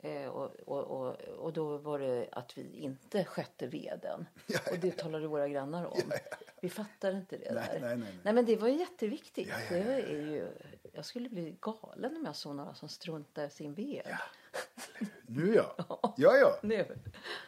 Ja, 0.02 0.08
Eh, 0.08 0.28
och, 0.28 0.54
och, 0.66 0.82
och, 0.82 1.20
och 1.20 1.52
då 1.52 1.78
var 1.78 1.98
det 1.98 2.28
att 2.32 2.58
vi 2.58 2.78
inte 2.78 3.24
skötte 3.24 3.66
veden. 3.66 4.26
Ja, 4.46 4.58
ja, 4.66 4.72
Och 4.72 4.78
det 4.78 4.90
talade 4.90 5.26
våra 5.26 5.48
grannar 5.48 5.84
om. 5.84 6.12
Vi 6.60 6.68
fattade 6.68 7.16
inte 7.16 7.36
det 7.36 7.54
Nej, 7.54 7.68
där. 7.72 7.80
nej, 7.80 7.96
nej, 7.96 8.18
nej. 8.22 8.34
men 8.34 8.44
det 8.44 8.56
var 8.56 8.68
ju 8.68 8.78
jätteviktigt. 8.78 9.48
Ja, 9.48 9.54
ja, 9.70 9.84
Det 9.84 9.92
ja, 9.92 10.06
är 10.08 10.30
ju, 10.30 10.48
jag 10.92 11.04
skulle 11.04 11.28
bli 11.28 11.56
galen 11.60 12.16
om 12.16 12.24
jag 12.24 12.36
såg 12.36 12.54
några 12.56 12.74
som 12.74 12.88
struntar 12.88 13.48
sin 13.48 13.74
ved. 13.74 14.16
nu 15.26 15.54
ja. 15.54 15.74
Ja, 16.16 16.36
ja. 16.36 16.58
Nu. 16.62 16.86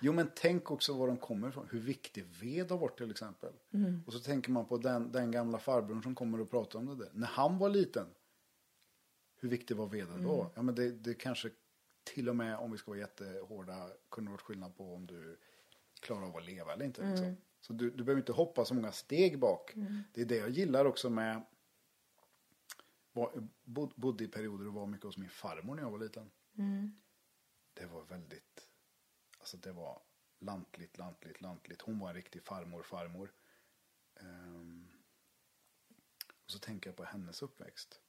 Jo 0.00 0.12
men 0.12 0.30
tänk 0.34 0.70
också 0.70 0.92
var 0.92 1.06
de 1.06 1.16
kommer 1.16 1.48
ifrån. 1.48 1.68
Hur 1.70 1.80
viktig 1.80 2.24
ved 2.40 2.70
har 2.70 2.78
varit 2.78 2.98
till 2.98 3.10
exempel. 3.10 3.52
Och 4.06 4.12
så 4.12 4.18
tänker 4.18 4.50
man 4.50 4.66
på 4.66 4.76
den, 4.76 5.12
den 5.12 5.30
gamla 5.30 5.58
farbrorn 5.58 6.02
som 6.02 6.14
kommer 6.14 6.40
och 6.40 6.50
pratar 6.50 6.78
om 6.78 6.86
det 6.86 7.04
där. 7.04 7.10
När 7.12 7.26
han 7.26 7.58
var 7.58 7.68
liten. 7.68 8.06
Hur 9.40 9.48
viktig 9.48 9.76
var 9.76 9.86
veden 9.86 10.22
då? 10.22 10.50
Ja 10.54 10.62
men 10.62 10.74
det, 10.74 10.90
det 10.90 11.14
kanske 11.14 11.50
till 12.04 12.28
och 12.28 12.36
med 12.36 12.56
om 12.56 12.72
vi 12.72 12.78
ska 12.78 12.90
vara 12.90 13.00
jättehårda 13.00 13.90
kunde 14.10 14.30
varit 14.30 14.40
skillnad 14.40 14.76
på 14.76 14.94
om 14.94 15.06
du 15.06 15.38
klarar 16.00 16.26
av 16.26 16.36
att 16.36 16.44
leva 16.44 16.72
eller 16.72 16.84
inte. 16.84 17.10
Liksom. 17.10 17.36
Så 17.60 17.72
du, 17.72 17.90
du 17.90 18.04
behöver 18.04 18.20
inte 18.20 18.32
hoppa 18.32 18.64
så 18.64 18.74
många 18.74 18.92
steg 18.92 19.38
bak. 19.38 19.72
Det 20.14 20.20
är 20.20 20.24
det 20.24 20.36
jag 20.36 20.50
gillar 20.50 20.84
också 20.84 21.10
med 21.10 21.42
var, 23.12 23.48
bod, 23.64 23.92
bodde 23.96 24.24
i 24.24 24.28
perioder 24.28 24.66
och 24.66 24.74
var 24.74 24.86
mycket 24.86 25.04
hos 25.04 25.18
min 25.18 25.30
farmor 25.30 25.74
när 25.74 25.82
jag 25.82 25.90
var 25.90 25.98
liten. 25.98 26.30
Det 27.74 27.86
var 27.86 28.04
väldigt, 28.04 28.68
alltså 29.38 29.56
det 29.56 29.72
var 29.72 30.02
lantligt, 30.38 30.98
lantligt, 30.98 31.40
lantligt. 31.40 31.82
Hon 31.82 31.98
var 31.98 32.08
en 32.08 32.14
riktig 32.14 32.42
farmor, 32.42 32.82
farmor. 32.82 33.32
Ehm, 34.20 34.88
och 36.44 36.50
så 36.50 36.58
tänker 36.58 36.90
jag 36.90 36.96
på 36.96 37.04
hennes 37.04 37.42
uppväxt. 37.42 38.00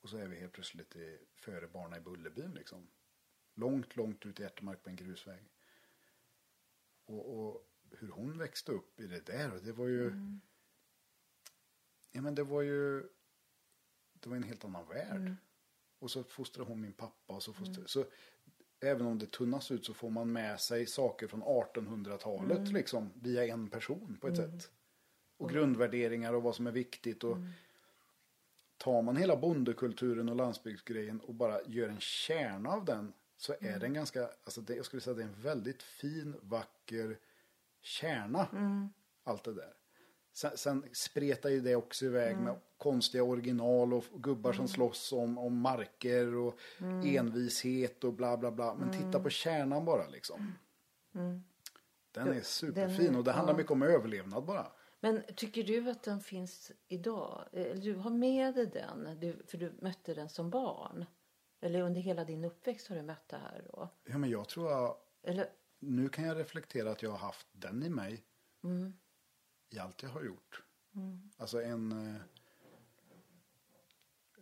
Och 0.00 0.08
så 0.08 0.16
är 0.16 0.28
vi 0.28 0.36
helt 0.36 0.52
plötsligt 0.52 0.96
i, 0.96 1.18
före 1.34 1.66
barna 1.66 1.96
i 1.96 2.00
Bullerbyn 2.00 2.54
liksom. 2.54 2.88
Långt, 3.54 3.96
långt 3.96 4.26
ut 4.26 4.40
i 4.40 4.42
Ärtemark 4.42 4.82
på 4.82 4.90
en 4.90 4.96
grusväg. 4.96 5.52
Och, 7.04 7.38
och 7.38 7.68
hur 7.90 8.08
hon 8.08 8.38
växte 8.38 8.72
upp 8.72 9.00
i 9.00 9.06
det 9.06 9.26
där, 9.26 9.54
och 9.54 9.62
det 9.62 9.72
var 9.72 9.86
ju... 9.86 10.12
Ja 12.10 12.22
men 12.22 12.34
det 12.34 12.42
var 12.42 12.62
ju... 12.62 13.08
Det 14.12 14.28
var 14.28 14.36
en 14.36 14.42
helt 14.42 14.64
annan 14.64 14.88
värld. 14.88 15.34
Och 15.98 16.10
så 16.10 16.24
fostrade 16.24 16.70
hon 16.70 16.80
min 16.80 16.92
pappa 16.92 17.34
och 17.34 17.42
så 17.42 17.52
fostrade... 17.52 17.88
Så 17.88 18.04
även 18.80 19.06
om 19.06 19.18
det 19.18 19.32
tunnas 19.32 19.70
ut 19.70 19.86
så 19.86 19.94
får 19.94 20.10
man 20.10 20.32
med 20.32 20.60
sig 20.60 20.86
saker 20.86 21.26
från 21.26 21.42
1800-talet 21.42 22.72
liksom 22.72 23.12
via 23.14 23.46
en 23.46 23.70
person 23.70 24.18
på 24.20 24.28
ett 24.28 24.36
sätt. 24.36 24.70
Och 25.36 25.50
grundvärderingar 25.50 26.32
och 26.32 26.42
vad 26.42 26.54
som 26.54 26.66
är 26.66 26.72
viktigt 26.72 27.24
och 27.24 27.36
tar 28.78 29.02
man 29.02 29.16
hela 29.16 29.36
bondekulturen 29.36 30.28
och 30.28 30.36
landsbygdsgrejen 30.36 31.20
och 31.20 31.34
bara 31.34 31.62
gör 31.66 31.88
en 31.88 32.00
kärna 32.00 32.70
av 32.70 32.84
den 32.84 33.12
så 33.36 33.54
är 33.60 33.78
den 33.78 33.94
ganska, 33.94 34.28
alltså 34.44 34.60
det, 34.60 34.74
jag 34.74 34.84
skulle 34.84 35.02
säga 35.02 35.12
att 35.12 35.18
det 35.18 35.22
är 35.22 35.28
en 35.28 35.42
väldigt 35.42 35.82
fin, 35.82 36.34
vacker 36.42 37.18
kärna. 37.82 38.48
Allt 39.24 39.44
det 39.44 39.54
där. 39.54 39.72
Sen, 40.32 40.50
sen 40.54 40.84
spretar 40.92 41.50
ju 41.50 41.60
det 41.60 41.76
också 41.76 42.04
iväg 42.04 42.36
med 42.36 42.60
konstiga 42.78 43.24
original 43.24 43.94
och 43.94 44.04
gubbar 44.14 44.52
som 44.52 44.68
slåss 44.68 45.12
om, 45.12 45.38
om 45.38 45.60
marker 45.60 46.34
och 46.34 46.58
envishet 47.04 48.04
och 48.04 48.12
bla 48.12 48.36
bla 48.36 48.50
bla. 48.50 48.74
Men 48.74 48.90
titta 48.90 49.20
på 49.20 49.30
kärnan 49.30 49.84
bara 49.84 50.08
liksom. 50.08 50.52
Den 52.12 52.28
är 52.28 52.40
superfin 52.40 53.16
och 53.16 53.24
det 53.24 53.32
handlar 53.32 53.56
mycket 53.56 53.72
om 53.72 53.82
överlevnad 53.82 54.44
bara. 54.44 54.66
Men 55.00 55.22
tycker 55.36 55.62
du 55.64 55.90
att 55.90 56.02
den 56.02 56.20
finns 56.20 56.72
idag? 56.88 57.48
Eller 57.52 57.82
Du 57.82 57.94
har 57.94 58.10
med 58.10 58.54
dig 58.54 58.66
den, 58.66 59.20
du, 59.20 59.42
för 59.46 59.58
du 59.58 59.72
mötte 59.82 60.14
den 60.14 60.28
som 60.28 60.50
barn. 60.50 61.04
Eller 61.60 61.80
under 61.80 62.00
hela 62.00 62.24
din 62.24 62.44
uppväxt 62.44 62.88
har 62.88 62.96
du 62.96 63.02
mött 63.02 63.28
det 63.28 63.36
här 63.36 63.64
då? 63.72 63.88
Ja 64.04 64.18
men 64.18 64.30
jag 64.30 64.48
tror 64.48 64.70
jag, 64.70 64.96
Eller, 65.22 65.48
nu 65.78 66.08
kan 66.08 66.24
jag 66.24 66.38
reflektera 66.38 66.90
att 66.90 67.02
jag 67.02 67.10
har 67.10 67.18
haft 67.18 67.46
den 67.52 67.82
i 67.82 67.88
mig. 67.88 68.24
I 69.70 69.78
allt 69.78 70.02
jag 70.02 70.10
har 70.10 70.22
gjort. 70.24 70.62
Alltså 71.36 71.62
en, 71.62 71.92
eh, 72.14 72.20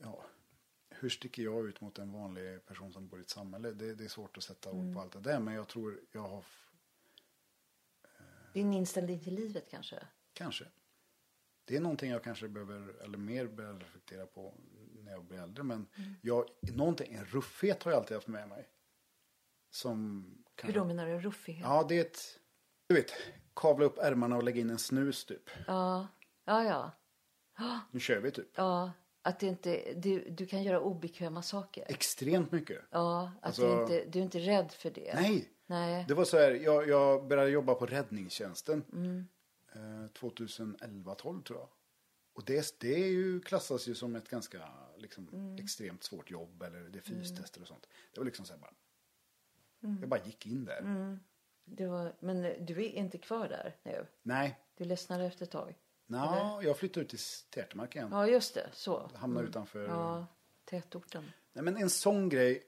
ja, 0.02 0.24
hur 0.90 1.09
sticker 1.09 1.42
jag 1.42 1.66
ut 1.68 1.80
mot 1.80 1.98
en 1.98 2.12
vanlig 2.12 2.66
person 2.66 2.92
som 2.92 3.09
bor 3.09 3.18
i 3.18 3.22
ett 3.22 3.28
samhälle? 3.30 3.70
Det, 3.72 3.94
det 3.94 4.04
är 4.04 4.09
svårt 4.09 4.36
att 4.36 4.42
sätta 4.42 4.70
ord 4.70 4.80
Mm. 4.82 4.94
på 4.94 5.00
allt 5.00 5.12
det 5.12 5.20
där. 5.20 5.40
Men 5.40 5.54
jag 5.54 5.68
tror 5.68 6.00
jag 6.12 6.20
har, 6.22 6.44
Din 8.52 8.72
inställning 8.72 9.20
till 9.20 9.34
livet 9.34 9.70
kanske? 9.70 10.07
Kanske. 10.37 10.64
Det 11.64 11.76
är 11.76 11.80
någonting 11.80 12.11
jag 12.11 12.24
kanske 12.24 12.49
behöver, 12.49 12.95
eller 13.05 13.18
mer 13.18 13.47
behöver 13.47 13.80
reflektera 13.80 14.26
på 14.26 14.55
när 15.05 15.12
jag 15.12 15.24
blir 15.24 15.39
äldre. 15.43 15.62
Men 15.64 15.87
Mm. 15.97 16.14
jag, 16.22 16.45
någonting, 16.61 17.14
en 17.14 17.24
ruffighet 17.24 17.82
har 17.82 17.93
jag 17.93 17.99
alltid 18.01 18.14
haft 18.16 18.26
med 18.28 18.49
mig. 18.49 18.68
Som 19.70 20.24
Hur 20.37 20.55
kanske, 20.55 20.78
då 20.78 20.84
menar 20.84 21.07
du? 21.07 21.18
Ruffighet? 21.20 21.64
Ja, 21.64 21.87
det 21.89 21.97
är 21.97 22.01
ett, 22.01 22.39
du 22.87 22.95
vet, 22.95 23.12
kavla 23.57 23.84
upp 23.84 23.99
ärmarna 23.99 24.37
och 24.37 24.43
lägga 24.43 24.61
in 24.61 24.70
en 24.70 24.78
snus 24.78 25.24
typ. 25.24 25.51
Ja, 25.66 26.07
ja. 26.45 26.64
ja. 27.59 27.80
Nu 27.91 28.01
kör 28.01 28.20
vi 28.20 28.30
typ. 28.30 28.49
ja. 28.57 28.93
Att 29.22 29.41
det 29.41 29.47
inte, 29.47 29.93
du, 29.97 30.30
du 30.30 30.47
kan 30.47 30.62
göra 30.62 30.80
obekväma 30.80 31.43
saker. 31.43 31.84
Extremt 31.89 32.53
mycket. 32.53 32.82
Ja, 32.91 33.32
att 33.41 33.47
Alltså- 33.47 33.76
du, 33.76 33.82
inte, 33.82 34.05
du 34.11 34.18
är 34.18 34.22
inte 34.22 34.39
rädd 34.39 34.72
för 34.72 34.91
det. 34.91 35.14
Nej, 35.14 35.49
Nej. 35.66 36.05
det 36.09 36.14
var 36.14 36.24
så 36.24 36.37
här, 36.37 36.51
jag, 36.51 36.89
jag 36.89 37.26
började 37.26 37.51
jobba 37.51 37.74
på 37.74 37.87
räddningstjänsten. 37.87 38.84
Mm. 38.93 39.28
Eh, 39.76 40.08
2011-12 40.12 41.42
tror 41.42 41.58
jag. 41.58 41.68
Och 42.32 42.44
det, 42.44 42.80
det 42.80 42.94
är 42.94 43.08
ju, 43.08 43.40
klassas 43.40 43.88
ju 43.88 43.94
som 43.94 44.16
ett 44.16 44.28
ganska 44.30 44.68
liksom, 44.96 45.28
Mm. 45.32 45.56
extremt 45.56 46.04
svårt 46.04 46.30
jobb 46.30 46.62
eller 46.62 46.80
det 46.80 46.98
är 46.98 47.02
fystester 47.02 47.60
och 47.62 47.68
sånt. 47.68 47.86
Det 48.12 48.20
var 48.20 48.24
liksom 48.24 48.44
så 48.44 48.52
här 48.52 48.60
bara. 48.60 48.74
Mm. 49.82 50.00
Jag 50.00 50.08
bara 50.08 50.24
gick 50.24 50.46
in 50.46 50.64
där. 50.64 51.18
Det 51.64 51.86
var, 51.86 52.16
men 52.20 52.66
du 52.66 52.72
är 52.84 52.90
inte 52.90 53.18
kvar 53.18 53.48
där 53.48 53.76
nu? 53.82 54.06
Nej, 54.22 54.60
Du 54.76 54.84
ledsnade 54.84 55.24
efter 55.24 55.44
ett 55.44 55.50
tag? 55.50 55.74
Nå, 56.06 56.60
jag 56.62 56.76
flyttade 56.78 57.04
ut 57.04 57.10
till 57.10 57.18
Tätemark 57.50 57.96
igen. 57.96 58.08
Ja, 58.12 58.26
just 58.26 58.54
det. 58.54 58.70
Så. 58.72 59.10
Hamnade 59.14 59.46
utanför. 59.48 59.84
Ja, 59.88 60.26
tätorten. 60.64 61.24
Nej, 61.52 61.64
men 61.64 61.76
en 61.76 61.90
sån 61.90 62.28
grej. 62.28 62.62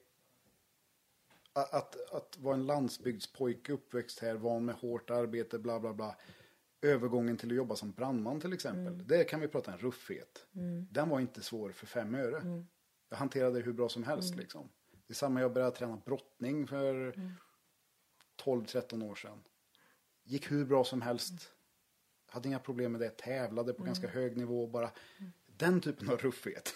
Att, 1.53 1.75
att, 1.75 2.11
att 2.13 2.39
vara 2.39 2.55
en 2.55 2.67
landsbygdspojke 2.67 3.73
uppväxt 3.73 4.19
här, 4.21 4.35
van 4.35 4.65
med 4.65 4.75
hårt 4.75 5.11
arbete, 5.11 5.59
bla 5.59 5.81
bla 5.81 5.93
bla. 5.95 6.17
Övergången 6.83 7.37
till 7.37 7.51
att 7.51 7.57
jobba 7.57 7.77
som 7.77 7.93
brandman 7.93 8.41
till 8.41 8.53
exempel. 8.53 9.07
Där 9.07 9.25
kan 9.25 9.41
vi 9.41 9.49
prata 9.49 9.73
en 9.73 9.79
ruffighet. 9.79 10.47
Den 10.91 11.09
var 11.09 11.21
inte 11.21 11.43
svår 11.43 11.73
för 11.73 11.87
fem 11.87 12.15
öre. 12.15 12.65
Jag 13.11 13.17
hanterade 13.17 13.59
det 13.59 13.65
hur 13.65 13.73
bra 13.73 13.89
som 13.89 14.03
helst 14.05 14.37
liksom. 14.37 14.69
Det 15.07 15.13
är 15.13 15.15
samma 15.15 15.41
jag 15.41 15.53
började 15.53 15.77
träna 15.77 15.97
brottning 16.05 16.67
för 16.67 17.13
12-13 18.45 19.05
år 19.11 19.15
sedan. 19.15 19.39
Gick 20.25 20.51
hur 20.51 20.65
bra 20.65 20.85
som 20.85 21.03
helst. 21.03 21.53
Hade 22.27 22.49
inga 22.49 22.59
problem 22.59 22.93
med 22.93 23.01
det. 23.01 23.17
Tävlade 23.17 23.73
på 23.73 23.85
ganska 23.85 24.09
hög 24.09 24.37
nivå. 24.37 24.67
Bara 24.67 24.91
den 25.47 25.81
typen 25.81 26.11
av 26.11 26.17
ruffighet. 26.17 26.75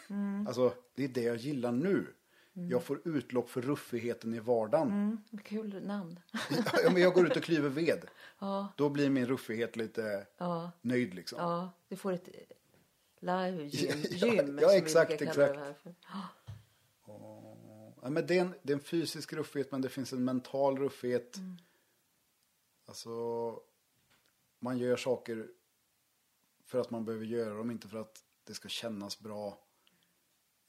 Alltså 0.48 0.74
det 0.94 1.04
är 1.04 1.08
det 1.08 1.22
jag 1.22 1.36
gillar 1.36 1.72
nu. 1.72 2.06
Jag 2.52 2.82
får 2.82 3.00
utlopp 3.04 3.50
för 3.50 3.62
ruffigheten 3.62 4.34
i 4.34 4.40
vardagen. 4.40 4.88
Mm, 4.88 5.18
kul 5.44 5.86
namn. 5.86 6.20
Ja, 6.84 6.90
men 6.92 7.02
jag 7.02 7.14
går 7.14 7.26
ut 7.26 7.36
och 7.36 7.42
klyver 7.42 7.68
ved. 7.68 8.04
Ja, 8.38 8.68
Då 8.76 8.88
blir 8.88 9.10
min 9.10 9.26
ruffighet 9.26 9.76
lite 9.76 10.26
ja, 10.36 10.70
nöjd 10.80 11.14
liksom. 11.14 11.38
ja. 11.38 11.70
Du 11.88 11.96
får 11.96 12.12
ett. 12.12 12.28
Ja, 13.24 13.48
gym, 13.48 14.58
ja, 14.62 14.68
vi 14.68 14.76
exakt, 14.76 15.22
exakt. 15.22 15.58
Ja, 18.02 18.10
men 18.10 18.26
det, 18.26 18.38
är 18.38 18.40
en, 18.40 18.54
det 18.62 18.72
är 18.72 18.76
en 18.76 18.82
fysisk 18.82 19.32
ruffighet 19.32 19.72
men 19.72 19.82
det 19.82 19.88
finns 19.88 20.12
en 20.12 20.24
mental 20.24 20.78
ruffighet. 20.78 21.36
Mm. 21.36 21.56
Alltså, 22.86 23.10
man 24.58 24.78
gör 24.78 24.96
saker 24.96 25.48
för 26.64 26.78
att 26.80 26.90
man 26.90 27.04
behöver 27.04 27.24
göra 27.24 27.54
dem, 27.54 27.70
inte 27.70 27.88
för 27.88 27.98
att 27.98 28.24
det 28.44 28.54
ska 28.54 28.68
kännas 28.68 29.20
bra. 29.20 29.58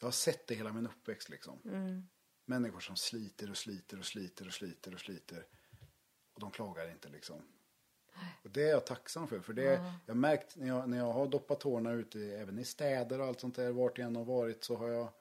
Jag 0.03 0.07
har 0.07 0.11
sett 0.11 0.47
det 0.47 0.55
hela 0.55 0.73
min 0.73 0.87
uppväxt 0.87 1.29
liksom. 1.29 1.59
Mm. 1.65 2.07
Människor 2.45 2.79
som 2.79 2.95
sliter 2.95 3.49
och 3.49 3.57
sliter 3.57 3.99
och 3.99 4.05
sliter 4.05 4.47
och 4.47 4.53
sliter 4.53 4.93
och 4.93 4.99
sliter. 4.99 5.45
Och 6.33 6.39
de 6.39 6.51
klagar 6.51 6.91
inte 6.91 7.09
liksom. 7.09 7.41
Och 8.43 8.49
det 8.49 8.63
är 8.63 8.69
jag 8.69 8.85
tacksam 8.85 9.27
för. 9.27 9.39
För 9.39 9.53
det, 9.53 9.63
jag 10.05 10.13
har 10.13 10.13
märkt 10.13 10.55
när 10.55 10.67
jag, 10.67 10.89
när 10.89 10.97
jag 10.97 11.13
har 11.13 11.27
doppat 11.27 11.59
tårna 11.59 11.91
ute, 11.91 12.19
även 12.19 12.59
i 12.59 12.65
städer 12.65 13.19
och 13.19 13.25
allt 13.25 13.39
sånt 13.39 13.55
där, 13.55 13.71
vart 13.71 13.97
jag 13.97 14.07
än 14.07 14.15
har 14.15 14.25
varit 14.25 14.63
så 14.63 14.75
har 14.75 14.89
jag 14.89 15.13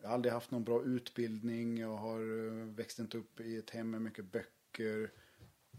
jag 0.00 0.08
har 0.08 0.14
aldrig 0.14 0.32
haft 0.32 0.50
någon 0.50 0.64
bra 0.64 0.82
utbildning. 0.82 1.78
Jag 1.78 1.96
har 1.96 2.20
eh, 2.20 2.66
växt 2.66 2.98
inte 2.98 3.18
upp 3.18 3.40
i 3.40 3.56
ett 3.56 3.70
hem 3.70 3.90
med 3.90 4.02
mycket 4.02 4.24
böcker. 4.24 5.12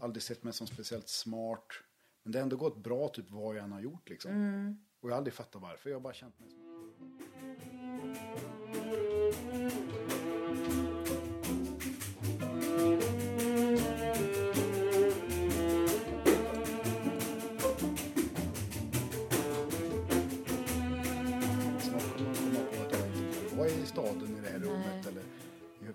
Aldrig 0.00 0.22
sett 0.22 0.42
mig 0.42 0.52
som 0.52 0.66
speciellt 0.66 1.08
smart. 1.08 1.66
Men 2.22 2.32
det 2.32 2.38
har 2.38 2.42
ändå 2.42 2.56
gått 2.56 2.76
bra 2.76 3.08
typ 3.08 3.30
vad 3.30 3.56
jag 3.56 3.64
än 3.64 3.72
har 3.72 3.80
gjort 3.80 4.08
liksom. 4.08 4.32
Och 5.00 5.08
jag 5.08 5.14
har 5.14 5.18
aldrig 5.18 5.34
fattat 5.34 5.62
varför. 5.62 5.90
Jag 5.90 5.96
har 5.96 6.00
bara 6.00 6.14
känt 6.14 6.38
mig 6.38 6.50
som... 6.50 6.67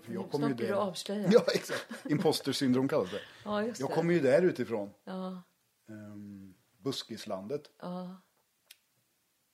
för 0.04 0.12
jag 0.12 0.30
kommer 0.30 0.48
ju 0.48 0.54
Snart 0.56 0.68
där- 0.68 0.74
avslöjad. 0.74 1.32
Ja, 1.32 1.44
exakt. 1.54 2.06
Imposter-syndrom 2.10 2.88
kallas 2.88 3.10
det. 3.10 3.20
Ja, 3.44 3.62
just 3.62 3.80
Jag 3.80 3.90
kommer 3.90 4.14
ju 4.14 4.20
där 4.20 4.42
utifrån. 4.42 4.90
Ja, 5.04 5.42
Um, 5.86 6.54
buskislandet. 6.78 7.70
ja. 7.80 8.16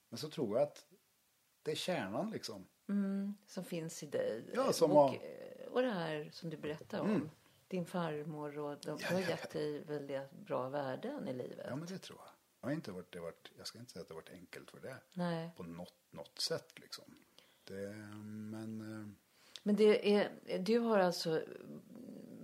Men 0.09 0.17
så 0.17 0.29
tror 0.29 0.57
jag 0.57 0.67
att 0.67 0.85
det 1.63 1.71
är 1.71 1.75
kärnan 1.75 2.31
liksom. 2.31 2.67
Mm, 2.89 3.33
som 3.47 3.63
finns 3.65 4.03
i 4.03 4.05
dig. 4.05 4.43
Ja, 4.53 4.73
som 4.73 4.91
och, 4.91 4.97
har- 4.97 5.09
Mm. 5.15 5.21
eh, 5.59 5.67
och 5.67 5.81
det 5.81 5.89
här 5.91 6.29
som 6.33 6.49
du 6.49 6.57
berättar 6.57 6.99
om. 6.99 7.29
Din 7.67 7.85
farmor 7.85 8.57
och 8.59 8.77
de 8.81 8.97
Ja, 9.01 9.07
har 9.07 9.19
ja, 9.19 9.29
gett 9.29 9.49
dig 9.49 9.79
väldigt 9.83 10.31
bra 10.31 10.69
värden 10.69 11.27
i 11.27 11.33
livet. 11.33 11.65
Ja, 11.69 11.75
men 11.75 11.87
det 11.87 11.97
tror 11.97 12.19
jag. 12.19 12.27
Jag, 12.61 12.67
har 12.67 12.73
inte 12.73 12.91
varit, 12.91 13.11
det 13.11 13.19
varit, 13.19 13.51
jag 13.57 13.67
ska 13.67 13.79
inte 13.79 13.91
säga 13.91 14.01
att 14.01 14.07
det 14.07 14.13
har 14.13 14.21
varit 14.21 14.29
enkelt 14.33 14.71
för 14.71 14.79
det. 14.79 14.97
Nej. 15.13 15.51
På 15.57 15.63
något, 15.63 15.93
något 16.11 16.39
sätt 16.39 16.79
liksom. 16.79 17.03
Det, 17.63 17.89
men 18.51 18.81
eh, 18.81 19.07
Men 19.63 19.75
det 19.75 20.15
är, 20.15 20.29
du 20.59 20.79
har 20.79 20.99
alltså 20.99 21.41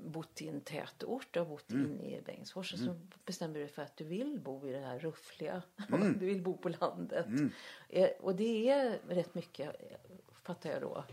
bott 0.05 0.41
i 0.41 0.47
en 0.47 0.61
tätort, 0.61 1.27
du 1.31 1.39
har 1.39 1.45
bott 1.45 1.71
Mm. 1.71 1.85
inne 1.91 2.17
i 2.17 2.21
Bengtsfors 2.21 2.73
och 2.73 2.79
så 2.79 2.95
bestämde 3.25 3.59
du 3.59 3.65
dig 3.65 3.73
för 3.73 3.81
att 3.81 3.97
du 3.97 4.03
vill 4.03 4.39
bo 4.39 4.67
i 4.67 4.71
det 4.71 4.79
här 4.79 4.99
ruffliga. 4.99 5.61
Mm. 5.91 6.17
Du 6.19 6.25
vill 6.25 6.41
bo 6.41 6.57
på 6.57 6.69
landet. 6.69 7.25
Eh, 7.89 8.09
Och 8.19 8.35
det 8.35 8.69
är 8.69 8.99
rätt 9.07 9.35
mycket, 9.35 9.75
fattar 10.33 10.69
jag 10.69 10.81
då, 10.81 11.03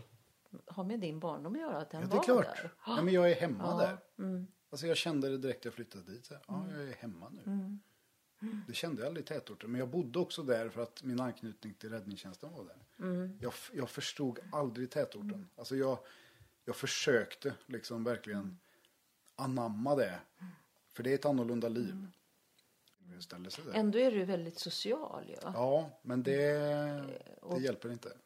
har 0.65 0.83
med 0.83 0.99
din 0.99 1.19
barndom 1.19 1.53
att 1.55 1.59
göra, 1.61 1.77
att 1.77 1.89
den 1.89 2.01
ja, 2.01 2.07
det 2.07 2.15
är 2.17 2.23
klart. 2.23 2.45
där. 2.45 2.71
Ja, 2.85 3.01
men 3.01 3.13
jag 3.13 3.31
är 3.31 3.35
hemma 3.35 3.63
Ja, 4.17 4.23
mm. 4.23 4.35
där. 4.35 4.45
Alltså 4.69 4.87
jag 4.87 4.97
kände 4.97 5.29
det 5.29 5.37
direkt 5.37 5.65
jag 5.65 5.73
flyttade 5.73 6.11
dit. 6.11 6.25
Så, 6.25 6.33
här, 6.33 6.43
ja, 6.47 6.65
jag 6.71 6.89
är 6.89 6.93
hemma 6.93 7.29
nu. 7.29 7.41
Mm. 8.47 8.61
Det 8.67 8.73
kände 8.73 9.01
jag 9.01 9.07
aldrig 9.07 9.23
i 9.25 9.27
tätorten. 9.27 9.71
Men 9.71 9.79
jag 9.79 9.89
bodde 9.89 10.19
också 10.19 10.43
där 10.43 10.69
för 10.69 10.81
att 10.81 11.03
min 11.03 11.19
anknytning 11.19 11.73
till 11.73 11.89
räddningstjänsten 11.89 12.51
var 12.53 12.63
där. 12.65 13.05
Mm. 13.05 13.37
Jag, 13.41 13.53
jag 13.73 13.89
förstod 13.89 14.39
aldrig 14.51 14.89
tätorten. 14.91 15.49
Alltså 15.55 15.75
jag, 15.75 15.97
jag 16.65 16.75
försökte 16.75 17.53
liksom 17.65 18.03
verkligen 18.03 18.59
anamma 19.35 19.95
det. 19.95 20.19
För 20.93 21.03
det 21.03 21.11
är 21.11 21.15
ett 21.15 21.25
annorlunda 21.25 21.67
liv. 21.69 21.91
Mm. 21.91 22.11
Ändå 23.73 23.99
är 23.99 24.11
du 24.11 24.25
väldigt 24.25 24.59
social 24.59 25.35
ja. 25.41 25.51
Ja, 25.53 25.89
men 26.01 26.23
det, 26.23 26.53
det 26.53 27.37
och- 27.41 27.61
hjälper 27.61 27.91
inte. 27.91 28.17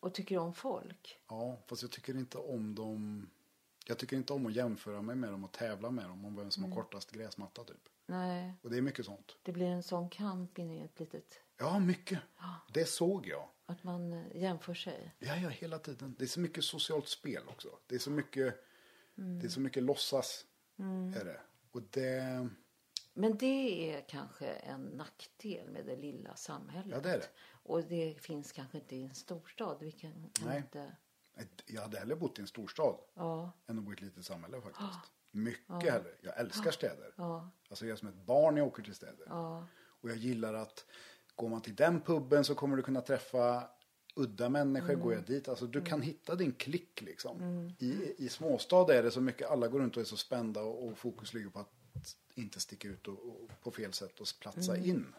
och 0.00 0.14
tycker 0.14 0.38
om 0.38 0.54
folk. 0.54 1.18
Ja, 1.28 1.58
fast 1.66 1.82
jag 1.82 1.90
tycker 1.90 2.16
inte 2.16 2.38
om 2.38 2.74
dem. 2.74 3.30
Jag 3.86 3.98
tycker 3.98 4.16
inte 4.16 4.32
om 4.32 4.46
att 4.46 4.54
jämföra 4.54 5.02
mig 5.02 5.16
med 5.16 5.30
dem 5.30 5.44
och 5.44 5.52
tävla 5.52 5.90
med 5.90 6.04
dem 6.04 6.24
om 6.24 6.36
vem 6.36 6.50
som 6.50 6.64
har 6.64 6.70
kortast 6.82 7.10
gräsmatta 7.12 7.64
typ. 7.64 7.88
Nej, 8.06 8.54
Och 8.62 8.70
det 8.70 8.76
är 8.76 8.82
mycket 8.82 9.06
sånt. 9.06 9.36
det 9.42 9.52
blir 9.52 9.66
en 9.66 9.82
sån 9.82 10.08
kamp 10.10 10.58
inne 10.58 10.76
i 10.76 10.80
ett 10.80 11.00
litet, 11.00 11.40
Ja, 11.56 11.78
mycket. 11.78 12.18
Det 12.72 12.84
såg 12.84 13.26
jag. 13.26 13.48
att 13.66 13.84
man 13.84 14.12
eh, 14.12 14.36
jämför 14.42 14.74
sig. 14.74 15.14
Ja, 15.18 15.36
ja, 15.36 15.48
hela 15.48 15.78
tiden. 15.78 16.14
Det 16.18 16.24
är 16.24 16.28
så 16.28 16.40
mycket 16.40 16.64
socialt 16.64 17.08
spel 17.08 17.42
också. 17.48 17.68
Det 17.86 17.94
är 17.94 17.98
så 17.98 18.10
mycket, 18.10 18.54
det 19.14 19.46
är 19.46 19.48
så 19.50 19.60
mycket 19.60 19.82
låtsas. 19.82 20.44
Är 21.16 21.24
det. 21.24 21.40
Och 21.72 21.82
det, 21.90 22.48
Men 23.12 23.36
det 23.38 23.92
är 23.94 24.08
kanske 24.08 24.46
en 24.46 24.82
nackdel 24.82 25.70
med 25.70 25.86
det 25.86 25.96
lilla 25.96 26.36
samhället. 26.36 26.90
Ja, 26.96 27.00
det 27.00 27.10
är 27.14 27.18
det. 27.18 27.28
Och 27.50 27.82
det 27.84 28.14
finns 28.22 28.52
kanske 28.52 28.78
inte 28.78 28.96
i 28.96 29.02
en 29.02 29.14
storstad. 29.14 29.76
Vi 29.80 29.92
kan, 29.92 30.30
kan 30.32 30.48
Nej. 30.48 30.56
inte... 30.58 30.96
jag 31.66 31.82
hade 31.82 31.98
hellre 31.98 32.16
bott 32.16 32.38
i 32.38 32.42
en 32.42 32.48
storstad 32.48 32.96
Ja, 33.14 33.52
än 33.66 33.78
att 33.78 33.84
bo 33.84 33.90
i 33.90 33.94
ett 33.94 34.00
litet 34.00 34.24
samhälle 34.24 34.60
faktiskt. 34.60 35.12
Mycket 35.34 35.92
hellre. 35.92 36.10
Jag 36.20 36.38
älskar 36.40 36.70
städer. 36.70 37.12
ja, 37.16 37.50
Alltså 37.70 37.86
jag 37.86 37.92
är 37.92 37.96
som 37.96 38.08
ett 38.08 38.26
barn 38.26 38.54
när 38.54 38.60
jag 38.60 38.68
åker 38.68 38.82
till 38.82 38.94
städer. 38.94 39.26
ja. 39.26 39.66
Och 40.00 40.10
jag 40.10 40.16
gillar 40.16 40.54
att 40.54 40.84
går 41.34 41.48
man 41.48 41.60
till 41.60 41.74
den 41.74 42.00
puben 42.00 42.44
så 42.44 42.54
kommer 42.54 42.76
du 42.76 42.82
kunna 42.82 43.00
träffa 43.00 43.68
udda 44.14 44.48
människor. 44.48 44.94
Går 44.94 45.14
jag 45.14 45.24
dit, 45.24 45.48
alltså 45.48 45.66
du 45.66 45.82
kan 45.82 46.02
hitta 46.02 46.34
din 46.34 46.52
klick 46.52 47.00
liksom. 47.02 47.70
I, 47.78 48.14
I 48.18 48.28
småstad 48.28 48.94
är 48.94 49.02
det 49.02 49.10
så 49.10 49.20
mycket, 49.20 49.50
alla 49.50 49.68
går 49.68 49.80
runt 49.80 49.96
och 49.96 50.00
är 50.00 50.04
så 50.06 50.16
spända 50.16 50.62
och, 50.62 50.86
och 50.88 50.98
fokus 50.98 51.34
ligger 51.34 51.50
på 51.50 51.58
att 51.58 52.16
inte 52.34 52.60
sticka 52.60 52.88
ut 52.88 53.08
och, 53.08 53.18
och 53.26 53.50
på 53.62 53.70
fel 53.70 53.92
sätt 53.92 54.20
och 54.20 54.26
platsa 54.40 54.76
in. 54.76 55.14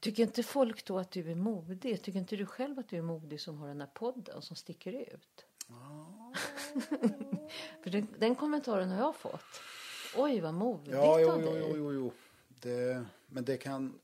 Tycker 0.00 0.22
inte 0.22 0.42
folk 0.42 0.84
då 0.84 0.98
att 0.98 1.10
du 1.10 1.30
är 1.30 1.34
modig? 1.34 2.02
Tycker 2.02 2.18
inte 2.18 2.36
du 2.36 2.46
själv 2.46 2.78
att 2.78 2.88
du 2.88 2.96
är 2.96 3.02
modig 3.02 3.40
som 3.40 3.58
har 3.58 3.68
den 3.68 3.80
här 3.80 3.90
podden 3.94 4.42
som 4.42 4.56
sticker 4.56 4.92
ut? 4.92 5.44
För 7.82 7.90
den, 7.90 8.06
den 8.18 8.34
kommentaren 8.34 8.90
har 8.90 8.98
jag 8.98 9.16
fått. 9.16 9.60
Oj, 10.16 10.40
vad 10.40 10.54
modigt 10.54 10.92
Ja, 10.92 11.20
jo, 11.20 11.30
av 11.30 11.40
jo, 11.42 11.52
dig. 11.52 11.60
jo, 11.68 11.76
jo, 11.76 11.92
jo. 11.92 12.12
Det, 12.48 13.04
men 13.26 13.44
det 13.44 13.56
kan... 13.56 14.00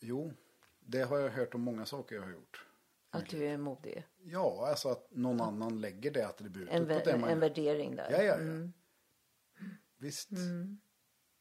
Jo, 0.00 0.32
det 0.80 1.02
har 1.02 1.18
jag 1.18 1.30
hört 1.30 1.54
om 1.54 1.60
många 1.60 1.86
saker 1.86 2.16
jag 2.16 2.22
har 2.22 2.30
gjort. 2.30 2.64
Att 3.10 3.28
du 3.28 3.44
är 3.46 3.58
modig. 3.58 4.06
Ja, 4.24 4.66
alltså 4.70 4.88
att 4.88 5.06
någon 5.10 5.40
annan 5.40 5.80
lägger 5.80 6.10
det 6.10 6.26
attributet 6.28 6.74
En, 6.74 6.86
på 6.86 6.92
det 7.04 7.18
man 7.18 7.30
en 7.30 7.34
gör. 7.36 7.40
värdering 7.40 7.96
där. 7.96 8.10
Ja, 8.10 8.18
ja, 8.18 8.24
ja. 8.24 8.34
Mm. 8.34 8.72
Visst. 9.98 10.30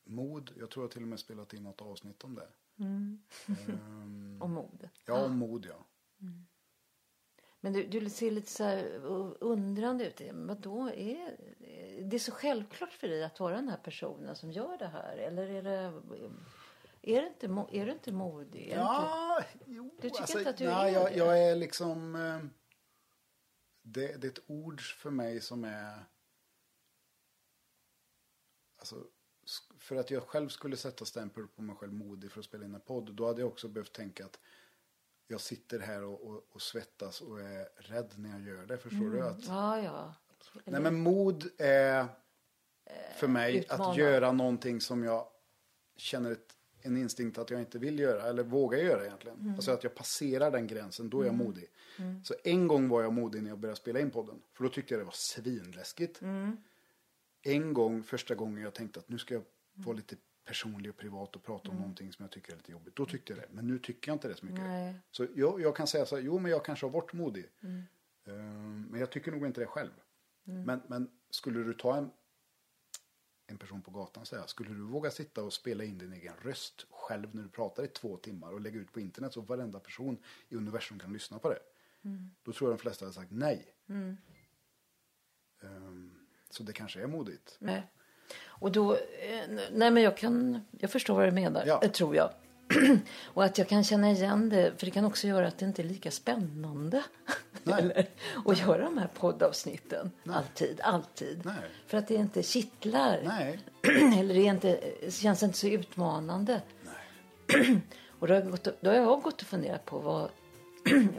Mod. 0.04 0.52
Jag 0.58 0.70
tror 0.72 0.84
jag 0.84 0.92
till 0.92 1.02
och 1.02 1.08
med 1.08 1.20
spelat 1.20 1.54
in 1.54 1.64
något 1.64 1.82
avsnitt 1.82 2.24
om 2.24 2.36
det. 2.36 2.48
Mm. 2.80 3.20
Ehm, 3.48 4.38
Och 4.42 4.50
mod. 4.50 4.90
ja, 5.06 5.26
om 5.26 5.38
mod 5.38 5.66
ja. 5.66 5.86
Men 7.60 7.74
du, 7.74 7.88
du 7.88 8.10
ser 8.10 8.32
lite 8.32 8.52
så 8.52 8.64
här 8.64 8.86
undrande 9.40 10.08
ut. 10.08 10.34
Men 10.34 10.62
då 10.62 10.90
är 10.90 11.38
det 12.02 12.16
är 12.16 12.20
så 12.20 12.32
självklart 12.32 12.94
för 12.94 13.08
dig 13.08 13.24
att 13.24 13.40
vara 13.40 13.56
den 13.56 13.70
här 13.70 13.78
personen 13.78 14.36
som 14.36 14.52
gör 14.52 14.78
det 14.78 14.88
här? 14.88 15.18
Eller 15.18 15.48
är 15.50 15.64
det, 15.64 15.94
är 17.02 17.22
det, 17.22 17.28
inte, 17.28 17.46
är 17.78 17.86
det 17.86 17.92
inte 17.92 18.12
modig? 18.12 18.52
Det 18.52 18.60
inte, 18.64 18.76
Ja, 18.76 19.44
jo. 19.66 19.96
Du 20.02 20.10
tycker 20.10 20.22
alltså, 20.22 20.38
inte 20.38 20.50
att 20.50 20.58
du 20.58 20.66
nej, 20.66 20.90
är 20.90 21.00
jag, 21.00 21.12
det? 21.12 21.18
jag 21.18 21.44
är 21.44 21.56
liksom... 21.56 22.16
eh, 22.16 22.40
Det, 23.82 24.22
det 24.22 24.28
är 24.28 24.32
ett 24.32 24.50
ord 24.50 24.82
för 24.82 25.10
mig 25.10 25.42
som 25.42 25.64
är... 25.64 26.06
Alltså, 28.80 29.08
för 29.80 29.96
att 29.96 30.12
jag 30.12 30.24
själv 30.24 30.50
skulle 30.50 30.78
sätta 30.78 31.06
stämpel 31.06 31.48
på 31.48 31.62
mig 31.62 31.76
själv 31.76 31.94
modig 31.94 32.32
för 32.32 32.40
att 32.40 32.46
spela 32.46 32.66
in 32.66 32.76
en 32.76 32.82
podd. 32.82 33.14
Då 33.16 33.28
hade 33.28 33.42
jag 33.42 33.48
också 33.48 33.68
behövt 33.68 33.94
tänka 33.94 34.26
att 34.26 34.40
jag 35.28 35.42
sitter 35.42 35.80
här 35.80 36.04
och, 36.04 36.28
och, 36.28 36.44
och 36.52 36.62
svettas 36.62 37.22
och 37.22 37.42
är 37.42 37.68
rädd 37.76 38.14
när 38.16 38.30
jag 38.30 38.42
gör 38.42 38.66
det. 38.66 38.78
Förstår 38.78 39.10
du? 39.10 39.22
Att, 39.22 39.48
ja, 39.48 39.82
ja. 39.82 40.14
Nej 40.66 40.82
men 40.82 40.96
mod 40.96 41.50
är 41.58 42.06
för 43.16 43.28
mig 43.28 43.58
utmana. 43.58 43.86
att 43.86 43.98
göra 43.98 44.32
någonting 44.32 44.82
som 44.82 45.04
jag 45.04 45.28
känner 45.96 46.32
ett, 46.32 46.54
en 46.82 46.98
instinkt 46.98 47.38
att 47.38 47.50
jag 47.50 47.60
inte 47.60 47.80
vill 47.80 48.00
göra 48.00 48.24
eller 48.24 48.44
vågar 48.44 48.80
göra 48.80 49.06
egentligen. 49.06 49.40
Mm. 49.40 49.56
Alltså 49.56 49.72
att 49.72 49.84
jag 49.84 49.96
passerar 49.96 50.52
den 50.52 50.68
gränsen, 50.68 51.10
då 51.10 51.22
är 51.22 51.26
jag 51.26 51.36
modig. 51.36 51.68
Så 52.24 52.36
en 52.44 52.68
gång 52.68 52.90
var 52.90 53.02
jag 53.02 53.14
modig 53.14 53.44
när 53.44 53.50
jag 53.50 53.60
började 53.60 53.80
spela 53.80 54.00
in 54.00 54.12
podden. 54.12 54.42
För 54.54 54.64
då 54.64 54.70
tyckte 54.70 54.94
jag 54.94 55.02
det 55.02 55.06
var 55.06 55.12
svinläskigt. 55.12 56.22
Mm. 56.22 56.58
En 57.42 57.74
gång, 57.74 58.04
första 58.04 58.36
gången 58.36 58.64
jag 58.64 58.74
tänkte 58.74 59.00
att 59.00 59.10
nu 59.10 59.18
ska 59.18 59.34
jag 59.34 59.44
vara 59.74 59.96
lite 59.96 60.16
personlig 60.48 60.92
och 60.92 60.98
privat 60.98 61.36
och 61.36 61.44
prata 61.44 61.70
om 61.70 61.76
någonting 61.76 62.14
som 62.14 62.24
jag 62.24 62.32
tycker 62.32 62.52
är 62.54 62.58
lite 62.58 62.72
jobbigt. 62.72 62.96
Då 62.96 63.06
tyckte 63.06 63.34
jag 63.34 63.42
det. 63.42 63.48
Men 63.52 63.68
nu 63.68 63.80
tycker 63.80 64.10
jag 64.12 64.16
inte 64.16 64.28
det 64.28 64.36
så 64.36 64.46
mycket. 64.46 64.60
Mm. 64.60 64.72
Nej. 64.72 64.96
Så 65.12 65.28
jag, 65.36 65.62
jag 65.62 65.76
kan 65.76 65.88
säga 65.88 66.06
så 66.06 66.16
här, 66.16 66.24
jo 66.24 66.40
men 66.40 66.52
jag 66.52 66.66
kanske 66.66 66.86
har 66.86 66.92
varit 66.92 67.14
modig. 67.14 67.46
Mm. 67.62 67.84
Ehm, 68.26 68.88
men 68.92 69.00
jag 69.00 69.12
tycker 69.12 69.32
nog 69.32 69.46
inte 69.46 69.62
det 69.62 69.68
själv. 69.68 69.92
Men, 70.44 70.82
men 70.88 71.12
skulle 71.30 71.64
du 71.64 71.74
ta 71.74 71.98
en, 71.98 72.12
en 73.48 73.58
person 73.58 73.82
på 73.82 73.92
gatan 73.92 74.22
och 74.22 74.28
säga, 74.28 74.48
skulle 74.48 74.70
du 74.70 74.82
våga 74.82 75.12
sitta 75.12 75.44
och 75.44 75.54
spela 75.54 75.84
in 75.84 75.98
din 75.98 76.14
egen 76.14 76.34
röst 76.42 76.88
själv 76.90 77.36
när 77.36 77.44
du 77.44 77.50
pratar 77.50 77.84
i 77.84 77.88
två 77.88 78.18
timmar 78.18 78.52
och 78.52 78.62
lägga 78.62 78.80
ut 78.80 78.92
på 78.92 79.00
internet 79.00 79.34
så 79.34 79.42
varenda 79.42 79.80
person 79.80 80.18
i 80.50 80.56
universum 80.56 81.00
kan 81.00 81.14
lyssna 81.14 81.40
på 81.40 81.50
det. 81.50 81.60
Då 82.44 82.52
tror 82.54 82.70
jag 82.70 82.78
de 82.78 82.82
flesta 82.82 83.06
hade 83.06 83.14
sagt 83.14 83.32
nej. 83.32 83.74
Ehm, 85.62 86.12
så 86.50 86.64
det 86.64 86.74
kanske 86.74 87.02
är 87.02 87.08
modigt. 87.08 87.58
Nej. 87.60 87.92
Och 88.48 88.72
då, 88.72 88.94
eh, 88.94 89.00
nej 89.72 89.92
men 89.92 90.04
jag 90.04 90.18
kan, 90.18 90.66
jag 90.80 90.90
förstår 90.92 91.16
vad 91.16 91.28
du 91.28 91.32
menar, 91.32 91.64
Ja. 91.66 91.80
eh, 91.84 91.92
tror 91.92 92.16
jag. 92.16 92.30
och 93.24 93.44
att 93.44 93.58
jag 93.58 93.68
kan 93.68 93.84
känna 93.84 94.12
igen 94.12 94.50
det, 94.50 94.72
för 94.78 94.86
det 94.86 94.92
kan 94.92 95.06
också 95.06 95.28
göra 95.28 95.48
att 95.48 95.58
det 95.58 95.66
inte 95.66 95.82
är 95.82 95.88
lika 95.88 96.12
spännande. 96.12 97.04
Nej. 97.64 97.80
Eller, 97.80 98.08
att 98.46 98.60
göra 98.60 98.84
de 98.84 98.98
här 98.98 99.08
poddavsnitten. 99.20 100.12
Alltid, 100.30 100.82
alltid. 100.84 101.42
Nej. 101.46 101.56
För 101.88 101.98
att 101.98 102.08
det 102.08 102.16
inte 102.16 102.44
kittlar. 102.44 103.22
Nej. 103.26 103.60
Eller 104.20 104.34
det, 104.34 104.40
är 104.48 104.50
inte, 104.54 104.80
det 105.06 105.12
känns 105.14 105.44
inte 105.44 105.58
så 105.58 105.68
utmanande. 105.68 106.62
och 108.20 108.28
då 108.28 108.34
har, 108.34 108.42
jag 108.42 108.52
gått, 108.52 108.68
då 108.82 108.90
har 108.90 108.98
jag 108.98 109.22
gått 109.22 109.42
och 109.42 109.48
funderat 109.48 109.86
på 109.86 110.00
vad, 110.00 110.30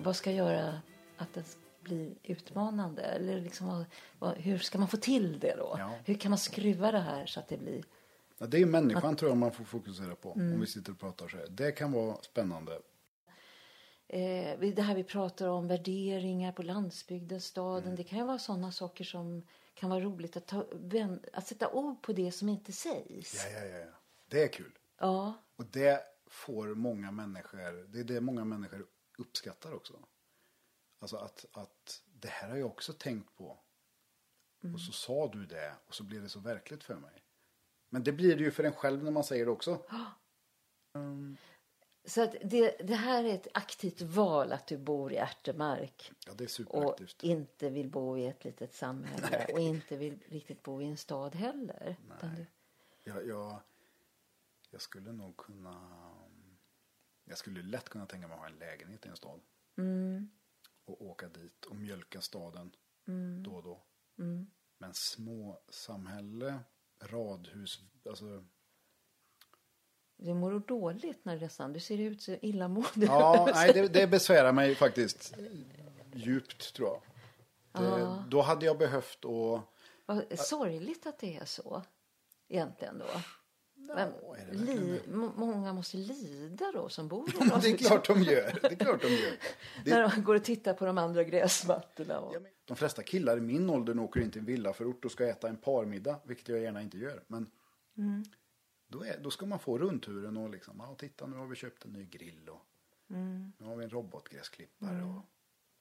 vad 0.03 0.17
ska 0.17 0.31
göra 0.33 0.81
att 1.17 1.35
det 1.35 1.43
blir 1.89 2.15
utmanande? 2.23 3.03
Eller 3.03 3.41
liksom, 3.41 3.85
vad, 4.19 4.37
hur 4.37 4.59
ska 4.59 4.79
man 4.79 4.89
få 4.89 4.97
till 4.97 5.41
det 5.41 5.55
då? 5.57 5.75
Ja. 5.79 5.95
Hur 6.05 6.15
kan 6.15 6.31
man 6.31 6.39
skruva 6.39 6.93
det 6.93 6.99
här 6.99 7.27
så 7.27 7.41
att 7.41 7.49
det 7.49 7.57
blir... 7.59 7.85
Ja, 8.39 8.47
det 8.47 8.59
är 8.63 8.67
människan 8.67 9.17
tror 9.17 9.31
jag 9.31 9.37
man 9.39 9.53
får 9.53 9.65
fokusera 9.65 10.15
på 10.15 10.33
Mm. 10.33 10.55
om 10.55 10.61
vi 10.61 10.67
sitter 10.67 10.93
och 10.93 10.99
pratar 11.01 11.29
så 11.29 11.37
här. 11.37 11.47
Det 11.51 11.73
kan 11.73 11.93
vara 11.93 12.17
spännande. 12.23 12.81
Eh, 14.09 14.59
det 14.59 14.83
här 14.83 14.95
vi 14.95 15.05
pratar 15.05 15.49
om, 15.49 15.69
värderingar 15.69 16.53
på 16.53 16.63
landsbygden, 16.63 17.41
staden. 17.41 17.85
Mm. 17.85 17.97
Det 17.97 18.05
kan 18.05 18.19
ju 18.19 18.25
vara 18.25 18.39
sådana 18.39 18.73
saker 18.73 19.05
som 19.05 19.43
kan 19.75 19.91
vara 19.91 20.01
roligt 20.01 20.37
att, 20.37 20.47
ta, 20.47 20.65
att 21.33 21.47
sätta 21.47 21.69
ord 21.69 22.03
på 22.03 22.13
det 22.13 22.33
som 22.33 22.49
inte 22.49 22.73
sägs. 22.73 23.47
Ja, 23.47 23.61
ja, 23.61 23.67
ja, 23.67 23.79
ja. 23.79 23.87
Det 24.29 24.43
är 24.43 24.49
kul. 24.49 24.73
Ja, 24.99 25.35
Och 25.57 25.65
det 25.65 26.01
får 26.27 26.67
många 26.75 27.11
människor, 27.11 27.87
det 27.89 28.01
är 28.01 28.05
det 28.05 28.21
många 28.21 28.45
människor 28.45 28.87
uppskattar 29.19 29.75
också. 29.75 29.95
Alltså 30.99 31.17
att, 31.17 31.45
att 31.53 32.03
det 32.21 32.29
här 32.29 32.49
har 32.49 32.57
jag 32.57 32.67
också 32.67 32.93
tänkt 32.93 33.37
på. 33.37 33.59
Och 34.75 34.81
så 34.81 34.93
sa 34.93 35.29
du 35.29 35.47
det 35.47 35.75
och 35.87 35.95
så 35.95 36.05
blev 36.05 36.23
det 36.23 36.29
så 36.29 36.41
verkligt 36.41 36.85
för 36.85 36.95
mig. 36.95 37.25
Men 37.89 38.03
det 38.03 38.13
blir 38.13 38.37
det 38.37 38.43
ju 38.43 38.51
för 38.51 38.65
en 38.65 38.73
själv 38.73 39.05
när 39.05 39.11
man 39.11 39.25
säger 39.25 39.45
det 39.45 39.51
också. 39.51 39.83
Så 42.05 42.23
att 42.23 42.37
det, 42.45 42.77
det 42.79 42.95
här 42.95 43.25
är 43.25 43.35
ett 43.35 43.49
aktivt 43.55 44.01
val 44.01 44.53
att 44.53 44.67
du 44.67 44.79
bor 44.79 45.13
i 45.13 45.17
Ärtemark 45.17 46.13
Ja, 46.27 46.33
och 46.79 47.01
inte 47.23 47.71
vill 47.71 47.91
bo 47.91 48.19
i 48.19 48.27
ett 48.27 48.45
litet 48.45 48.75
samhälle 48.75 49.47
och 49.53 49.61
inte 49.61 49.97
vill 49.97 50.19
riktigt 50.29 50.63
bo 50.63 50.83
i 50.83 50.85
en 50.85 50.97
stad 50.97 51.35
heller. 51.35 51.97
Utan 52.17 52.35
du, 52.35 52.47
Jag, 53.05 53.27
jag, 53.27 53.61
jag 54.71 54.81
skulle 54.81 55.13
nog 55.13 55.37
kunna... 55.37 56.01
Jag 57.25 57.39
skulle 57.39 57.63
lätt 57.63 57.89
kunna 57.89 58.07
tänka 58.07 58.29
mig 58.29 58.35
att 58.35 58.41
ha 58.41 58.49
en 58.49 58.59
lägenhet 58.59 59.07
i 59.07 59.09
en 59.09 59.17
stad. 59.17 59.41
Och 59.75 60.38
åka 61.19 61.29
dit 61.29 61.65
och 61.65 61.77
mjölka 61.77 62.21
staden 62.21 62.73
då 63.43 63.55
och 63.55 63.63
då. 63.63 63.83
Men 64.79 64.95
små 64.95 65.61
samhälle, 65.69 66.61
radhus, 67.03 67.81
alltså... 68.09 68.45
du 70.17 70.35
mår 70.35 70.61
dåligt 70.61 71.25
när 71.25 71.39
resan. 71.39 71.73
Du 71.73 71.81
ser 71.81 71.99
ut 71.99 72.23
så 72.23 72.33
illamående. 72.43 73.07
Ja, 73.07 73.51
nej, 73.55 73.73
det, 73.73 73.89
det 73.89 74.07
besvärar 74.07 74.53
mig 74.53 74.75
faktiskt 74.75 75.35
djupt 76.15 76.75
tror 76.75 76.89
jag. 76.89 77.03
Det, 77.83 78.25
Då 78.29 78.43
hade 78.43 78.67
jag 78.67 78.79
behövt 78.79 79.25
att... 79.25 79.63
Vad 80.07 80.39
sorgligt 80.39 81.07
att 81.07 81.19
det 81.19 81.37
är 81.37 81.45
så. 81.45 81.83
Egentligen 82.49 82.99
då. 82.99 83.07
Men 83.95 84.13
verkligen 84.13 84.65
li, 84.65 85.01
må- 85.09 85.33
många 85.37 85.73
måste 85.73 85.97
lida 85.97 86.73
då 86.73 86.89
som 86.89 87.09
bor 87.09 87.29
i 87.29 87.33
Det 87.63 87.69
är 87.69 87.77
klart 87.77 88.07
de 88.07 88.23
gör. 88.23 88.59
Det 88.63 88.73
är 88.73 88.77
klart 88.77 89.03
de 89.03 89.09
gör. 89.09 89.33
Det, 89.85 89.91
När 89.91 90.11
de 90.11 90.23
går 90.23 90.35
och 90.35 90.45
tittar 90.45 90.75
på 90.75 90.87
de 90.87 90.99
andra 90.99 91.25
gräsmattorna. 91.25 92.19
Och... 92.19 92.37
De 92.65 92.77
flesta 92.77 93.03
killar 93.03 93.37
i 93.37 93.41
min 93.41 93.71
ålder 93.71 93.99
åker 93.99 94.21
in 94.21 94.31
till 94.31 94.41
en 94.41 94.47
villaförort 94.47 95.05
och 95.05 95.13
ska 95.13 95.27
äta 95.27 95.49
en 95.49 95.57
parmiddag, 95.57 96.21
vilket 96.25 96.49
jag 96.49 96.61
gärna 96.61 96.83
inte 96.83 96.99
gör. 96.99 97.23
Men 97.27 97.51
då, 98.89 99.05
är, 99.05 99.19
då 99.19 99.31
ska 99.31 99.47
man 99.47 99.59
få 99.59 99.79
rundturen 99.79 100.37
och 100.37 100.51
liksom, 100.51 100.75
ja 100.79 100.95
titta 100.99 101.27
nu 101.27 101.37
har 101.37 101.47
vi 101.47 101.57
köpt 101.57 101.85
en 101.85 101.93
ny 101.93 102.05
grill 102.05 102.49
och 102.49 102.63
nu 103.59 103.65
har 103.67 103.77
vi 103.77 103.85
en 103.85 103.91
robotgräsklippare. 103.91 105.03
Och 105.03 105.23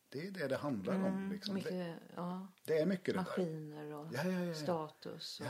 det 0.09 0.27
är 0.27 0.31
det 0.31 0.47
det 0.47 0.57
handlar 0.57 0.93
om. 0.93 1.31
Liksom. 1.31 1.55
Det, 1.55 1.61
Mycket, 1.61 1.95
ja, 2.15 2.47
det 2.65 2.77
är 2.79 2.85
mycket 2.85 3.05
det 3.05 3.11
där. 3.11 3.17
maskiner 3.19 3.93
och 3.93 4.07
Ja, 4.13 4.23
ja, 4.31 4.53
status. 4.53 5.39
Och... 5.39 5.45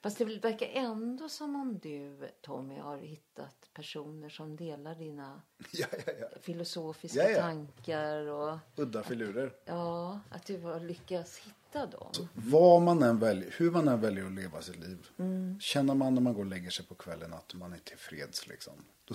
Fast 0.00 0.18
det 0.18 0.24
verkar 0.24 0.66
ändå 0.66 1.28
som 1.28 1.56
om 1.56 1.78
du, 1.78 2.28
Tommy, 2.42 2.78
har 2.78 2.98
hittat 2.98 3.70
personer 3.74 4.28
som 4.28 4.56
delar 4.56 4.94
dina 4.94 5.42
filosofiska 6.40 7.34
tankar. 7.34 8.26
Och, 8.26 8.58
Udda 8.76 9.02
filurer. 9.02 9.52
ja, 9.64 10.20
att 10.30 10.46
du 10.46 10.60
har 10.60 10.80
lyckats 10.80 11.38
hitta 11.38 11.86
dem. 11.86 12.12
Vad 12.34 12.82
man 12.82 13.02
än 13.02 13.18
väljer, 13.18 13.54
hur 13.56 13.70
man 13.70 13.88
än 13.88 14.00
väljer 14.00 14.26
att 14.26 14.32
leva 14.32 14.62
sitt 14.62 14.78
liv. 14.78 15.06
Mm. 15.18 15.60
Känner 15.60 15.94
man 15.94 16.14
när 16.14 16.22
man 16.22 16.34
går 16.34 16.40
och 16.40 16.46
lägger 16.46 16.70
sig 16.70 16.86
på 16.86 16.94
kvällen 16.94 17.32
att 17.32 17.54
man 17.54 17.72
är 17.72 17.78
tillfreds 17.78 18.46
liksom. 18.46 18.84
Då, 19.04 19.14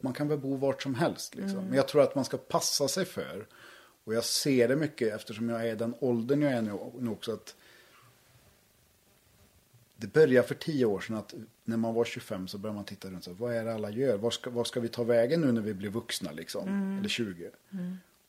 man 0.00 0.12
kan 0.12 0.28
väl 0.28 0.38
bo 0.38 0.56
vart 0.56 0.82
som 0.82 0.94
helst 0.94 1.34
liksom. 1.34 1.58
Mm. 1.58 1.64
Men 1.64 1.76
jag 1.76 1.88
tror 1.88 2.02
att 2.02 2.14
man 2.14 2.24
ska 2.24 2.36
passa 2.36 2.88
sig 2.88 3.04
för. 3.04 3.46
Och 4.04 4.14
jag 4.14 4.24
ser 4.24 4.68
det 4.68 4.76
mycket 4.76 5.14
eftersom 5.14 5.48
jag 5.48 5.68
är 5.68 5.76
den 5.76 5.94
åldern 6.00 6.42
jag 6.42 6.52
är 6.52 6.62
nu, 6.62 6.78
nu 6.98 7.10
också. 7.10 7.32
att 7.32 7.56
Det 9.96 10.06
började 10.06 10.48
för 10.48 10.54
tio 10.54 10.84
år 10.84 11.00
sedan 11.00 11.16
att 11.16 11.34
när 11.64 11.76
man 11.76 11.94
var 11.94 12.04
25 12.04 12.48
så 12.48 12.58
började 12.58 12.76
man 12.76 12.84
titta 12.84 13.10
runt. 13.10 13.24
Så, 13.24 13.32
vad 13.32 13.54
är 13.54 13.64
det 13.64 13.74
alla 13.74 13.90
gör? 13.90 14.18
Var 14.18 14.30
ska, 14.30 14.50
var 14.50 14.64
ska 14.64 14.80
vi 14.80 14.88
ta 14.88 15.04
vägen 15.04 15.40
nu 15.40 15.52
när 15.52 15.60
vi 15.60 15.74
blir 15.74 15.90
vuxna 15.90 16.32
liksom? 16.32 16.68
Mm. 16.68 16.98
Eller 16.98 17.08
20? 17.08 17.50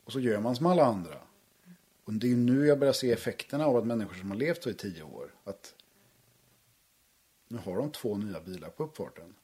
Och 0.05 0.11
så 0.11 0.19
gör 0.19 0.39
man 0.39 0.55
som 0.55 0.65
alla 0.65 0.85
andra. 0.85 1.17
Och 2.03 2.13
det 2.13 2.31
är 2.31 2.35
nu 2.35 2.65
jag 2.65 2.79
börjar 2.79 2.93
se 2.93 3.11
effekterna 3.11 3.65
av 3.65 3.77
att 3.77 3.85
människor 3.85 4.13
som 4.13 4.31
har 4.31 4.37
levt 4.37 4.63
så 4.63 4.69
i 4.69 4.73
tio 4.73 5.03
år. 5.03 5.33
Att 5.43 5.75
nu 7.47 7.57
har 7.57 7.77
de 7.77 7.91
två 7.91 8.17
nya 8.17 8.39
bilar 8.39 8.69
på 8.69 8.83
uppfarten. 8.83 9.35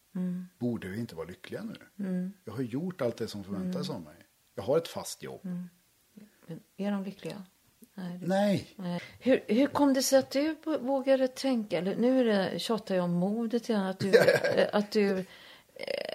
Borde 0.60 0.88
vi 0.88 1.00
inte 1.00 1.16
vara 1.16 1.28
lyckliga 1.28 1.64
nu? 1.64 2.32
Jag 2.46 2.54
har 2.54 2.62
gjort 2.62 3.02
allt 3.02 3.18
det 3.18 3.28
som 3.28 3.44
förväntas 3.44 3.90
av 3.90 4.02
mig. 4.02 4.16
Jag 4.56 4.64
har 4.64 4.78
ett 4.78 4.88
fast 4.88 5.24
jobb. 5.24 5.42
Men 6.48 6.60
är 6.78 6.92
de 6.92 7.04
lyckliga? 7.04 7.44
Nej. 7.94 8.20
Nej. 8.22 8.74
Nej. 8.76 9.02
Hur, 9.20 9.44
hur 9.48 9.68
kom 9.68 9.94
det 9.94 10.04
sig 10.04 10.20
att 10.20 10.32
du 10.32 10.56
vågade 10.80 11.28
tänka, 11.28 11.82
nu 11.82 12.20
är 12.20 12.26
det, 12.26 12.60
tjatar 12.60 12.96
jag 12.96 13.04
om 13.04 13.12
modet 13.12 13.70
igen, 13.70 13.82
att 13.82 14.00
du, 14.00 14.14
att 14.74 14.92
du 14.92 15.26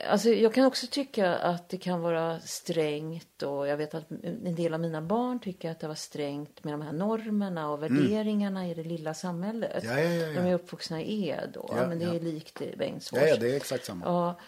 Alltså 0.08 0.28
jag 0.28 0.54
kan 0.54 0.64
också 0.66 0.86
tycka 0.90 1.34
att 1.36 1.68
det 1.68 1.78
kan 1.78 2.00
vara 2.00 2.40
strängt 2.40 3.42
och 3.42 3.66
jag 3.68 3.76
vet 3.76 3.94
att 3.94 4.10
en 4.22 4.54
del 4.54 4.74
av 4.74 4.80
mina 4.80 5.02
barn 5.02 5.40
tycker 5.40 5.70
att 5.70 5.80
det 5.80 5.88
var 5.88 5.94
strängt 5.94 6.64
med 6.64 6.74
de 6.74 6.82
här 6.82 6.92
normerna 6.92 7.70
och 7.70 7.82
värderingarna 7.82 8.68
i 8.68 8.74
det 8.74 8.82
lilla 8.82 9.14
samhället. 9.14 9.84
Ja, 9.84 10.00
ja, 10.00 10.10
ja, 10.10 10.26
ja. 10.26 10.40
De 10.42 10.48
är 10.48 10.54
uppvuxna 10.54 11.02
i 11.02 11.28
Ed 11.28 11.50
då, 11.54 11.70
men 11.88 11.98
det 11.98 12.04
är 12.04 12.20
likt 12.20 12.62
i 12.62 12.76
Bengtsfors. 12.76 13.20
Ja, 13.28 13.36
det 13.36 13.52
är 13.52 13.56
exakt 13.56 13.84
samma. 13.84 14.04
Ja, 14.06 14.38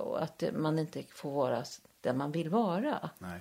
och 0.00 0.22
att 0.22 0.42
man 0.52 0.78
inte 0.78 1.02
får 1.08 1.30
vara 1.30 1.64
där 2.00 2.12
man 2.12 2.32
vill 2.32 2.48
vara. 2.48 3.10
Nej. 3.18 3.40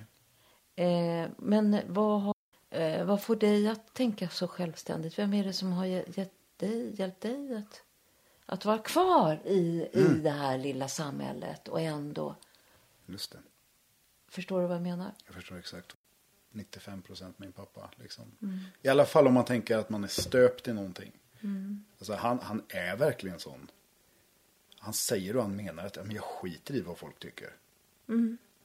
Eh, 0.76 1.30
men 1.38 1.78
vad, 1.88 2.22
har, 2.22 2.34
eh, 2.70 3.06
vad 3.06 3.22
får 3.22 3.36
dig 3.36 3.68
att 3.68 3.94
tänka 3.94 4.30
så 4.30 4.48
självständigt? 4.48 5.20
Vem 5.20 5.34
är 5.34 5.44
det 5.44 5.54
som 5.54 5.72
har 5.74 5.86
ge- 5.86 6.06
gett 6.16 6.34
dig, 6.58 6.96
hjälpt 7.00 7.22
dig 7.22 7.56
att, 7.56 7.82
att 8.54 8.66
vara 8.66 8.78
kvar 8.80 9.40
i, 9.46 9.90
i 9.94 10.04
det 10.24 10.30
här 10.30 10.58
lilla 10.58 10.88
samhället 10.88 11.68
och 11.68 11.82
ändå... 11.82 12.36
Just 13.06 13.32
det. 13.32 13.38
Förstår 14.28 14.62
du 14.62 14.68
vad 14.68 14.76
jag 14.76 14.82
menar? 14.84 15.12
Jag 15.26 15.36
förstår 15.36 15.58
exakt. 15.58 15.96
95 16.52 17.02
procent 17.02 17.40
min 17.40 17.52
pappa. 17.52 17.90
Liksom. 17.96 18.32
I 18.82 18.88
alla 18.88 19.06
fall 19.06 19.28
om 19.28 19.34
man 19.34 19.46
tänker 19.46 19.78
att 19.78 19.90
man 19.90 20.04
är 20.04 20.08
stöpt 20.08 20.68
i 20.68 20.74
någonting. 20.74 21.12
Alltså, 22.00 22.14
han, 22.14 22.40
han 22.40 22.64
är 22.70 22.96
verkligen 22.96 23.40
sån. 23.40 23.72
Han 24.80 24.94
säger 24.94 25.36
och 25.36 25.42
han 25.44 25.56
menar 25.56 25.86
att 25.86 25.96
"Ja, 25.96 26.04
men 26.04 26.16
jag 26.16 26.24
skiter 26.24 26.74
i 26.76 26.82
vad 26.82 26.98
folk 26.98 27.20
tycker. 27.20 27.50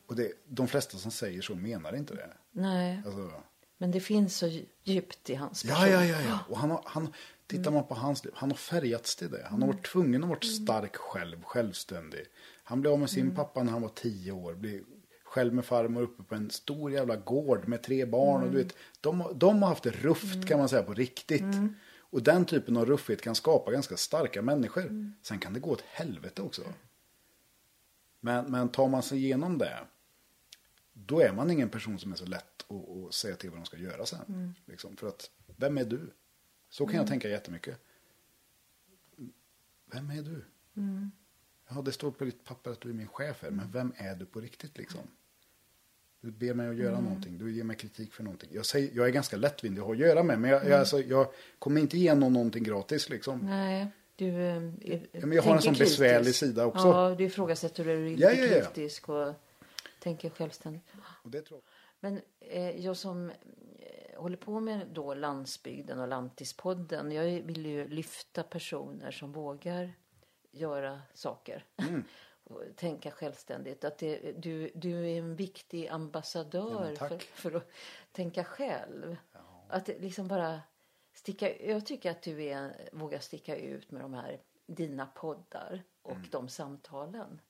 Och 0.07 0.16
det, 0.16 0.32
de 0.49 0.68
flesta 0.68 0.99
som 0.99 1.11
säger 1.11 1.43
så 1.43 1.55
menar 1.55 1.97
inte 1.97 2.14
det. 2.14 2.30
Nej, 2.51 3.03
Alltså, 3.07 3.30
men 3.78 3.91
det 3.91 4.01
finns 4.01 4.36
så 4.36 4.47
dju- 4.47 4.66
djupt 4.84 5.30
i 5.30 5.34
hans 5.34 5.64
ja, 5.64 5.74
person. 5.74 5.91
ja, 5.93 6.05
ja, 6.05 6.20
ja. 6.22 6.39
Och 6.49 6.59
han 6.59 6.70
har, 6.70 6.82
han, 6.86 7.12
tittar 7.49 7.70
man 7.70 7.86
på 7.86 7.94
hans 7.94 8.24
liv, 8.24 8.32
han 8.36 8.51
har 8.51 8.57
färgats 8.57 9.16
till 9.16 9.30
det. 9.30 9.46
Han 9.51 9.62
har 9.62 9.68
varit 9.68 9.86
tvungen 9.86 10.22
att 10.22 10.28
vara 10.28 10.40
stark 10.40 10.96
själv, 10.96 11.42
självständig. 11.42 12.24
Han 12.62 12.80
blev 12.80 12.92
av 12.92 12.99
med 12.99 13.11
sin 13.11 13.34
pappa 13.34 13.62
när 13.62 13.72
han 13.72 13.82
var 13.82 13.88
tio 13.88 14.32
år. 14.32 14.55
Blev 14.55 14.84
själv 15.24 15.55
med 15.55 15.64
farmor 15.64 16.03
uppe 16.03 16.22
på 16.22 16.34
en 16.34 16.51
stor 16.51 16.92
jävla 16.92 17.16
gård 17.16 17.68
med 17.68 17.82
tre 17.82 18.05
barn. 18.07 18.42
Och 18.42 18.51
du 18.51 18.57
vet, 18.62 18.76
de, 19.01 19.32
de 19.34 19.62
har 19.62 19.68
haft 19.68 19.84
det 19.84 19.90
rufft 19.90 20.46
kan 20.49 20.59
man 20.59 20.68
säga 20.68 20.82
på 20.82 20.94
riktigt. 20.94 21.42
Och 22.11 22.22
den 22.22 22.44
typen 22.44 22.76
av 22.76 22.86
ruffighet 22.86 23.22
kan 23.22 23.34
skapa 23.34 23.70
ganska 23.70 23.96
starka 23.96 24.42
människor. 24.42 25.12
Sen 25.22 25.38
kan 25.38 25.53
det 25.53 25.61
gå 25.61 25.70
åt 25.70 25.80
helvete 25.80 26.42
också. 26.42 26.62
Men, 28.20 28.51
men 28.51 28.68
tar 28.68 28.88
man 28.88 29.03
sig 29.03 29.18
igenom 29.18 29.59
det. 29.59 29.78
Då 30.92 31.20
är 31.20 31.32
man 31.32 31.51
ingen 31.51 31.68
person 31.68 31.99
som 31.99 32.12
är 32.12 32.16
så 32.16 32.26
lätt 32.26 32.66
att, 32.68 33.07
att 33.07 33.14
säga 33.14 33.36
till 33.36 33.51
vad 33.51 33.59
de 33.59 33.64
ska 33.64 33.76
göra 33.76 34.07
sen. 34.07 34.55
Liksom, 34.66 34.96
för 34.96 35.09
att, 35.09 35.30
vem 35.57 35.78
är 35.78 35.84
du? 35.84 36.11
Så 36.69 36.87
kan 36.87 36.97
jag 36.97 37.07
tänka 37.07 37.29
jättemycket. 37.29 37.79
Vem 39.93 40.11
är 40.11 40.23
du? 40.23 40.45
Ja, 41.69 41.83
det 41.83 41.93
står 41.93 42.11
på 42.11 42.25
ditt 42.25 42.45
papper 42.45 42.71
att 42.71 42.81
du 42.81 42.89
är 42.89 42.95
min 42.95 43.09
chef 43.09 43.43
här, 43.43 43.51
men 43.51 43.71
vem 43.73 43.93
är 43.97 44.14
du 44.14 44.27
på 44.27 44.41
riktigt 44.41 44.79
liksom? 44.79 45.01
Du 46.21 46.31
ber 46.31 46.55
mig 46.55 46.69
att 46.69 46.77
göra 46.77 47.01
någonting, 47.01 47.39
du 47.39 47.53
ger 47.53 47.64
mig 47.64 47.77
kritik 47.77 48.12
för 48.12 48.23
någonting. 48.23 48.51
Jag, 48.53 48.66
säger, 48.66 48.91
jag 48.97 49.07
är 49.07 49.11
ganska 49.11 49.37
lättvindig 49.37 49.81
att 49.81 49.87
ha 49.87 49.93
att 49.95 49.99
göra 49.99 50.23
med, 50.23 50.41
men 50.41 50.51
jag, 50.51 50.64
jag, 50.64 50.81
alltså, 50.81 51.01
jag 51.01 51.29
kommer 51.59 51.81
inte 51.81 51.99
ge 51.99 52.14
någon 52.14 52.33
någonting 52.33 52.62
gratis 52.64 53.09
liksom. 53.09 53.39
Nej, 53.39 53.87
du 54.16 54.29
eh, 54.29 54.57
är, 54.57 55.07
Ja, 55.12 55.27
men 55.27 55.33
jag 55.33 55.43
har 55.43 55.55
en 55.55 55.62
sån 55.62 55.75
tänker 55.75 55.85
besvärlig 55.85 56.35
sida 56.35 56.66
också. 56.66 56.89
Ja, 56.89 57.14
du 57.19 57.25
ifrågasätter 57.25 57.85
du 57.85 57.91
är 57.93 58.11
lite 58.11 58.23
Ja, 58.23 58.33
ja, 58.33 58.57
ja. 58.57 58.64
kritisk 58.64 59.09
och 59.09 59.35
tänker 60.01 60.31
självständigt. 60.31 60.85
Men 62.01 62.21
eh, 62.41 62.85
jag 62.85 62.97
som 62.97 63.31
eh, 63.31 63.35
håller 64.19 64.37
på 64.37 64.61
med 64.61 64.87
då 64.93 65.14
landsbygden 65.14 66.01
och 66.01 66.09
lantispodden. 66.09 67.12
Jag 67.12 67.25
vill 67.25 67.66
ju 67.66 67.89
lyfta 67.89 68.43
personer 68.43 69.11
som 69.11 69.33
vågar 69.33 69.93
göra 70.51 71.03
saker. 71.14 71.64
Mm. 71.77 72.05
tänka 72.77 73.11
självständigt. 73.11 73.85
Att 73.85 73.99
det, 73.99 74.33
du, 74.33 74.71
du 74.75 75.11
är 75.11 75.19
en 75.19 75.37
viktig 75.37 75.85
Ja, 75.87 75.93
ambassadör 75.93 76.97
tack. 76.97 77.23
för, 77.23 77.51
för 77.51 77.57
att 77.59 77.71
tänka 78.12 78.45
själv. 78.45 79.16
Att 79.69 79.87
det 79.87 79.99
liksom 79.99 80.29
bara 80.29 80.61
sticka 81.14 81.57
Jag 81.64 81.87
tycker 81.87 82.11
att 82.11 82.23
du 82.23 82.43
är, 82.45 82.89
vågar 82.93 83.19
sticka 83.19 83.57
ut 83.57 83.91
med 83.91 84.03
de 84.03 84.14
här 84.14 84.41
dina 84.66 85.07
poddar 85.07 85.83
och 86.03 86.12
Mm. 86.12 86.29
de 86.31 86.49
samtalen. 86.49 87.41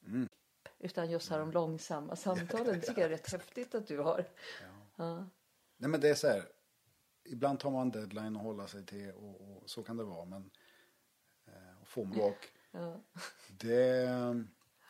Utan 0.78 1.10
just 1.10 1.30
här 1.30 1.38
de 1.38 1.52
långsamma 1.52 2.16
samtalen 2.16 2.80
tycker 2.80 3.00
jag 3.00 3.04
är 3.04 3.08
rätt 3.08 3.32
häftigt 3.32 3.74
att 3.74 3.86
du 3.86 3.98
har. 3.98 4.24
Ja. 4.96 5.26
Nej 5.76 5.90
men 5.90 6.00
det 6.00 6.08
är 6.08 6.14
så 6.14 6.28
här. 6.28 6.42
Ibland 7.28 7.60
tar 7.60 7.70
man 7.70 7.90
deadline 7.90 8.36
att 8.36 8.42
hålla 8.42 8.66
sig 8.66 8.86
till 8.86 9.10
och, 9.10 9.40
och 9.40 9.70
så 9.70 9.82
kan 9.82 9.96
det 9.96 10.04
vara. 10.04 10.24
Men 10.24 10.50
eh, 11.46 11.98
och 11.98 12.06
bak. 12.06 12.52
Ja. 12.70 13.00
Det, 13.60 14.44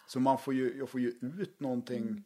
så 0.09 0.21
man 0.21 0.39
får 0.39 0.55
ju, 0.55 0.79
jag 0.79 0.89
får 0.89 1.01
ju 1.01 1.09
ut 1.09 1.61
någonting. 1.61 2.03
Mm. 2.03 2.25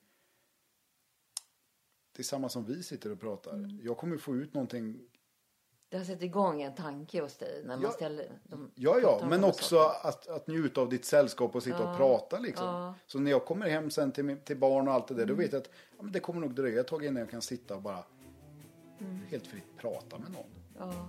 Det 2.12 2.22
är 2.22 2.24
samma 2.24 2.48
som 2.48 2.64
vi 2.64 2.82
sitter 2.82 3.12
och 3.12 3.20
pratar. 3.20 3.52
Mm. 3.52 3.80
Jag 3.82 3.96
kommer 3.96 4.16
få 4.16 4.36
ut 4.36 4.54
någonting. 4.54 5.00
Det 5.88 5.98
har 5.98 6.04
satt 6.04 6.22
igång 6.22 6.62
en 6.62 6.74
tanke 6.74 7.20
hos 7.20 7.36
dig 7.36 7.60
när 7.64 7.76
man 7.76 7.82
Ja. 7.82 7.90
ställer 7.90 8.40
de 8.44 8.70
Ja, 8.74 8.98
ja, 9.02 9.26
men 9.28 9.44
också 9.44 9.78
att, 9.78 10.28
att 10.28 10.46
njuta 10.46 10.80
av 10.80 10.88
ditt 10.88 11.04
sällskap 11.04 11.54
och 11.54 11.62
sitta 11.62 11.90
och 11.90 11.96
prata 11.96 12.38
liksom. 12.38 12.66
Ja. 12.66 12.94
Så 13.06 13.18
när 13.18 13.30
jag 13.30 13.44
kommer 13.44 13.68
hem 13.68 13.90
sen 13.90 14.12
till, 14.12 14.36
till 14.44 14.58
barn 14.58 14.88
och 14.88 14.94
allt 14.94 15.08
det 15.08 15.14
där, 15.14 15.22
Mm. 15.22 15.36
då 15.36 15.42
vet 15.42 15.52
jag 15.52 15.60
att 15.60 15.70
ja, 15.96 16.02
men 16.02 16.12
det 16.12 16.20
kommer 16.20 16.40
nog 16.40 16.54
dröja 16.54 16.80
ett 16.80 16.86
tag 16.88 17.04
innan 17.04 17.20
jag 17.20 17.30
kan 17.30 17.42
sitta 17.42 17.74
och 17.76 17.82
bara 17.82 18.04
Mm. 19.05 19.18
helt 19.30 19.46
fritt 19.46 19.76
prata 19.76 20.18
med 20.18 20.30
någon. 20.32 20.46
Ja. 20.78 21.09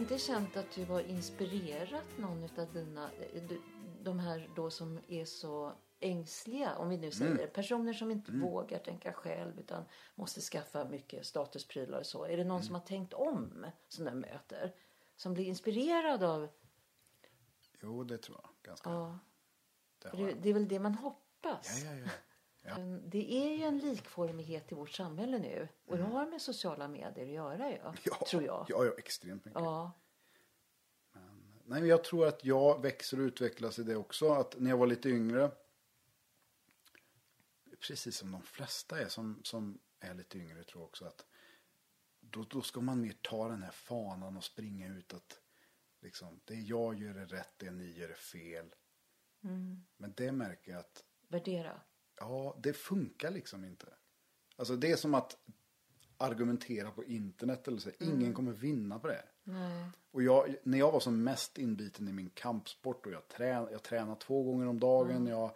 Inte 0.00 0.18
känt 0.18 0.56
att 0.56 0.72
du 0.72 0.84
har 0.84 1.00
inspirerat 1.00 2.18
någon 2.18 2.48
av 2.58 2.72
dina, 2.72 3.10
de 4.02 4.18
här 4.18 4.50
då 4.56 4.70
som 4.70 5.00
är 5.08 5.24
så 5.24 5.72
ängsliga, 6.00 6.76
om 6.76 6.88
vi 6.88 6.96
nu 6.96 7.10
säger 7.10 7.46
personer 7.46 7.92
som 7.92 8.10
inte 8.10 8.32
vågar 8.32 8.78
tänka 8.78 9.12
själv 9.12 9.58
utan 9.60 9.84
måste 10.14 10.40
skaffa 10.40 10.84
mycket 10.84 11.26
statusprylar 11.26 11.98
och 11.98 12.06
så. 12.06 12.24
Är 12.24 12.36
det 12.36 12.44
någon 12.44 12.62
som 12.62 12.74
har 12.74 12.82
tänkt 12.82 13.14
om 13.14 13.66
du 13.98 14.10
möter? 14.10 14.74
Som 15.16 15.34
blir 15.34 15.44
inspirerad 15.44 16.22
av, 16.22 16.48
Jo, 17.82 18.04
det 18.04 18.18
tror 18.18 18.40
jag 18.42 18.50
ganska. 18.62 18.90
ja, 18.90 19.18
det 20.02 20.10
det, 20.16 20.32
det 20.32 20.48
är 20.48 20.54
väl 20.54 20.68
det 20.68 20.78
man 20.78 20.94
hoppas. 20.94 21.84
Ja, 21.84 21.94
ja, 21.94 21.98
ja. 21.98 22.10
Ja. 22.62 22.78
Men 22.78 23.10
Det 23.10 23.32
är 23.32 23.56
ju 23.56 23.62
en 23.62 23.78
likformighet 23.78 24.72
i 24.72 24.74
vårt 24.74 24.90
samhälle 24.90 25.38
nu 25.38 25.68
och 25.86 25.96
det 25.96 26.02
har 26.02 26.26
med 26.26 26.42
sociala 26.42 26.88
medier 26.88 27.26
att 27.26 27.32
göra 27.32 27.70
ju, 27.70 27.78
Ja, 28.02 28.26
tror 28.30 28.42
jag. 28.42 28.66
Ja, 28.68 28.84
ja, 28.84 28.92
extremt 28.98 29.44
mycket. 29.44 29.60
Ja. 29.60 29.92
Nej, 31.64 31.80
men 31.80 31.88
jag 31.88 32.04
tror 32.04 32.26
att 32.26 32.44
jag 32.44 32.82
växer 32.82 33.20
och 33.20 33.24
utvecklas 33.24 33.78
i 33.78 33.82
det 33.82 33.96
också. 33.96 34.32
Att 34.32 34.58
när 34.58 34.70
jag 34.70 34.76
var 34.76 34.86
lite 34.86 35.08
yngre, 35.08 35.50
precis 37.80 38.16
som 38.16 38.32
de 38.32 38.42
flesta 38.42 39.00
är 39.00 39.08
som, 39.08 39.40
som 39.44 39.78
är 40.00 40.14
lite 40.14 40.38
yngre 40.38 40.64
tror 40.64 40.82
jag 40.82 40.88
också 40.88 41.04
att 41.04 41.26
då, 42.20 42.42
då 42.42 42.62
ska 42.62 42.80
man 42.80 43.00
mer 43.00 43.14
ta 43.22 43.48
den 43.48 43.62
här 43.62 43.70
fanan 43.70 44.36
och 44.36 44.44
springa 44.44 44.88
ut 44.88 45.14
att 45.14 45.40
liksom, 46.00 46.40
det 46.44 46.54
jag 46.54 46.94
gör 46.94 47.14
är 47.14 47.26
rätt, 47.26 47.54
det 47.56 47.70
ni 47.70 47.98
gör 47.98 48.08
är 48.08 48.14
fel. 48.14 48.74
Men 49.96 50.12
det 50.16 50.32
märker 50.32 50.72
jag 50.72 50.80
att 50.80 51.04
Värdera. 51.28 51.80
Ja, 52.20 52.58
det 52.62 52.72
funkar 52.72 53.30
liksom 53.30 53.64
inte. 53.64 53.86
Alltså 54.56 54.76
det 54.76 54.90
är 54.90 54.96
som 54.96 55.14
att 55.14 55.36
argumentera 56.16 56.90
på 56.90 57.04
internet 57.04 57.68
eller 57.68 57.78
så. 57.78 57.90
Ingen 57.98 58.34
kommer 58.34 58.52
vinna 58.52 58.98
på 58.98 59.06
det. 59.06 59.24
Nej. 59.44 59.90
Och 60.10 60.22
jag, 60.22 60.56
när 60.62 60.78
jag 60.78 60.92
var 60.92 61.00
som 61.00 61.24
mest 61.24 61.58
inbiten 61.58 62.08
i 62.08 62.12
min 62.12 62.30
kampsport 62.30 63.06
och 63.06 63.12
jag, 63.12 63.28
trän, 63.28 63.68
jag 63.72 63.82
tränade 63.82 64.20
två 64.20 64.42
gånger 64.42 64.66
om 64.66 64.80
dagen. 64.80 65.26
Jag, 65.26 65.50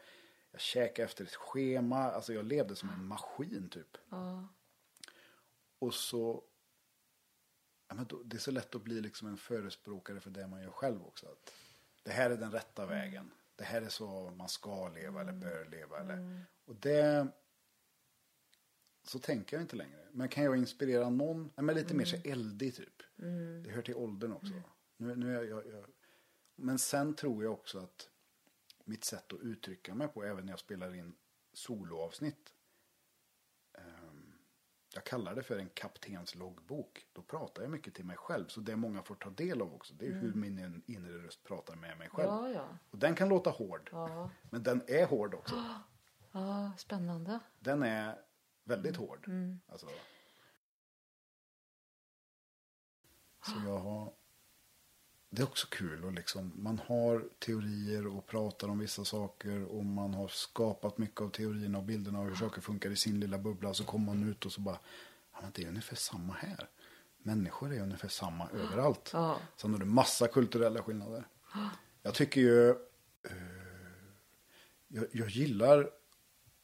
jag 0.51 0.61
käkade 0.61 1.07
efter 1.07 1.25
ett 1.25 1.35
schema. 1.35 1.99
Alltså 1.99 2.33
jag 2.33 2.45
levde 2.45 2.77
som 2.77 2.89
en 2.89 3.05
maskin 3.05 3.69
typ. 3.69 3.97
Och 5.79 5.95
så... 5.95 6.43
Ja, 7.89 7.95
men 7.95 8.07
då, 8.07 8.23
det 8.23 8.37
är 8.37 8.41
så 8.41 8.51
lätt 8.51 8.75
att 8.75 8.83
bli 8.83 9.01
liksom 9.01 9.29
en 9.29 9.37
förespråkare 9.37 10.21
för 10.21 10.31
det 10.31 10.47
man 10.47 10.62
gör 10.62 10.71
själv 10.71 11.07
också. 11.07 11.27
Att 11.27 11.53
det 12.03 12.11
här 12.11 12.31
är 12.31 12.37
den 12.37 12.53
rätta 12.53 12.87
vägen. 12.87 13.31
Det 13.57 13.65
här 13.65 13.83
är 13.83 13.89
så 13.89 14.31
man 14.31 14.49
ska 14.49 14.89
leva 14.89 15.21
eller 15.21 15.33
bör 15.33 15.65
leva. 15.71 15.99
Mm. 16.01 16.11
Eller, 16.11 16.45
och 16.65 16.75
det, 16.75 17.29
så 19.03 19.19
tänker 19.19 19.57
jag 19.57 19.65
inte 19.65 19.77
längre. 19.77 20.09
Men 20.13 20.29
kan 20.29 20.45
jag 20.45 20.57
inspirera 20.57 21.11
någon, 21.11 21.43
nej, 21.43 21.65
men 21.65 21.75
lite 21.75 21.95
mer 21.95 22.05
så 22.05 22.17
Mm. 22.17 22.33
eldig 22.33 22.75
typ. 22.75 23.03
Det 23.65 23.71
hör 23.71 23.83
till 23.83 23.95
åldern 23.95 24.33
också. 24.33 24.63
Nu, 24.97 25.17
nu 25.17 25.37
är 25.39 25.45
jag, 25.45 25.67
jag, 25.67 25.85
men 26.57 26.79
sen 26.79 27.15
tror 27.15 27.45
jag 27.45 27.53
också 27.53 27.79
att 27.79 28.11
mitt 28.85 29.05
sätt 29.05 29.33
att 29.33 29.41
uttrycka 29.41 29.95
mig 29.95 30.09
på, 30.09 30.25
även 30.25 30.45
när 30.45 30.53
jag 30.53 30.61
spelar 30.61 30.95
in 30.95 31.15
soloavsnitt. 31.53 32.54
Jag 34.95 35.05
kallar 35.05 35.35
det 35.35 35.43
för 35.43 35.59
en 35.59 35.69
kaptens 35.69 36.35
loggbok. 36.35 37.07
Då 37.13 37.23
pratar 37.23 37.63
jag 37.63 37.71
mycket 37.71 37.95
till 37.95 38.05
mig 38.05 38.17
själv. 38.17 38.47
Så 38.49 38.61
det 38.61 38.77
många 38.77 39.03
får 39.03 39.15
ta 39.15 39.31
del 39.31 39.63
av 39.63 39.75
också, 39.75 39.95
det 39.95 40.07
är 40.07 40.13
hur 40.13 40.35
min 40.35 40.59
in- 40.59 40.83
inre 40.87 41.19
röst 41.27 41.45
pratar 41.45 41.77
med 41.77 41.99
mig 41.99 42.09
själv. 42.09 42.31
Mm. 42.31 42.45
Ja, 42.45 42.51
ja. 42.51 42.79
Och 42.91 42.99
den 42.99 43.15
kan 43.15 43.29
låta 43.29 43.51
hård. 43.51 43.89
Ja, 43.93 44.31
Men 44.51 44.63
den 44.63 44.83
är 44.89 45.07
hård 45.07 45.35
också. 45.35 45.55
ja 46.33 46.73
spännande. 46.79 47.39
Den 47.59 47.83
är 47.83 48.19
väldigt 48.65 48.97
Mm. 48.97 49.09
hård. 49.09 49.29
Alltså. 49.67 49.87
Så 53.47 53.53
jag 53.65 53.79
har... 53.79 54.13
Det 55.35 55.43
är 55.43 55.47
också 55.47 55.66
kul 55.70 56.05
och 56.05 56.12
liksom, 56.12 56.53
man 56.55 56.80
har 56.87 57.24
teorier 57.39 58.07
och 58.07 58.26
pratar 58.26 58.68
om 58.68 58.78
vissa 58.78 59.05
saker 59.05 59.64
och 59.64 59.85
man 59.85 60.14
har 60.14 60.28
skapat 60.28 60.99
mycket 60.99 61.20
av 61.20 61.28
teorierna 61.28 61.78
och 61.78 61.85
bilderna 61.85 62.20
och 62.20 62.24
hur 62.24 62.35
saker 62.35 62.61
funkar 62.61 62.91
i 62.91 62.97
sin 62.97 63.20
lilla 63.20 63.39
bubbla. 63.39 63.74
Så 63.74 63.85
kommer 63.85 64.07
man 64.07 64.28
ut 64.28 64.47
och 64.47 64.53
så 64.53 64.61
bara, 64.61 64.78
ja 65.32 65.39
men 65.43 65.51
det 65.55 65.64
är 65.64 65.68
ungefär 65.68 65.97
samma 65.97 66.32
här. 66.32 66.68
Människor 67.22 67.74
är 67.74 67.80
ungefär 67.80 68.09
samma 68.09 68.49
överallt. 68.51 69.11
Ja. 69.12 69.39
Sen 69.57 69.72
har 69.72 69.80
du 69.80 69.87
massa 69.87 70.28
kulturella 70.28 70.82
skillnader. 70.82 71.26
Jag 72.03 72.14
tycker 72.14 72.41
ju, 72.41 72.70
eh, 72.70 72.76
jag, 74.89 75.07
jag 75.12 75.28
gillar, 75.28 75.91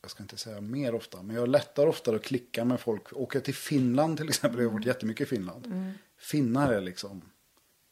jag 0.02 0.10
ska 0.10 0.22
inte 0.22 0.36
säga 0.36 0.60
mer 0.60 0.94
ofta, 0.94 1.22
men 1.22 1.36
jag 1.36 1.48
lättar 1.48 1.86
oftare 1.86 2.16
att 2.16 2.24
klicka 2.24 2.64
med 2.64 2.80
folk. 2.80 3.12
Åker 3.12 3.38
jag 3.38 3.44
till 3.44 3.54
Finland 3.54 4.16
till 4.16 4.28
exempel, 4.28 4.60
jag 4.60 4.68
har 4.68 4.74
varit 4.74 4.86
jättemycket 4.86 5.26
i 5.26 5.36
Finland. 5.36 5.94
Finnar 6.18 6.72
är 6.72 6.80
liksom, 6.80 7.22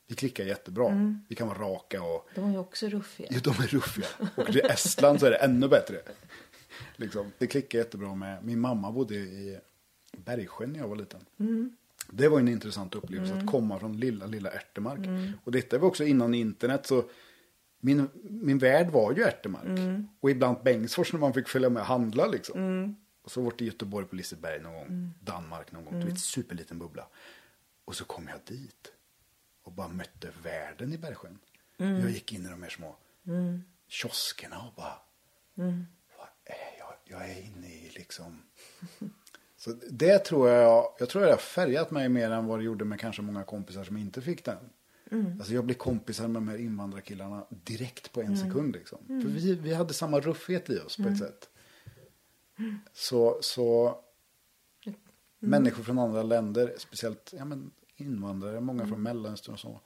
vi 0.09 0.15
klickar 0.15 0.45
jättebra. 0.45 1.17
Vi 1.29 1.35
kan 1.35 1.49
vara 1.49 1.59
raka 1.59 2.03
och 2.03 2.29
De 2.35 2.45
är 2.45 2.53
ju 2.53 2.59
också 2.59 2.89
ruffiga. 2.89 3.29
Ja, 3.31 3.41
de 3.45 3.51
är 3.51 3.67
ruffiga. 3.67 4.07
Och 4.37 4.47
till 4.47 4.61
Estland 4.61 5.21
så 5.21 5.27
är 5.27 5.31
det 5.31 5.37
ännu 5.37 5.69
bättre. 5.69 5.97
Liksom. 6.97 7.33
Det 7.39 7.47
klickar 7.47 7.79
jättebra 7.79 8.15
med. 8.15 8.45
Min 8.45 8.61
mamma 8.61 8.93
bodde 8.93 9.15
i 9.15 9.59
Bergsjön 10.13 10.73
när 10.73 10.79
jag 10.79 10.89
var 10.89 10.97
liten. 10.97 11.21
Det 12.11 12.29
var 12.29 12.39
en 12.39 12.49
intressant 12.49 12.95
upplevelse 12.95 13.35
att 13.35 13.47
komma 13.47 13.79
från 13.79 13.97
lilla, 14.01 14.27
lilla 14.27 14.51
Ärtemark. 14.51 15.35
Och 15.45 15.53
detta 15.53 15.79
var 15.79 15.89
också 15.89 16.05
innan 16.05 16.35
internet. 16.35 16.87
så 16.87 17.05
min, 17.81 18.09
min 18.23 18.59
värld 18.59 18.91
var 18.91 19.13
ju 19.13 19.23
Ärtemark. 19.23 20.07
Och 20.21 20.31
ibland 20.31 20.57
Bengtsfors 20.65 21.13
när 21.13 21.21
man 21.21 21.35
fick 21.35 21.49
följa 21.49 21.69
med 21.69 21.81
och 21.81 21.87
handla 21.87 22.27
liksom. 22.27 22.97
Och 23.23 23.31
så 23.31 23.43
var 23.43 23.53
det 23.59 23.65
i 23.65 23.67
Göteborg 23.67 24.07
på 24.07 24.17
Liseberg 24.17 24.61
någon 24.63 24.73
gång. 24.75 25.15
Danmark 25.21 25.73
någon 25.73 25.85
gång. 25.85 26.01
Du 26.01 26.07
vet, 26.07 26.21
superliten 26.21 26.79
bubbla. 26.79 27.07
Och 27.85 27.95
så 27.95 28.05
kom 28.05 28.29
jag 28.29 28.39
dit. 28.57 28.93
Och 29.69 29.75
bara 29.75 29.89
mötte 29.89 30.31
världen 30.43 30.93
i 30.93 30.99
Bergsjön. 30.99 31.39
Jag 31.77 32.11
gick 32.11 32.33
in 32.33 32.47
i 32.47 32.49
de 32.49 32.63
här 32.63 32.71
små 32.71 32.97
kioskerna 33.89 34.59
och 34.59 34.75
bara. 34.75 34.99
Vad 36.19 36.29
är 36.45 36.79
jag? 36.79 36.95
Jag 37.05 37.31
är 37.31 37.43
inne 37.43 37.67
i 37.67 37.91
liksom. 37.95 38.43
Så 39.57 39.73
det 39.91 40.19
tror 40.19 40.49
jag, 40.49 40.95
jag 40.99 41.09
tror 41.09 41.25
jag 41.25 41.31
har 41.31 41.39
färgat 41.39 41.91
mig 41.91 42.09
mer 42.09 42.31
än 42.31 42.47
vad 42.47 42.59
det 42.59 42.65
gjorde 42.65 42.85
med 42.85 43.01
kanske 43.01 43.23
många 43.23 43.45
kompisar 43.45 43.85
som 43.85 43.97
inte 43.97 44.23
fick 44.23 44.45
den. 44.45 44.71
Alltså 45.39 45.55
jag 45.55 45.65
blev 45.65 45.75
kompisar 45.75 46.29
med 46.29 46.35
de 46.43 46.49
här 46.49 46.59
invandrarkillarna 46.59 47.47
direkt 47.51 48.13
på 48.13 48.23
en 48.23 48.37
sekund 48.37 48.75
liksom. 48.75 48.99
För 49.07 49.29
vi, 49.29 49.55
vi 49.55 49.75
hade 49.75 49.95
samma 49.95 50.21
ruffhet 50.21 50.71
i 50.71 50.79
oss 50.79 50.97
på 50.97 51.03
ett 51.09 51.19
sätt. 51.19 51.49
Så, 52.93 53.39
så 53.43 53.99
människor 55.39 55.83
från 55.83 55.99
andra 55.99 56.23
länder, 56.23 56.75
speciellt 56.79 57.35
ja, 57.37 57.45
men 57.45 57.71
invandrare, 58.01 58.61
många 58.61 58.87
från 58.87 59.03
Mellanöstern 59.03 59.53
och 59.55 59.61
så. 59.61 59.81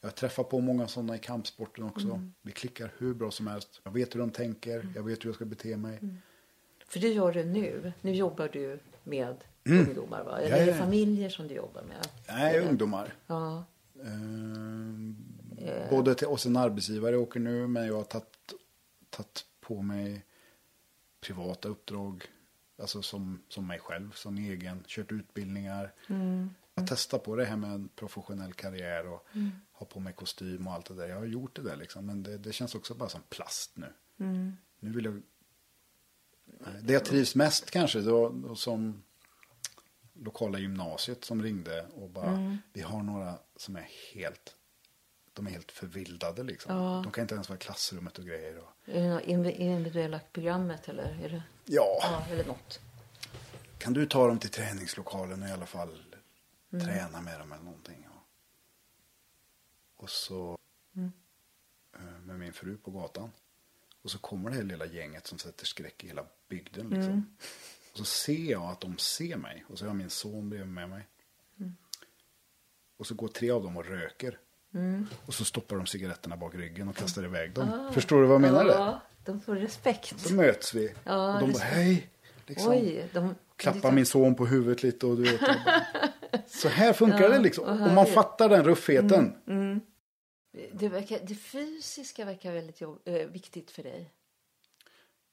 Jag 0.00 0.14
träffar 0.14 0.44
på 0.44 0.60
många 0.60 0.88
sådana 0.88 1.16
i 1.16 1.18
kampsporten 1.18 1.84
också. 1.84 2.20
Vi 2.42 2.52
klickar 2.52 2.92
hur 2.98 3.14
bra 3.14 3.30
som 3.30 3.46
helst. 3.46 3.80
Jag 3.84 3.92
vet 3.92 4.14
hur 4.14 4.20
de 4.20 4.30
tänker, 4.30 4.88
jag 4.94 5.02
vet 5.02 5.24
hur 5.24 5.28
jag 5.28 5.34
ska 5.34 5.44
bete 5.44 5.76
mig. 5.76 6.00
För 6.86 7.00
det 7.00 7.08
gör 7.08 7.32
du 7.32 7.44
nu. 7.44 7.92
Nu 8.00 8.14
jobbar 8.14 8.48
du 8.48 8.78
med 9.04 9.36
ungdomar 9.64 10.24
va? 10.24 10.38
Eller 10.38 10.56
Mm. 10.56 10.62
Är 10.68 10.72
det 10.72 10.78
familjer 10.78 11.28
som 11.28 11.48
du 11.48 11.54
jobbar 11.54 11.82
med? 11.82 12.08
Nej, 12.28 12.60
ungdomar. 12.60 13.14
Ja. 13.26 13.64
Eh, 15.58 15.90
både 15.90 16.14
till 16.14 16.26
oss 16.26 16.46
en 16.46 16.56
arbetsgivare 16.56 17.16
åker 17.16 17.40
nu, 17.40 17.66
men 17.66 17.86
jag 17.86 17.94
har 17.96 18.04
tagit, 18.04 18.54
tagit 19.10 19.44
på 19.60 19.82
mig 19.82 20.24
privata 21.20 21.68
uppdrag. 21.68 22.24
Alltså 22.78 23.02
som, 23.02 23.42
som 23.48 23.66
mig 23.66 23.78
själv, 23.78 24.10
som 24.12 24.38
egen. 24.38 24.84
Kört 24.86 25.12
utbildningar. 25.12 25.92
Jag 26.74 26.86
testar 26.86 27.18
på 27.18 27.36
det 27.36 27.44
här 27.44 27.56
med 27.56 27.70
en 27.70 27.88
professionell 27.88 28.52
karriär 28.52 29.06
och 29.06 29.26
ha 29.72 29.86
på 29.86 30.00
mig 30.00 30.12
kostym 30.12 30.66
och 30.66 30.72
allt 30.72 30.86
det 30.86 30.94
där. 30.94 31.08
Jag 31.08 31.16
har 31.16 31.24
gjort 31.24 31.56
det 31.56 31.62
där 31.62 31.76
liksom, 31.76 32.06
men 32.06 32.22
det, 32.22 32.38
det 32.38 32.52
känns 32.52 32.74
också 32.74 32.94
bara 32.94 33.08
som 33.08 33.20
plast 33.28 33.76
nu. 33.76 33.92
Nu 34.80 34.90
vill 34.90 35.04
jag... 35.04 35.22
Det 36.82 36.92
jag 36.92 37.04
trivs 37.04 37.34
mest 37.34 37.70
kanske, 37.70 38.00
då, 38.00 38.28
då 38.28 38.56
som 38.56 39.02
lokala 40.14 40.58
gymnasiet 40.58 41.24
som 41.24 41.42
ringde 41.42 41.86
och 41.94 42.10
bara, 42.10 42.58
vi 42.72 42.80
har 42.80 43.02
några 43.02 43.38
som 43.56 43.76
är 43.76 43.88
helt, 44.14 44.56
de 45.32 45.46
är 45.46 45.50
helt 45.50 45.72
förvildade 45.72 46.42
liksom. 46.42 46.76
Ja. 46.76 47.00
De 47.04 47.12
kan 47.12 47.22
inte 47.22 47.34
ens 47.34 47.48
vara 47.48 47.56
i 47.56 47.60
klassrummet 47.60 48.18
och 48.18 48.24
grejer. 48.24 48.58
Och, 48.58 48.88
Är 48.88 49.44
det 49.44 49.52
individuella 49.52 50.20
programmet 50.32 50.88
eller? 50.88 51.24
Är 51.24 51.28
det, 51.28 51.42
ja, 51.64 51.98
ja, 52.00 52.24
eller 52.30 52.44
något? 52.44 52.80
kan 53.84 53.92
du 53.92 54.06
ta 54.06 54.28
dem 54.28 54.38
till 54.38 54.50
träningslokalen 54.50 55.42
i 55.42 55.52
alla 55.52 55.66
fall 55.66 56.02
träna 56.80 57.20
med 57.20 57.40
dem 57.40 57.52
eller 57.52 57.64
någonting. 57.64 58.06
Och, 58.08 60.02
och 60.04 60.10
så 60.10 60.58
eh, 61.96 62.02
med 62.24 62.38
min 62.38 62.52
fru 62.52 62.76
på 62.76 62.90
gatan. 62.90 63.30
Och 64.02 64.10
så 64.10 64.18
kommer 64.18 64.50
det 64.50 64.56
här 64.56 64.62
lilla 64.62 64.86
gänget 64.86 65.26
som 65.26 65.38
sätter 65.38 65.66
skräck 65.66 66.04
i 66.04 66.06
hela 66.06 66.24
bygden. 66.48 66.88
Liksom. 66.88 67.36
Och 67.92 67.98
så 67.98 68.04
ser 68.04 68.50
jag 68.50 68.62
att 68.62 68.80
de 68.80 68.98
ser 68.98 69.36
mig. 69.36 69.64
Och 69.68 69.78
så 69.78 69.84
har 69.84 69.88
jag 69.88 69.96
min 69.96 70.10
son 70.10 70.50
bredvid 70.50 70.68
med 70.72 70.88
mig. 70.88 71.06
Och 72.96 73.06
så 73.06 73.14
går 73.14 73.28
tre 73.28 73.50
av 73.50 73.62
dem 73.62 73.76
och 73.76 73.86
röker. 73.86 74.38
Och 75.26 75.34
så 75.34 75.44
stoppar 75.44 75.76
de 75.76 75.86
cigaretterna 75.86 76.36
bak 76.36 76.54
ryggen 76.54 76.88
och 76.88 76.96
kastar 76.96 77.24
iväg 77.24 77.52
dem. 77.52 77.90
Förstår 77.94 78.20
du 78.20 78.26
vad 78.26 78.34
jag 78.34 78.40
menar? 78.40 78.64
Ja, 78.66 79.00
de 79.24 79.40
får 79.40 79.54
respekt. 79.54 80.28
Då 80.28 80.34
möts 80.34 80.74
vi. 80.74 80.94
Ja, 81.04 81.34
och 81.34 81.40
de 81.40 81.52
bara 81.52 81.62
hej. 81.64 82.10
Liksom. 82.46 82.70
Oj, 82.72 83.08
de... 83.12 83.34
Klappar 83.56 83.92
min 83.92 84.06
son 84.06 84.34
på 84.34 84.46
huvudet 84.46 84.82
lite 84.82 85.06
och 85.06 85.16
du 85.16 85.22
vet. 85.22 85.40
jag 85.40 85.64
bara- 85.64 86.12
Så 86.46 86.68
här 86.68 86.92
funkar 86.92 87.28
det 87.30 87.38
liksom. 87.38 87.64
vad 87.64 87.88
Och 87.88 87.94
man 87.94 88.06
fattar 88.06 88.48
den 88.48 88.64
ruffheten. 88.64 89.34
Det, 90.72 90.88
verkar, 90.88 91.18
det 91.22 91.34
fysiska 91.34 92.24
verkar 92.24 92.52
väldigt 92.52 92.80
jobb, 92.80 93.00
eh, 93.04 93.26
viktigt 93.26 93.70
för 93.70 93.82
dig. 93.82 94.12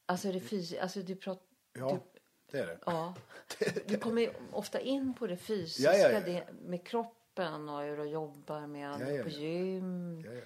Alltså 0.05 0.31
det 0.31 0.39
fysiska, 0.39 0.81
alltså 0.83 0.99
du 1.01 1.15
pratar... 1.15 1.45
Ja, 1.73 1.99
det 2.51 2.59
är 2.59 2.67
det. 2.67 2.79
Ja. 2.85 3.15
Du 3.87 3.97
kommer 3.97 4.29
ofta 4.51 4.79
in 4.79 5.13
på 5.13 5.27
det 5.27 5.37
fysiska, 5.37 5.93
Ja, 5.93 5.97
ja, 5.97 6.11
ja. 6.11 6.19
Det, 6.19 6.47
med 6.61 6.87
kroppen 6.87 7.69
och 7.69 7.81
hur 7.81 7.97
du 7.97 8.03
jobbar 8.05 8.67
med 8.67 9.01
Ja, 9.01 9.11
ja, 9.11 9.23
på 9.23 9.29
ja. 9.29 9.37
gym, 9.37 10.21
Ja, 10.25 10.31
ja. 10.31 10.41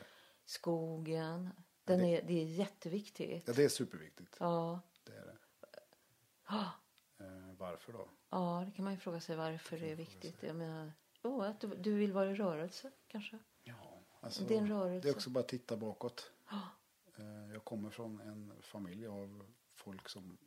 skogen. 0.45 1.49
Den 1.83 2.01
är, 2.01 2.21
det 2.21 2.41
är 2.41 2.45
jätteviktigt. 2.45 3.43
ja, 3.47 3.53
det 3.53 3.63
är 3.63 3.69
superviktigt. 3.69 4.35
Ja. 4.39 4.79
Det 5.03 5.11
är 5.11 5.25
det. 5.25 5.35
Ah, 6.45 6.65
Eh, 7.19 7.25
varför 7.57 7.93
då? 7.93 8.09
Ja, 8.35 8.63
det 8.65 8.71
kan 8.71 8.85
man 8.85 8.93
ju 8.93 8.99
fråga 8.99 9.19
sig 9.19 9.35
varför 9.35 9.77
det 9.77 9.91
är 9.91 9.95
viktigt. 9.95 10.43
Jag 10.43 10.55
menar, 10.55 10.91
oh, 11.23 11.49
att 11.49 11.59
du, 11.59 11.67
du 11.67 11.93
vill 11.93 12.13
vara 12.13 12.31
i 12.31 12.35
rörelse 12.35 12.91
kanske? 13.07 13.39
Ja, 13.63 13.99
alltså, 14.19 14.43
Det 14.43 14.53
är 14.53 14.57
en 14.57 14.67
rörelse. 14.67 15.07
Det 15.07 15.11
är 15.11 15.15
också 15.15 15.29
bara 15.29 15.39
att 15.39 15.47
titta 15.47 15.77
bakåt. 15.77 16.31
Eh, 17.17 17.53
jag 17.53 17.63
kommer 17.63 17.89
från 17.89 18.19
en 18.19 18.53
familj 18.61 19.07
av 19.07 19.45
folk 19.73 20.09
som 20.09 20.37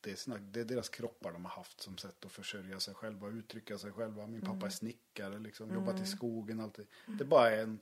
det 0.00 0.10
är, 0.10 0.16
sina, 0.16 0.38
det 0.38 0.60
är 0.60 0.64
deras 0.64 0.88
kroppar 0.88 1.32
de 1.32 1.44
har 1.44 1.52
haft 1.52 1.80
som 1.80 1.98
sätt 1.98 2.24
att 2.24 2.32
försörja 2.32 2.80
sig 2.80 2.94
själva, 2.94 3.28
uttrycka 3.28 3.78
sig 3.78 3.92
själva. 3.92 4.26
Min 4.26 4.40
pappa 4.40 4.66
är 4.66 4.70
snickare, 4.70 5.38
liksom, 5.38 5.74
jobbat 5.74 6.00
i 6.00 6.06
skogen 6.06 6.60
alltid. 6.60 6.86
Det 7.06 7.24
bara 7.24 7.50
är 7.50 7.62
en 7.62 7.80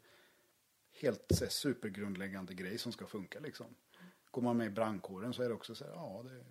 helt 1.00 1.24
så 1.30 1.46
supergrundläggande 1.46 2.54
grej 2.54 2.78
som 2.78 2.92
ska 2.92 3.06
funka 3.06 3.40
liksom. 3.40 3.66
Går 4.30 4.42
man 4.42 4.56
med 4.56 4.66
i 4.66 4.70
brandkåren 4.70 5.32
så 5.32 5.42
är 5.42 5.48
det 5.48 5.54
också 5.54 5.74
så 5.74 5.84
här, 5.84 5.92
ja 5.92 6.22
det 6.24 6.44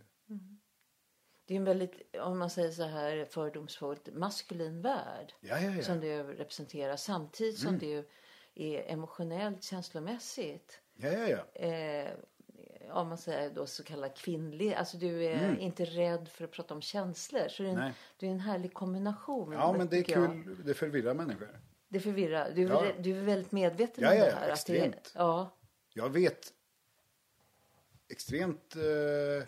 Det 1.45 1.53
är 1.53 1.57
en 1.57 1.63
väldigt, 1.63 2.15
om 2.17 2.39
man 2.39 2.49
säger 2.49 2.71
så 2.71 2.83
här 2.83 3.25
fördomsfullt, 3.25 4.09
maskulin 4.13 4.81
värld. 4.81 5.33
Ja, 5.41 5.59
ja, 5.59 5.71
ja. 5.71 5.83
Som 5.83 5.99
du 5.99 6.23
representerar. 6.23 6.95
Samtidigt 6.95 7.59
som 7.59 7.77
du 7.79 8.07
är 8.55 8.91
emotionellt, 8.93 9.63
känslomässigt. 9.63 10.79
Ja, 10.95 11.09
ja, 11.11 11.27
ja. 11.55 11.61
Eh, 11.61 12.11
om 12.91 13.07
man 13.09 13.17
säger 13.17 13.49
då 13.49 13.65
så 13.65 13.83
kallad 13.83 14.15
kvinnlig. 14.15 14.73
Alltså 14.73 14.97
du 14.97 15.25
är 15.25 15.57
inte 15.59 15.85
rädd 15.85 16.27
för 16.29 16.43
att 16.43 16.51
prata 16.51 16.73
om 16.73 16.81
känslor. 16.81 17.47
Så 17.47 17.63
det 17.63 17.69
är 17.69 17.73
en, 17.73 17.79
Nej. 17.79 17.93
det 18.17 18.27
är 18.27 18.31
en 18.31 18.39
härlig 18.39 18.73
kombination. 18.73 19.51
Ja, 19.51 19.73
men 19.77 19.87
det 19.87 19.97
är 19.97 20.01
tycker 20.03 20.19
jag. 20.21 20.31
kul. 20.31 20.63
Det 20.65 20.73
förvirrar 20.73 21.13
människor. 21.13 21.59
Det 21.89 21.99
förvirrar. 21.99 22.51
Du, 22.55 22.63
är 22.65 22.69
Ja. 22.69 22.85
du 22.99 23.17
är 23.17 23.21
väldigt 23.21 23.51
medveten 23.51 24.03
Ja, 24.03 24.11
om 24.11 24.17
ja, 24.17 24.25
det 24.25 24.31
här. 24.31 24.49
Att 24.49 24.65
det, 24.65 24.73
extremt. 24.77 25.11
ja, 25.15 25.57
Jag 25.93 26.09
vet 26.09 26.53
extremt 28.09 28.75
eh, 28.75 29.47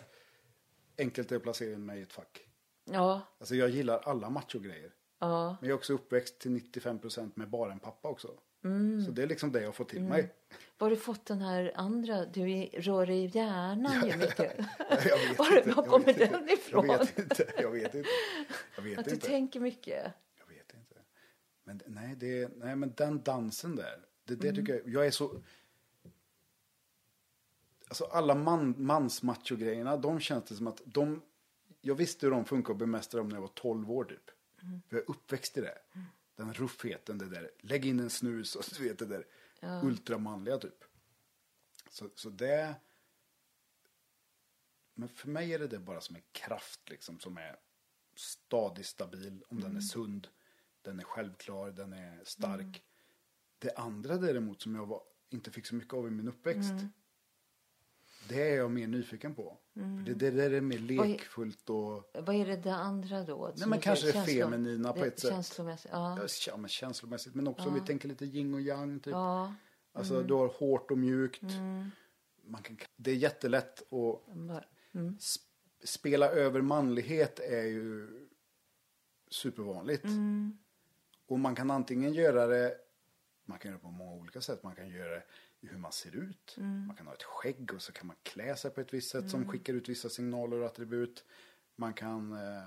enkelt 0.98 1.32
att 1.32 1.42
placera 1.42 1.72
in 1.72 1.86
mig 1.86 1.98
i 1.98 2.02
ett 2.02 2.12
fack. 2.12 2.48
Ja, 2.90 3.20
Alltså 3.38 3.54
jag 3.54 3.70
gillar 3.70 3.98
alla 3.98 4.30
machogrejer. 4.30 4.90
ja. 5.20 5.56
Men 5.60 5.68
jag 5.68 5.74
är 5.74 5.78
också 5.78 5.92
uppväxt 5.92 6.38
till 6.38 6.50
95% 6.50 7.32
med 7.34 7.50
bara 7.50 7.72
en 7.72 7.78
pappa 7.78 8.08
också. 8.08 8.28
Mm. 8.64 9.04
Så 9.04 9.10
det 9.10 9.22
är 9.22 9.26
liksom 9.26 9.52
det 9.52 9.62
jag 9.62 9.74
får 9.74 9.84
till 9.84 10.02
mig. 10.02 10.34
Var 10.78 10.86
har 10.88 10.90
du 10.90 10.96
fått 10.96 11.26
den 11.26 11.40
här 11.40 11.72
andra, 11.74 12.24
du 12.24 12.50
är- 12.52 12.80
rör 12.82 13.06
dig 13.06 13.24
i 13.24 13.26
hjärnan 13.26 14.06
ju 14.08 14.16
mycket. 14.16 14.56
Jag 14.90 15.18
vet 15.18 15.38
Var, 15.38 15.56
inte, 15.58 15.70
var 15.70 15.82
jag 15.82 15.86
kommer 15.86 16.04
vet 16.06 16.20
inte. 16.20 16.38
den 16.38 16.48
ifrån? 16.48 16.86
Jag 16.86 16.98
vet 16.98 17.18
inte. 17.18 17.46
Jag 17.58 17.70
vet 17.70 17.94
inte. 17.94 18.08
Jag 18.76 18.82
vet 18.82 18.98
Att 18.98 19.04
du 19.04 19.10
inte. 19.10 19.26
tänker 19.26 19.60
mycket. 19.60 20.12
Jag 20.38 20.46
vet 20.54 20.74
inte. 20.74 20.94
Men 21.64 21.80
nej, 21.86 22.16
det, 22.16 22.50
nej, 22.56 22.76
men 22.76 22.92
den 22.96 23.22
dansen 23.22 23.76
där. 23.76 24.04
Det, 24.24 24.34
Mm. 24.34 24.46
det 24.46 24.52
tycker 24.60 24.72
jag, 24.74 24.88
jag 24.88 25.06
är 25.06 25.10
så... 25.10 25.42
Alltså 27.88 28.04
alla 28.04 28.34
man, 28.34 28.74
mansmacho-grejerna, 28.78 29.96
de 29.96 30.20
känns 30.20 30.44
det 30.44 30.54
som 30.54 30.66
att 30.66 30.82
de... 30.84 31.22
Jag 31.80 31.94
visste 31.94 32.26
hur 32.26 32.30
de 32.30 32.44
funkar 32.44 32.70
och 32.70 32.76
bemästrade 32.78 33.22
dem 33.22 33.28
när 33.28 33.36
jag 33.36 33.40
var 33.40 33.48
12 33.48 33.90
år 33.90 34.04
typ. 34.04 34.30
Mm. 34.62 34.82
För 34.88 34.96
jag 34.96 35.04
är 35.04 35.10
uppväxt 35.10 35.56
i 35.56 35.60
det. 35.60 35.78
Den 36.36 36.52
ruffheten, 36.52 37.18
det 37.18 37.28
där. 37.28 37.50
Lägg 37.60 37.86
in 37.86 38.00
en 38.00 38.10
snus 38.10 38.56
och 38.56 38.64
du 38.76 38.88
vet 38.88 38.98
det 38.98 39.06
där 39.06 39.26
ultramanliga 39.82 40.58
typ. 40.58 40.84
Så, 41.90 42.08
så 42.14 42.30
det... 42.30 42.74
Men 44.94 45.08
för 45.08 45.28
mig 45.28 45.54
är 45.54 45.58
det, 45.58 45.66
det 45.66 45.78
bara 45.78 46.00
som 46.00 46.16
en 46.16 46.22
kraft 46.32 46.80
liksom 46.88 47.20
som 47.20 47.36
är 47.36 47.56
stadig, 48.14 48.86
stabil, 48.86 49.44
om 49.48 49.60
den 49.60 49.76
är 49.76 49.80
sund, 49.80 50.28
den 50.82 51.00
är 51.00 51.04
självklar, 51.04 51.70
den 51.70 51.92
är 51.92 52.20
stark. 52.24 52.84
Det 53.58 53.74
andra 53.76 54.16
däremot 54.16 54.62
som 54.62 54.74
jag 54.74 54.86
var, 54.86 55.02
inte 55.28 55.50
fick 55.50 55.66
så 55.66 55.74
mycket 55.74 55.94
av 55.94 56.06
i 56.06 56.10
min 56.10 56.28
uppväxt, 56.28 56.70
det 58.28 58.50
är 58.50 58.56
jag 58.56 58.70
mer 58.70 58.86
nyfiken 58.86 59.34
på. 59.34 59.58
Det, 60.06 60.14
det 60.14 60.30
där 60.30 60.50
är 60.50 60.60
mer 60.60 60.78
lekfullt 60.78 61.70
och 61.70 62.10
Vad 62.14 62.34
är 62.34 62.46
det 62.46 62.56
det 62.56 62.74
andra 62.74 63.24
då? 63.24 63.52
som 63.56 63.70
men 63.70 63.80
kanske 63.80 64.06
det 64.06 64.22
feminina 64.22 64.92
på 64.92 65.04
ett 65.04 65.20
sätt. 65.20 65.30
Känslomässigt, 65.30 65.90
ja. 65.94 66.18
ja, 66.20 66.26
ja, 66.46 66.56
men 66.56 66.68
känslomässigt, 66.68 67.34
men 67.34 67.48
också 67.48 67.68
om 67.68 67.74
vi 67.74 67.80
tänker 67.80 68.08
lite 68.08 68.24
yin 68.24 68.54
och 68.54 68.60
yang. 68.60 69.00
Typ. 69.00 69.12
ja. 69.12 69.54
Alltså 69.92 70.22
du 70.22 70.34
har 70.34 70.48
hårt 70.48 70.90
och 70.90 70.98
mjukt. 70.98 71.42
Man 72.46 72.62
kan, 72.62 72.78
det 72.96 73.10
är 73.10 73.14
jättelätt 73.14 73.80
att 73.92 74.22
sp- 75.18 75.38
spela 75.84 76.28
över 76.28 76.60
manlighet 76.60 77.40
är 77.40 77.62
ju 77.62 78.08
supervanligt. 79.30 80.04
Och 81.26 81.38
man 81.38 81.54
kan 81.54 81.70
antingen 81.70 82.14
göra 82.14 82.46
det, 82.46 82.74
man 83.44 83.58
kan 83.58 83.68
göra 83.70 83.78
det 83.78 83.82
på 83.82 83.90
många 83.90 84.12
olika 84.12 84.40
sätt. 84.40 84.62
Man 84.62 84.74
kan 84.74 84.88
göra 84.88 85.10
det 85.10 85.22
hur 85.66 85.78
man 85.78 85.92
ser 85.92 86.16
ut. 86.16 86.56
Man 86.86 86.96
kan 86.96 87.06
ha 87.06 87.14
ett 87.14 87.22
skägg 87.22 87.72
och 87.74 87.82
så 87.82 87.92
kan 87.92 88.06
man 88.06 88.16
klä 88.22 88.56
sig 88.56 88.70
på 88.70 88.80
ett 88.80 88.94
visst 88.94 89.10
sätt 89.10 89.30
som 89.30 89.48
skickar 89.48 89.74
ut 89.74 89.88
vissa 89.88 90.08
signaler 90.08 90.60
och 90.60 90.66
attribut. 90.66 91.24
Man 91.76 91.94
kan, 91.94 92.32
eh, 92.32 92.64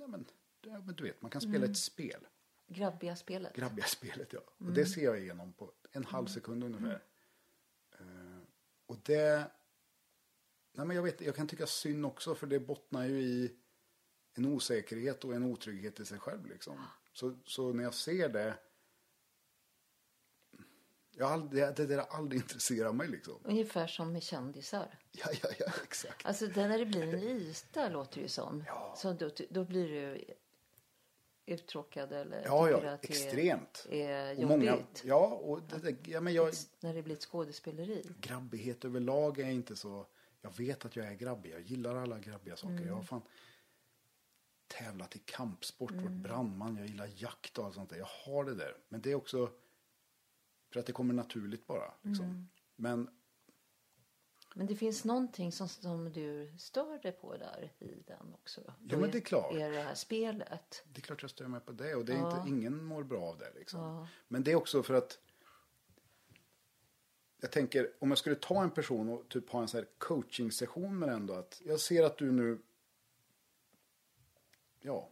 ja, 0.00 0.06
men, 0.06 0.26
ja, 0.62 0.80
men 0.86 0.94
du 0.94 1.04
vet, 1.04 1.22
man 1.22 1.30
kan 1.30 1.40
spela 1.40 1.66
ett 1.66 1.76
spel. 1.76 2.26
Grabbiga 2.66 3.16
spelet. 3.16 3.56
Grabbiga 3.56 3.86
spelet 3.86 4.32
ja. 4.32 4.40
Och 4.58 4.72
det 4.72 4.86
ser 4.86 5.04
jag 5.04 5.20
igenom 5.20 5.52
på 5.52 5.72
en 5.92 6.04
halv 6.04 6.26
sekund 6.26 6.64
ungefär. 6.64 7.02
Eh, 7.98 8.42
och 8.86 8.96
det... 9.02 9.50
Nej 10.72 10.86
men 10.86 10.96
jag 10.96 11.02
vet, 11.02 11.20
jag 11.20 11.34
kan 11.34 11.48
tycka 11.48 11.66
synd 11.66 12.06
också 12.06 12.34
för 12.34 12.46
det 12.46 12.60
bottnar 12.60 13.04
ju 13.04 13.20
i 13.20 13.56
en 14.34 14.46
osäkerhet 14.46 15.24
och 15.24 15.34
en 15.34 15.42
otrygghet 15.42 16.00
i 16.00 16.04
sig 16.04 16.18
själv 16.18 16.46
liksom. 16.46 16.84
Så, 17.12 17.38
så 17.44 17.72
när 17.72 17.84
jag 17.84 17.94
ser 17.94 18.28
det. 18.28 18.54
Jag 21.18 21.50
det, 21.50 21.76
det 21.76 21.86
där 21.86 21.98
har 21.98 22.06
aldrig 22.18 22.40
intresserat 22.42 22.94
mig 22.94 23.08
liksom. 23.08 23.34
Ungefär 23.44 23.86
som 23.86 24.12
med 24.12 24.22
kändisar. 24.22 24.98
Ja, 25.12 25.26
ja, 25.42 25.48
ja, 25.58 25.66
exakt. 25.84 26.26
Alltså 26.26 26.46
det 26.46 26.68
när 26.68 26.78
det 26.78 26.86
blir 26.86 27.02
en 27.02 27.14
yta 27.22 27.88
låter 27.88 28.14
det 28.14 28.20
ju 28.22 28.28
som. 28.28 28.64
Så 28.96 29.12
då, 29.12 29.30
då 29.50 29.64
blir 29.64 29.88
du 29.88 30.24
uttråkad 31.46 32.12
eller 32.12 32.42
Ja, 32.44 32.70
ja, 32.70 32.90
att 32.90 33.02
det 33.02 33.08
extremt. 33.08 33.86
är 33.90 34.34
Och 34.36 34.42
jobbigt. 34.42 34.48
många, 34.48 34.78
ja, 35.04 35.26
och 35.26 35.62
det, 35.62 35.78
det, 35.90 36.10
ja, 36.10 36.20
men 36.20 36.32
jag, 36.34 36.52
När 36.80 36.94
det 36.94 37.02
blir 37.02 37.14
ett 37.14 37.22
skådespeleri. 37.22 38.02
grabbighet 38.20 38.84
överlag 38.84 39.38
är 39.38 39.50
inte 39.50 39.76
så... 39.76 40.06
Jag 40.40 40.56
vet 40.56 40.84
att 40.84 40.96
jag 40.96 41.06
är 41.06 41.14
grabbig. 41.14 41.52
Jag 41.52 41.60
gillar 41.60 41.96
alla 41.96 42.18
grabbiga 42.18 42.56
saker. 42.56 42.84
Jag 42.86 42.94
har 42.94 43.02
fan 43.02 43.22
tävlat 44.66 45.16
i 45.16 45.18
kampsport, 45.18 45.92
varit 45.92 46.10
brandman, 46.10 46.76
jag 46.76 46.86
gillar 46.86 47.08
jakt 47.16 47.58
och 47.58 47.64
allt 47.64 47.74
sånt 47.74 47.90
där. 47.90 47.96
Jag 47.96 48.08
har 48.24 48.44
det 48.44 48.54
där. 48.54 48.76
Men 48.88 49.00
det 49.00 49.10
är 49.10 49.14
också 49.14 49.50
för 50.72 50.80
att 50.80 50.86
det 50.86 50.92
kommer 50.92 51.14
naturligt 51.14 51.66
bara. 51.66 51.94
Liksom. 52.02 52.48
Men 52.76 53.10
Men 54.54 54.66
det 54.66 54.76
finns 54.76 55.04
någonting 55.04 55.52
som, 55.52 55.68
som 55.68 56.12
du 56.12 56.52
stör 56.58 56.98
dig 57.02 57.12
på 57.12 57.36
där 57.36 57.72
i 57.78 58.02
den 58.06 58.34
också. 58.34 58.60
Ja, 58.66 58.74
Då 58.80 58.98
men 58.98 59.10
det 59.10 59.18
är 59.18 59.22
klart. 59.22 59.54
Är 59.54 59.70
det 59.70 59.82
här 59.82 59.94
spelet. 59.94 60.84
det 60.86 61.00
är 61.00 61.02
klart 61.02 61.22
jag 61.22 61.30
stör 61.30 61.48
mig 61.48 61.60
på 61.60 61.72
det. 61.72 61.94
Och 61.94 62.04
det 62.04 62.12
är 62.12 62.16
Ja. 62.16 62.36
inte, 62.38 62.48
ingen 62.48 62.84
mår 62.84 63.02
bra 63.02 63.22
av 63.22 63.38
det. 63.38 63.52
Liksom. 63.54 63.80
Ja. 63.80 64.08
Men 64.28 64.42
det 64.42 64.52
är 64.52 64.56
också 64.56 64.82
för 64.82 64.94
att 64.94 65.18
jag 67.40 67.52
tänker 67.52 67.92
om 67.98 68.08
jag 68.08 68.18
skulle 68.18 68.36
ta 68.36 68.62
en 68.62 68.70
person 68.70 69.08
och 69.08 69.28
typ 69.28 69.50
ha 69.50 69.62
en 69.62 69.68
sån 69.68 69.78
här 69.78 69.88
coaching 69.98 70.52
session 70.52 70.98
med 70.98 71.08
den 71.08 71.26
då 71.26 71.34
att 71.34 71.62
jag 71.64 71.80
ser 71.80 72.02
att 72.04 72.18
du 72.18 72.32
nu 72.32 72.58
ja, 74.80 75.10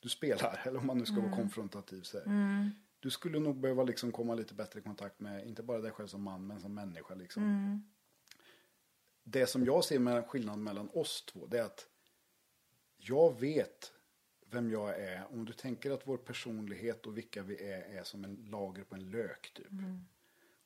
du 0.00 0.08
spelar 0.08 0.62
eller 0.66 0.78
om 0.78 0.86
man 0.86 0.98
nu 0.98 1.06
ska 1.06 1.20
vara 1.20 1.36
konfrontativ 1.36 2.02
så 2.02 2.18
här. 2.18 2.70
Du 3.02 3.10
skulle 3.10 3.38
nog 3.38 3.60
behöva 3.60 3.82
liksom 3.82 4.12
komma 4.12 4.34
lite 4.34 4.54
bättre 4.54 4.80
i 4.80 4.82
kontakt 4.82 5.20
med 5.20 5.46
inte 5.46 5.62
bara 5.62 5.80
dig 5.80 5.90
själv 5.90 6.06
som 6.06 6.22
man 6.22 6.46
men 6.46 6.60
som 6.60 6.74
människa 6.74 7.14
liksom. 7.14 7.42
Det 9.22 9.46
som 9.46 9.64
jag 9.64 9.84
ser 9.84 9.98
med 9.98 10.26
skillnaden 10.26 10.62
mellan 10.62 10.88
oss 10.92 11.24
två 11.24 11.46
det 11.46 11.58
är 11.58 11.62
att 11.62 11.88
jag 12.96 13.40
vet 13.40 13.92
vem 14.50 14.70
jag 14.70 15.00
är. 15.00 15.32
Om 15.32 15.44
du 15.44 15.52
tänker 15.52 15.90
att 15.90 16.06
vår 16.06 16.16
personlighet 16.16 17.06
och 17.06 17.18
vilka 17.18 17.42
vi 17.42 17.62
är 17.62 17.82
är 17.98 18.02
som 18.02 18.24
en 18.24 18.34
lager 18.50 18.84
på 18.84 18.94
en 18.94 19.10
lök 19.10 19.54
typ. 19.54 19.66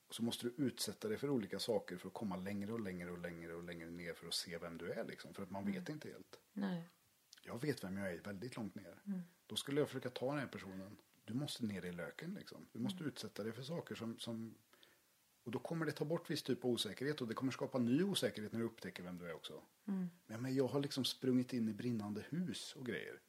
Och 0.09 0.15
så 0.15 0.23
måste 0.23 0.47
du 0.47 0.55
utsätta 0.57 1.09
dig 1.09 1.19
för 1.19 1.31
olika 1.31 1.59
saker 1.59 1.97
för 1.97 2.09
att 2.09 2.15
komma 2.15 2.37
längre 2.37 2.73
och 2.73 2.81
längre 2.81 3.11
och 3.11 3.19
längre 3.19 3.55
och 3.55 3.65
längre 3.65 3.91
ner 3.91 4.15
för 4.15 4.27
att 4.27 4.35
se 4.35 4.59
vem 4.59 4.79
du 4.79 4.93
är 4.93 5.05
liksom. 5.05 5.35
För 5.35 5.43
att 5.43 5.51
man 5.51 5.73
vet 5.73 5.89
inte 5.89 6.09
helt. 6.09 6.41
Nej. 6.53 6.89
Jag 7.43 7.61
vet 7.61 7.85
vem 7.85 7.97
jag 7.97 8.13
är 8.13 8.19
väldigt 8.19 8.57
långt 8.57 8.75
ner. 8.75 9.03
Då 9.47 9.57
skulle 9.57 9.81
jag 9.81 9.89
försöka 9.89 10.11
ta 10.11 10.31
den 10.31 10.39
här 10.39 10.47
personen. 10.47 10.97
Du 11.27 11.35
måste 11.35 11.65
ner 11.65 11.85
i 11.85 11.93
löken 11.93 12.35
liksom. 12.35 12.67
Du 12.73 12.79
måste 12.79 13.05
utsätta 13.05 13.43
dig 13.43 13.53
för 13.53 13.63
saker 13.63 13.95
som, 13.95 14.19
som... 14.19 14.55
Och 15.45 15.51
då 15.53 15.59
kommer 15.59 15.87
det 15.87 15.93
ta 15.93 16.05
bort 16.05 16.31
viss 16.31 16.43
typ 16.43 16.65
av 16.65 16.71
osäkerhet 16.71 17.21
och 17.21 17.29
det 17.29 17.35
kommer 17.35 17.53
skapa 17.53 17.79
ny 17.79 18.03
osäkerhet 18.03 18.53
när 18.53 18.61
du 18.61 18.67
upptäcker 18.67 19.03
vem 19.03 19.19
du 19.19 19.31
är 19.31 19.35
också. 19.35 19.63
Men, 19.85 20.11
men 20.43 20.55
jag 20.55 20.67
har 20.67 20.81
liksom 20.81 21.05
sprungit 21.05 21.53
in 21.53 21.69
i 21.69 21.73
brinnande 21.73 22.25
hus 22.29 22.77
och 22.77 22.87
grejer. 22.87 23.21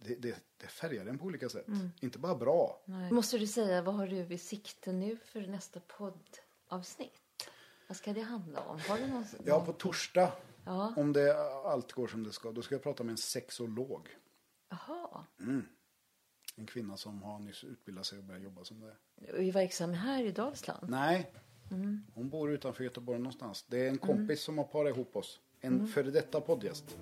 Det, 0.00 0.14
det, 0.14 0.42
det 0.56 0.66
färgar 0.66 1.06
en 1.06 1.18
på 1.18 1.24
olika 1.24 1.48
sätt. 1.48 1.66
Inte 2.00 2.18
bara 2.18 2.34
bra. 2.34 2.82
Nej. 2.84 3.12
Måste 3.12 3.38
du 3.38 3.46
säga, 3.46 3.82
vad 3.82 3.94
har 3.94 4.06
du 4.06 4.16
i 4.16 4.38
sikte 4.38 4.92
nu 4.92 5.16
för 5.16 5.40
nästa 5.40 5.80
poddavsnitt? 5.80 7.48
Vad 7.88 7.96
ska 7.96 8.12
det 8.12 8.20
handla 8.20 8.60
om? 8.60 8.80
Har 8.88 8.98
du 8.98 9.06
någon... 9.06 9.24
Ja, 9.44 9.64
på 9.64 9.72
torsdag. 9.72 10.32
Ja. 10.64 10.94
Om 10.96 11.12
det, 11.12 11.36
allt 11.64 11.92
går 11.92 12.08
som 12.08 12.22
det 12.22 12.32
ska. 12.32 12.52
Då 12.52 12.62
ska 12.62 12.74
jag 12.74 12.82
prata 12.82 13.04
med 13.04 13.10
en 13.10 13.16
sexolog. 13.16 14.08
Jaha. 14.68 15.24
En 16.56 16.66
kvinna 16.66 16.96
som 16.96 17.22
har 17.22 17.38
nyss 17.38 17.64
utbildat 17.64 18.06
sig 18.06 18.18
och 18.18 18.24
börjat 18.24 18.42
jobba 18.42 18.64
som 18.64 18.80
det. 18.80 18.96
Du 19.32 19.48
är 19.48 19.52
verksam 19.52 19.92
här 19.92 20.24
i 20.24 20.32
Dalsland? 20.32 20.90
Nej, 20.90 21.32
Mm. 21.70 22.02
hon 22.14 22.28
bor 22.28 22.50
utanför 22.50 22.84
Göteborg 22.84 23.18
någonstans. 23.18 23.64
Det 23.68 23.86
är 23.86 23.88
en 23.88 23.98
kompis 23.98 24.40
som 24.42 24.58
har 24.58 24.64
parat 24.64 24.96
ihop 24.96 25.16
oss. 25.16 25.40
En 25.60 25.74
Mm. 25.74 25.86
före 25.86 26.10
detta 26.10 26.40
poddgäst. 26.40 26.96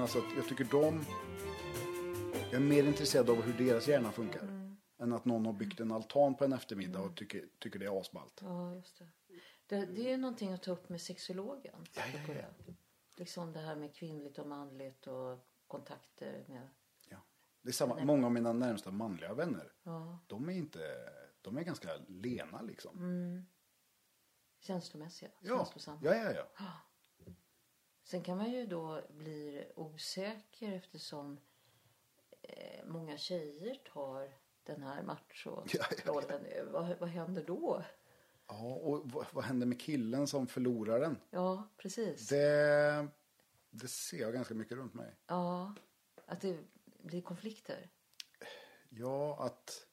Men 0.00 0.04
alltså 0.04 0.18
att 0.18 0.36
jag 0.36 0.48
tycker 0.48 0.64
de... 0.64 1.04
Jag 2.32 2.54
är 2.54 2.60
mer 2.60 2.84
intresserad 2.84 3.30
av 3.30 3.42
hur 3.42 3.66
deras 3.66 3.88
hjärna 3.88 4.12
funkar. 4.12 4.76
Än 4.98 5.12
att 5.12 5.24
någon 5.24 5.46
har 5.46 5.52
byggt 5.52 5.80
en 5.80 5.92
altan 5.92 6.34
på 6.34 6.44
en 6.44 6.52
eftermiddag 6.52 7.00
och 7.00 7.16
tycker, 7.16 7.44
tycker 7.58 7.78
det 7.78 7.86
är 7.86 8.00
asballt. 8.00 8.40
Ja, 8.42 8.74
just 8.74 8.98
det. 8.98 9.08
det. 9.66 9.86
Det 9.86 10.06
är 10.06 10.10
ju 10.10 10.16
någonting 10.16 10.52
att 10.52 10.62
ta 10.62 10.70
upp 10.70 10.88
med 10.88 11.00
sexologen. 11.00 11.86
Ja, 11.94 12.02
ja, 12.12 12.20
apropå 12.20 12.32
det. 12.32 12.74
Liksom 13.16 13.52
det 13.52 13.60
här 13.60 13.76
med 13.76 13.94
kvinnligt 13.94 14.38
och 14.38 14.46
manligt 14.46 15.06
och 15.06 15.38
kontakter 15.66 16.44
med... 16.48 16.68
Ja. 17.08 17.18
Det 17.62 17.68
är 17.68 17.72
samma, 17.72 18.04
många 18.04 18.26
av 18.26 18.32
mina 18.32 18.52
närmsta 18.52 18.90
manliga 18.90 19.34
vänner. 19.34 19.72
Ja. 19.82 20.18
De 20.26 20.48
är 20.48 20.52
inte, 20.52 20.80
de 21.40 21.58
är 21.58 21.62
ganska 21.62 21.88
lena 22.08 22.62
liksom. 22.62 23.46
Känslomässiga. 24.60 25.30
Ja, 25.40 25.56
Känslosamma. 25.56 26.00
ja, 26.02 26.14
ja, 26.14 26.32
ja. 26.32 26.70
Sen 28.10 28.22
kan 28.22 28.36
man 28.38 28.50
ju 28.50 28.66
då 28.66 29.02
bli 29.08 29.64
osäker 29.74 30.72
eftersom 30.72 31.40
eh, 32.42 32.84
många 32.86 33.18
tjejer 33.18 33.74
tar 33.92 34.32
den 34.62 34.82
här 34.82 35.02
macho-rollen. 35.02 36.72
Vad, 36.72 36.98
vad 36.98 37.08
händer 37.08 37.44
då? 37.44 37.84
Ja, 38.46 38.74
och 38.74 39.10
vad, 39.10 39.26
vad 39.32 39.44
händer 39.44 39.66
med 39.66 39.80
killen 39.80 40.26
som 40.26 40.46
förlorar 40.46 41.00
den? 41.00 41.16
Ja, 41.30 41.68
precis. 41.76 42.28
Det, 42.28 43.08
det 43.70 43.88
ser 43.88 44.20
jag 44.20 44.32
ganska 44.32 44.54
mycket 44.54 44.78
runt 44.78 44.94
mig. 44.94 45.16
Ja, 45.26 45.74
att 46.26 46.40
det 46.40 46.58
blir 47.02 47.22
konflikter. 47.22 47.90
Ja, 48.88 49.44
att, 49.44 49.86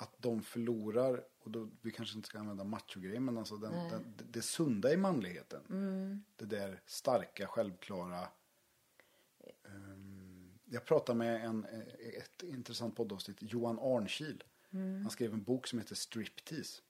att 0.00 0.14
de 0.18 0.42
förlorar, 0.42 1.24
och 1.38 1.50
då, 1.50 1.68
vi 1.82 1.90
kanske 1.90 2.16
inte 2.16 2.28
ska 2.28 2.38
använda 2.38 2.64
machogrejen, 2.64 3.24
men 3.24 3.38
alltså 3.38 3.56
den, 3.56 3.72
den, 3.72 4.14
det, 4.30 4.42
sunda 4.42 4.92
i 4.92 4.96
manligheten. 4.96 5.60
Det 6.36 6.44
där 6.44 6.80
starka, 6.86 7.46
självklara. 7.46 8.28
Ehm, 9.64 10.58
jag 10.64 10.84
pratade 10.84 11.18
med 11.18 11.44
en, 11.44 11.64
eh, 11.64 12.18
ett 12.18 12.42
intressant 12.42 12.96
poddavsnitt, 12.96 13.36
Johan 13.40 13.78
Arnkil. 13.78 14.44
Han 14.72 15.10
skrev 15.10 15.32
en 15.32 15.42
bok 15.42 15.66
som 15.66 15.78
heter 15.78 15.94
Striptease. 15.94 16.82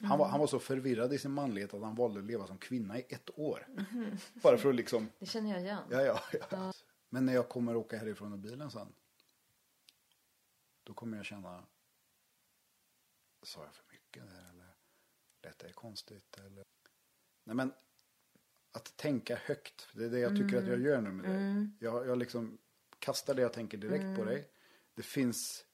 Han, 0.00 0.18
var, 0.18 0.28
han 0.28 0.40
var 0.40 0.46
så 0.46 0.58
förvirrad 0.58 1.12
i 1.12 1.18
sin 1.18 1.30
manlighet 1.30 1.74
att 1.74 1.82
han 1.82 1.94
valde 1.94 2.20
att 2.20 2.26
leva 2.26 2.46
som 2.46 2.58
kvinna 2.58 2.98
i 2.98 3.04
ett 3.08 3.30
år. 3.38 3.66
Bara 4.42 4.58
för 4.58 4.68
att 4.68 4.74
liksom 4.74 5.08
Det 5.18 5.26
känner 5.26 5.50
jag 5.50 5.60
igen. 5.60 5.82
Ja, 5.90 6.02
ja, 6.02 6.20
ja. 6.50 6.72
Men 7.08 7.26
när 7.26 7.32
jag 7.32 7.48
kommer 7.48 7.76
åka 7.76 7.98
härifrån 7.98 8.34
i 8.34 8.36
bilen 8.36 8.70
sen. 8.70 8.92
Då 10.84 10.94
kommer 10.94 11.16
jag 11.16 11.26
känna. 11.26 11.62
Sa 13.42 13.64
jag 13.64 13.74
för 13.74 13.84
mycket 13.92 14.22
där 14.26 14.50
eller? 14.50 14.74
Lät 15.42 15.58
det 15.58 15.72
konstigt 15.72 16.38
eller? 16.38 16.64
Nej 17.44 17.56
men. 17.56 17.72
Att 18.72 18.96
tänka 18.96 19.36
högt. 19.36 19.88
Det 19.94 20.04
är 20.04 20.10
det 20.10 20.18
jag 20.18 20.36
tycker 20.36 20.58
att 20.58 20.66
jag 20.68 20.80
gör 20.80 21.00
nu 21.00 21.10
med 21.10 21.24
dig. 21.24 21.68
Jag, 21.80 22.06
jag 22.06 22.18
liksom 22.18 22.58
kastar 22.98 23.34
det 23.34 23.42
jag 23.42 23.52
tänker 23.52 23.78
direkt 23.78 24.18
på 24.18 24.24
dig. 24.24 24.50
Det 24.94 25.02
finns. 25.02 25.64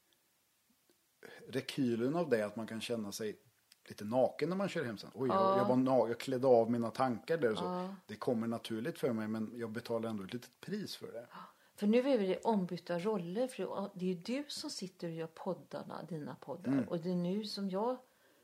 Rekylen 1.47 2.15
av 2.15 2.29
det 2.29 2.45
att 2.45 2.55
man 2.55 2.67
kan 2.67 2.81
känna 2.81 3.11
sig 3.11 3.39
lite 3.85 4.05
naken 4.05 4.49
när 4.49 4.55
man 4.55 4.69
kör 4.69 4.83
hem 4.83 4.97
sen. 4.97 5.11
Oj, 5.13 5.29
jag, 5.29 5.57
jag, 5.57 5.65
var 5.65 6.07
jag 6.07 6.19
klädde 6.19 6.47
av 6.47 6.71
mina 6.71 6.91
tankar 6.91 7.37
där 7.37 7.51
och 7.51 7.57
så. 7.57 7.95
Det 8.07 8.15
kommer 8.15 8.47
naturligt 8.47 8.99
för 8.99 9.13
mig 9.13 9.27
men 9.27 9.51
jag 9.55 9.71
betalar 9.71 10.09
ändå 10.09 10.23
ett 10.23 10.33
litet 10.33 10.59
pris 10.59 10.95
för 10.95 11.11
det. 11.11 11.27
För 11.77 11.87
nu 11.87 12.09
är 12.09 12.17
det 12.17 12.39
ombytta 12.43 12.99
roller. 12.99 13.47
För 13.47 13.89
det 13.93 14.11
är 14.11 14.15
du 14.15 14.45
som 14.47 14.69
sitter 14.69 15.07
och 15.07 15.13
gör 15.13 15.27
poddarna, 15.27 16.03
dina 16.03 16.35
poddar. 16.35 16.71
Mm. 16.71 16.87
Och 16.87 16.99
det 16.99 17.09
är 17.09 17.15
nu 17.15 17.43
som 17.45 17.69
jag 17.69 17.97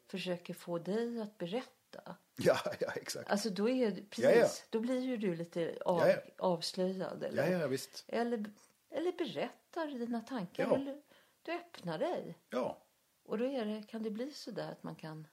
försöker 0.08 0.54
få 0.54 0.80
dig 0.80 1.22
att 1.22 1.38
berätta. 1.38 1.70
Ja, 2.36 2.58
ja 2.80 2.92
exakt. 2.96 3.30
Alltså 3.30 3.50
då 3.50 3.70
är 3.70 3.92
precis, 3.92 4.24
Ja, 4.24 4.32
ja. 4.32 4.48
då 4.70 4.80
blir 4.80 5.00
ju 5.00 5.18
du 5.18 5.36
lite 5.36 5.78
av, 5.86 6.00
Ja, 6.00 6.08
ja. 6.10 6.18
avslöjad. 6.38 7.24
Eller, 7.24 7.52
Ja, 7.52 7.60
ja 7.60 7.68
visst. 7.68 8.06
eller, 8.08 8.46
eller 8.90 9.12
berättar 9.12 9.88
dina 9.88 10.22
tankar. 10.22 10.76
Eller 10.76 11.02
du 11.42 11.52
öppnar 11.52 12.00
dig. 12.00 12.38
Ja, 12.50 12.84
Och 13.24 13.38
då 13.38 13.46
är 13.46 13.66
det, 13.66 13.84
kan 13.88 14.04
det 14.04 14.12
bli 14.12 14.32
så 14.32 14.52
där 14.52 14.72
att 14.72 14.84
man 14.84 14.96
kan 14.96 15.28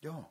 ja. 0.00 0.30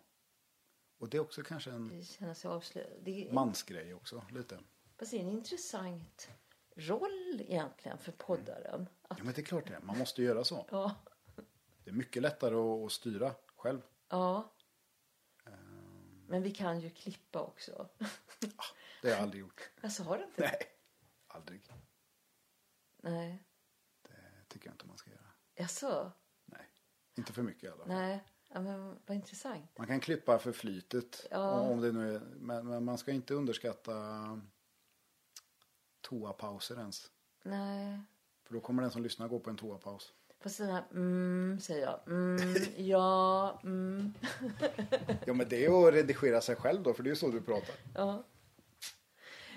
Och 0.98 1.10
det 1.10 1.18
är 1.18 1.22
också 1.22 1.44
kanske 1.44 1.72
en 1.72 2.04
känna 2.04 2.36
sig 2.36 2.52
avslöjad. 2.52 3.08
Är, 3.08 3.32
mansgrej 3.34 3.94
också 3.94 4.24
lite. 4.32 4.60
fast 4.98 5.12
det 5.12 5.18
är 5.18 5.22
en 5.22 5.30
intressant 5.30 6.30
roll 6.80 7.42
egentligen 7.42 7.98
för 7.98 8.12
poddaren. 8.12 8.90
Att, 9.02 9.18
Ja 9.18 9.24
men 9.24 9.34
det 9.34 9.42
är 9.42 9.46
klart 9.46 9.68
det. 9.68 9.80
Man 9.84 9.98
måste 9.98 10.24
göra 10.24 10.44
så. 10.44 10.66
ja, 10.72 10.96
Det 11.84 11.90
är 11.90 11.94
mycket 11.94 12.22
lättare 12.22 12.56
att, 12.56 12.92
styra 12.92 13.36
själv. 13.56 13.82
ja. 14.10 14.54
Ehm. 15.46 16.26
Men 16.28 16.44
vi 16.44 16.52
kan 16.52 16.80
ju 16.80 16.90
klippa 16.90 17.42
också. 17.42 17.90
Det 19.02 19.08
har 19.10 19.16
jag 19.16 19.20
aldrig 19.20 19.42
gjort. 19.42 19.70
Alltså 19.82 20.04
har 20.04 20.18
du 20.18 20.24
inte? 20.24 20.42
Nej, 20.42 20.62
aldrig. 21.28 21.72
Nej. 22.98 23.44
Det 24.02 24.44
tycker 24.48 24.68
jag 24.68 24.74
inte 24.74 24.88
man 24.88 24.98
ska 24.98 25.10
göra. 25.12 25.30
Jaså? 25.56 26.12
Nej, 26.46 26.68
inte 27.16 27.34
för 27.34 27.42
mycket 27.42 27.64
i 27.64 27.68
alla 27.68 27.78
fall. 27.78 27.88
Nej. 27.88 28.24
Ja, 28.48 28.60
men 28.62 29.00
vad 29.06 29.16
intressant. 29.16 29.78
Man 29.78 29.88
kan 29.88 30.00
klippa 30.00 30.40
för 30.40 30.52
flytet. 30.52 31.28
Ja. 31.32 31.60
Om 31.60 31.82
det 31.82 31.92
nu 31.92 32.16
är, 32.16 32.20
men, 32.20 32.68
men 32.68 32.86
man 32.86 32.98
ska 32.98 33.12
inte 33.12 33.34
underskatta 33.34 33.94
toapauser 36.02 36.80
ens. 36.80 37.12
Nej. 37.44 38.00
För 38.44 38.54
då 38.54 38.60
kommer 38.62 38.82
den 38.82 38.92
som 38.92 39.04
lyssnar 39.04 39.28
gå 39.28 39.40
på 39.40 39.50
en 39.50 39.58
toapaus. 39.58 40.14
Fast 40.40 40.58
den 40.58 40.70
här 40.70 40.84
mm, 40.92 41.60
säger 41.60 41.82
jag. 41.82 42.08
Mm, 42.08 42.56
ja, 42.78 43.60
mm. 43.64 44.14
Ja 45.26 45.34
men 45.34 45.50
det 45.50 45.66
är 45.66 45.88
att 45.88 45.94
redigera 45.94 46.42
sig 46.42 46.56
själv 46.56 46.84
då, 46.84 46.94
för 46.94 47.04
det 47.04 47.08
är 47.08 47.12
ju 47.12 47.16
så 47.16 47.28
du 47.28 47.42
pratar. 47.42 47.76
Ja. 47.96 48.24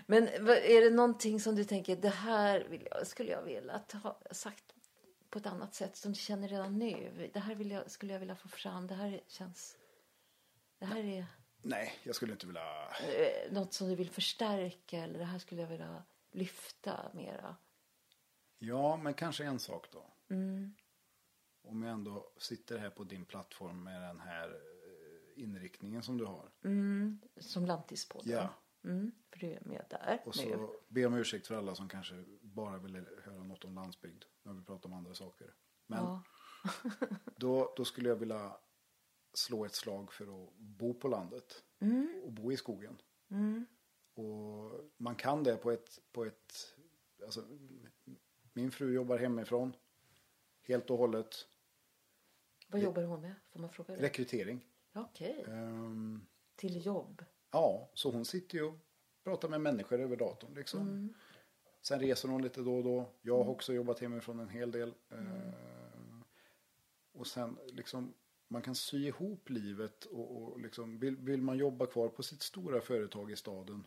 Men 0.06 0.28
är 0.28 0.80
det 0.80 0.90
någonting 0.90 1.40
som 1.40 1.54
du 1.56 1.64
tänker, 1.64 1.96
det 1.96 2.08
här 2.08 2.80
jag, 2.90 3.06
skulle 3.06 3.30
jag 3.30 3.42
vilja 3.42 3.80
ha 4.02 4.18
sagt 4.30 4.74
på 5.30 5.38
ett 5.38 5.46
annat 5.46 5.74
sätt 5.74 5.96
som 5.96 6.12
du 6.12 6.18
känner 6.18 6.48
redan 6.48 6.78
nu? 6.78 7.30
Det 7.32 7.40
här 7.40 7.72
jag, 7.72 7.90
skulle 7.90 8.12
jag 8.12 8.20
vilja 8.20 8.36
få 8.36 8.48
fram. 8.48 8.86
Det 8.86 8.94
här 8.94 9.20
känns... 9.26 9.76
Det 10.78 10.86
här 10.86 11.04
är 11.04 11.26
Nej, 11.62 11.92
jag 12.02 12.14
skulle 12.14 12.32
inte 12.32 12.46
vilja... 12.46 12.88
eh, 12.88 13.52
något 13.52 13.72
som 13.72 13.88
du 13.88 13.94
vill 13.94 14.10
förstärka 14.10 14.98
eller 14.98 15.18
det 15.18 15.24
här 15.24 15.38
skulle 15.38 15.60
jag 15.60 15.68
vilja 15.68 16.02
lyfta 16.32 17.10
mera. 17.14 17.56
Ja, 18.58 18.96
men 18.96 19.14
kanske 19.14 19.44
en 19.44 19.58
sak 19.58 19.88
då. 19.92 20.14
Mm. 20.30 20.74
Om 21.62 21.82
jag 21.82 21.92
ändå 21.92 22.32
sitter 22.36 22.78
här 22.78 22.90
på 22.90 23.04
din 23.04 23.24
plattform 23.24 23.82
med 23.84 24.02
den 24.02 24.20
här 24.20 24.48
eh, 24.48 25.42
inriktningen 25.42 26.02
som 26.02 26.18
du 26.18 26.24
har. 26.24 26.50
Mm, 26.64 27.20
som 27.36 27.66
Lantispodden. 27.66 28.32
Ja. 28.32 28.48
Mm, 28.84 29.12
för 29.30 29.38
du 29.38 29.46
är 29.46 29.60
med 29.64 29.84
där 29.90 30.22
Och 30.26 30.36
nu. 30.36 30.42
så 30.42 30.74
ber 30.88 31.06
om 31.06 31.14
ursäkt 31.14 31.46
för 31.46 31.54
alla 31.54 31.74
som 31.74 31.88
kanske 31.88 32.24
bara 32.40 32.78
vill 32.78 33.06
höra 33.24 33.44
något 33.44 33.64
om 33.64 33.74
landsbygd. 33.74 34.24
När 34.42 34.52
vi 34.52 34.64
pratar 34.64 34.88
om 34.88 34.92
andra 34.92 35.14
saker. 35.14 35.54
Men 35.86 35.98
Ja. 36.04 36.22
då, 37.36 37.74
då 37.76 37.84
skulle 37.84 38.08
jag 38.08 38.16
vilja 38.16 38.56
slå 39.34 39.64
ett 39.64 39.74
slag 39.74 40.12
för 40.12 40.24
att 40.44 40.54
bo 40.56 40.94
på 40.94 41.08
landet. 41.08 41.64
Och 42.24 42.32
bo 42.32 42.52
i 42.52 42.56
skogen. 42.56 42.98
Och 44.14 44.80
man 44.96 45.16
kan 45.16 45.42
det 45.42 45.56
på 45.56 45.70
ett, 45.70 45.98
på 46.12 46.24
ett 46.24 46.74
alltså, 47.24 47.44
min 48.52 48.70
fru 48.70 48.94
jobbar 48.94 49.18
hemifrån. 49.18 49.76
Helt 50.62 50.90
och 50.90 50.98
hållet. 50.98 51.34
Vad 52.68 52.80
jobbar 52.80 53.02
hon 53.02 53.20
med? 53.20 53.34
Får 53.52 53.60
man 53.60 53.70
fråga 53.70 53.96
det? 53.96 54.02
Rekrytering. 54.02 54.66
Okej. 54.92 55.44
Ehm, 55.48 56.26
Till 56.56 56.86
jobb. 56.86 57.24
Ja, 57.50 57.90
så 57.94 58.10
hon 58.10 58.24
sitter 58.24 58.58
ju 58.58 58.64
och 58.64 58.74
pratar 59.24 59.48
med 59.48 59.60
människor 59.60 60.00
över 60.00 60.16
datorn 60.16 60.54
liksom. 60.54 61.14
Sen 61.82 62.00
reser 62.00 62.28
hon 62.28 62.42
lite 62.42 62.60
då 62.60 62.76
och 62.76 62.84
då. 62.84 63.12
Jag 63.22 63.44
har 63.44 63.50
också 63.50 63.72
jobbat 63.72 64.00
hemifrån 64.00 64.40
en 64.40 64.48
hel 64.48 64.70
del. 64.70 64.94
Eh, 65.10 65.52
och 67.12 67.26
sen 67.26 67.58
liksom, 67.66 68.14
man 68.48 68.62
kan 68.62 68.74
sy 68.74 69.06
ihop 69.06 69.50
livet 69.50 70.04
och, 70.04 70.42
och 70.42 70.60
liksom, 70.60 70.98
vill, 70.98 71.16
vill 71.16 71.42
man 71.42 71.58
jobba 71.58 71.86
kvar 71.86 72.08
på 72.08 72.22
sitt 72.22 72.42
stora 72.42 72.80
företag 72.80 73.30
i 73.30 73.36
staden, 73.36 73.86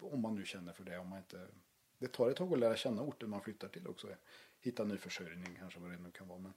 om 0.00 0.20
man 0.20 0.34
nu 0.34 0.44
känner 0.44 0.72
för 0.72 0.84
det, 0.84 0.98
om 0.98 1.08
man 1.08 1.18
inte... 1.18 1.48
Det 1.98 2.08
tar 2.08 2.30
ett 2.30 2.36
tag 2.36 2.52
att 2.52 2.58
lära 2.58 2.76
känna 2.76 3.02
orten 3.02 3.30
man 3.30 3.42
flyttar 3.42 3.68
till 3.68 3.88
också. 3.88 4.08
Hitta 4.60 4.84
ny 4.84 4.96
försörjning 4.96 5.56
kanske, 5.58 5.80
vad 5.80 5.90
det 5.90 5.98
nu 5.98 6.10
kan 6.10 6.28
vara. 6.28 6.38
Men 6.38 6.52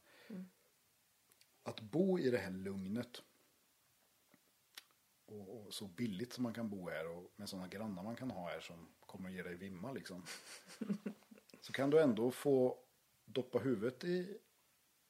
Att 1.63 1.81
bo 1.81 2.19
i 2.19 2.29
det 2.29 2.37
här 2.37 2.51
lugnet 2.51 3.21
och, 5.25 5.65
och 5.65 5.73
så 5.73 5.87
billigt 5.87 6.33
som 6.33 6.43
man 6.43 6.53
kan 6.53 6.69
bo 6.69 6.89
här 6.89 7.07
och 7.07 7.33
med 7.35 7.49
sådana 7.49 7.67
grannar 7.67 8.03
man 8.03 8.15
kan 8.15 8.31
ha 8.31 8.49
här 8.49 8.59
som 8.59 8.87
kommer 8.99 9.29
att 9.29 9.35
ge 9.35 9.43
dig 9.43 9.55
vimma 9.55 9.91
liksom. 9.91 10.25
så 11.61 11.73
kan 11.73 11.89
du 11.89 12.01
ändå 12.01 12.31
få 12.31 12.77
doppa 13.25 13.59
huvudet 13.59 14.03
i 14.03 14.37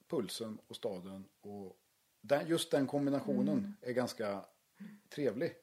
pulsen 0.08 0.58
och 0.66 0.76
staden 0.76 1.28
och 1.40 1.76
den, 2.20 2.48
just 2.48 2.70
den 2.70 2.86
kombinationen 2.86 3.76
är 3.80 3.92
ganska 3.92 4.44
trevlig. 5.08 5.56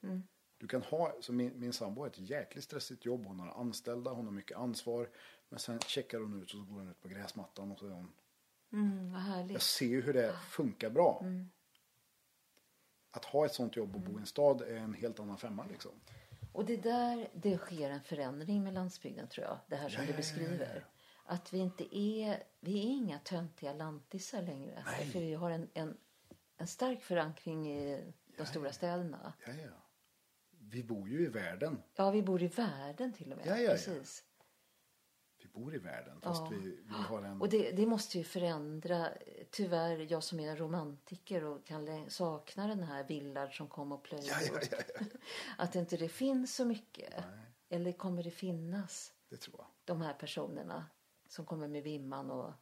Du 0.59 0.67
kan 0.67 0.81
ha, 0.81 1.15
så 1.21 1.33
min, 1.33 1.59
min 1.59 1.73
sambo 1.73 2.01
har 2.01 2.07
ett 2.07 2.19
jäkligt 2.19 2.63
stressigt 2.63 3.05
jobb, 3.05 3.25
hon 3.25 3.39
har 3.39 3.61
anställda, 3.61 4.11
hon 4.11 4.25
har 4.25 4.31
mycket 4.33 4.57
ansvar. 4.57 5.09
Men 5.49 5.59
sen 5.59 5.79
checkar 5.79 6.19
hon 6.19 6.33
ut 6.37 6.43
och 6.43 6.49
så 6.49 6.57
går 6.63 6.79
hon 6.79 6.89
ut 6.89 7.01
på 7.01 7.07
gräsmattan 7.07 7.71
och 7.71 7.79
så 7.79 7.85
är 7.87 7.91
hon 7.91 8.13
Mm, 8.73 9.11
vad 9.11 9.21
jag 9.21 9.25
härligt. 9.25 9.61
ser 9.61 9.85
ju 9.85 10.01
hur 10.01 10.13
det 10.13 10.33
funkar 10.49 10.89
bra. 10.89 11.23
Att 13.11 13.25
ha 13.25 13.45
ett 13.45 13.53
sånt 13.53 13.75
jobb 13.75 13.95
och 13.95 14.01
bo 14.01 14.11
i 14.17 14.21
en 14.21 14.25
stad 14.25 14.61
är 14.61 14.75
en 14.75 14.93
helt 14.93 15.19
annan 15.19 15.37
femma 15.37 15.65
liksom. 15.69 15.91
Och 16.53 16.65
det 16.65 16.77
där, 16.77 17.29
det 17.33 17.57
sker 17.57 17.89
en 17.89 18.01
förändring 18.01 18.63
med 18.63 18.73
landsbygden 18.73 19.27
tror 19.27 19.45
jag. 19.45 19.59
Det 19.67 19.75
här 19.75 19.89
som 19.89 19.99
Ja, 20.01 20.05
du 20.05 20.11
ja, 20.11 20.17
beskriver. 20.17 20.75
ja, 20.75 21.33
Att 21.33 21.53
vi 21.53 21.57
inte 21.57 21.97
är, 21.97 22.43
vi 22.59 22.79
är 22.79 22.83
inga 22.83 23.19
töntiga 23.19 23.73
lantisar 23.73 24.41
längre. 24.41 24.83
För 25.11 25.19
vi 25.19 25.33
har 25.33 25.51
en, 25.51 25.69
en, 25.73 25.97
en 26.57 26.67
stark 26.67 27.01
förankring 27.01 27.71
i 27.71 28.03
de 28.37 28.45
stora 28.45 28.71
städerna. 28.71 29.33
Ja, 29.45 29.53
ja. 29.53 29.69
Vi 30.69 30.83
bor 30.83 31.09
ju 31.09 31.25
i 31.25 31.27
världen. 31.27 31.83
Ja, 31.95 32.11
vi 32.11 32.21
bor 32.23 32.43
i 32.43 32.47
världen 32.47 33.13
till 33.13 33.31
och 33.31 33.37
med. 33.37 33.47
Ja, 33.47 33.55
ja, 33.57 33.61
ja. 33.61 33.69
Precis. 33.69 34.23
Vi 35.43 35.47
bor 35.47 35.75
i 35.75 35.77
världen. 35.77 36.21
Fast 36.21 36.41
Ja. 36.41 36.49
vi, 36.49 36.79
vi 36.85 36.93
har 36.93 37.23
en... 37.23 37.41
Och 37.41 37.49
det, 37.49 37.71
det 37.71 37.85
måste 37.85 38.17
ju 38.17 38.23
förändra, 38.23 39.09
tyvärr, 39.51 40.11
jag 40.11 40.23
som 40.23 40.39
är 40.39 40.55
romantiker 40.55 41.43
och 41.43 41.65
kan 41.65 42.09
sakna 42.09 42.67
den 42.67 42.83
här 42.83 43.03
Villard 43.03 43.57
som 43.57 43.67
kom 43.67 43.91
och 43.91 44.03
plöjde 44.03 44.27
Ja. 44.27 44.59
Att 45.57 45.75
inte 45.75 45.97
det 45.97 46.09
finns 46.09 46.55
så 46.55 46.65
mycket. 46.65 47.13
Nej, 47.17 47.45
Eller 47.69 47.91
kommer 47.91 48.23
det 48.23 48.31
finnas 48.31 49.13
det 49.29 49.37
tror 49.37 49.55
jag. 49.57 49.67
de 49.85 50.01
här 50.01 50.13
personerna 50.13 50.85
som 51.29 51.45
kommer 51.45 51.67
med 51.67 51.83
vimman 51.83 52.31
och... 52.31 52.53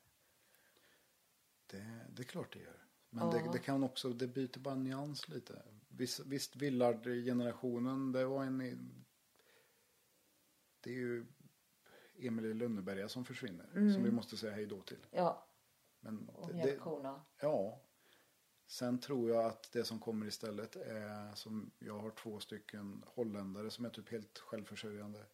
Det, 1.65 1.99
det 2.09 2.21
är 2.21 2.25
klart 2.27 2.53
det 2.53 2.59
gör. 2.59 2.85
Men 3.09 3.29
det, 3.29 3.49
det 3.53 3.59
kan 3.59 3.83
också, 3.83 4.09
det 4.09 4.27
byter 4.27 4.59
bara 4.59 4.75
nyans 4.75 5.27
lite. 5.29 5.61
Visst, 5.97 6.19
visst 6.19 6.55
Villard-generationen, 6.55 8.11
det 8.11 8.25
var 8.25 8.43
en... 8.43 8.59
Det 10.81 10.89
är 10.89 10.93
ju 10.95 11.25
Emil 12.17 12.45
i 12.45 12.53
Lönneberga 12.53 13.09
som 13.09 13.25
försvinner. 13.25 13.65
Som 13.93 14.03
vi 14.03 14.11
måste 14.11 14.37
säga 14.37 14.53
hej 14.53 14.65
då 14.65 14.81
till. 14.81 15.05
Ja, 15.11 15.47
Men 15.99 16.29
och 16.29 16.55
mjölkkorna. 16.55 17.21
ja. 17.41 17.81
Sen 18.67 18.99
tror 18.99 19.29
jag 19.29 19.45
att 19.45 19.71
det 19.71 19.83
som 19.83 19.99
kommer 19.99 20.25
istället 20.25 20.75
är 20.75 21.35
som 21.35 21.71
jag 21.79 21.99
har 21.99 22.11
två 22.11 22.39
stycken 22.39 23.03
holländare 23.07 23.69
som 23.71 23.85
är 23.85 23.89
typ 23.89 24.09
helt 24.09 24.37
självförsörjande. 24.39 25.25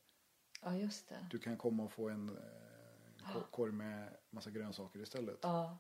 Ja, 0.62 0.76
just 0.78 1.10
det. 1.10 1.28
Du 1.32 1.40
kan 1.40 1.58
komma 1.58 1.84
och 1.84 1.92
få 1.92 2.10
en 2.10 2.30
eh, 2.30 3.34
ko- 3.34 3.48
korg 3.52 3.72
med 3.72 4.18
massa 4.30 4.52
grönsaker 4.52 5.00
istället. 5.00 5.40
Ja, 5.42 5.78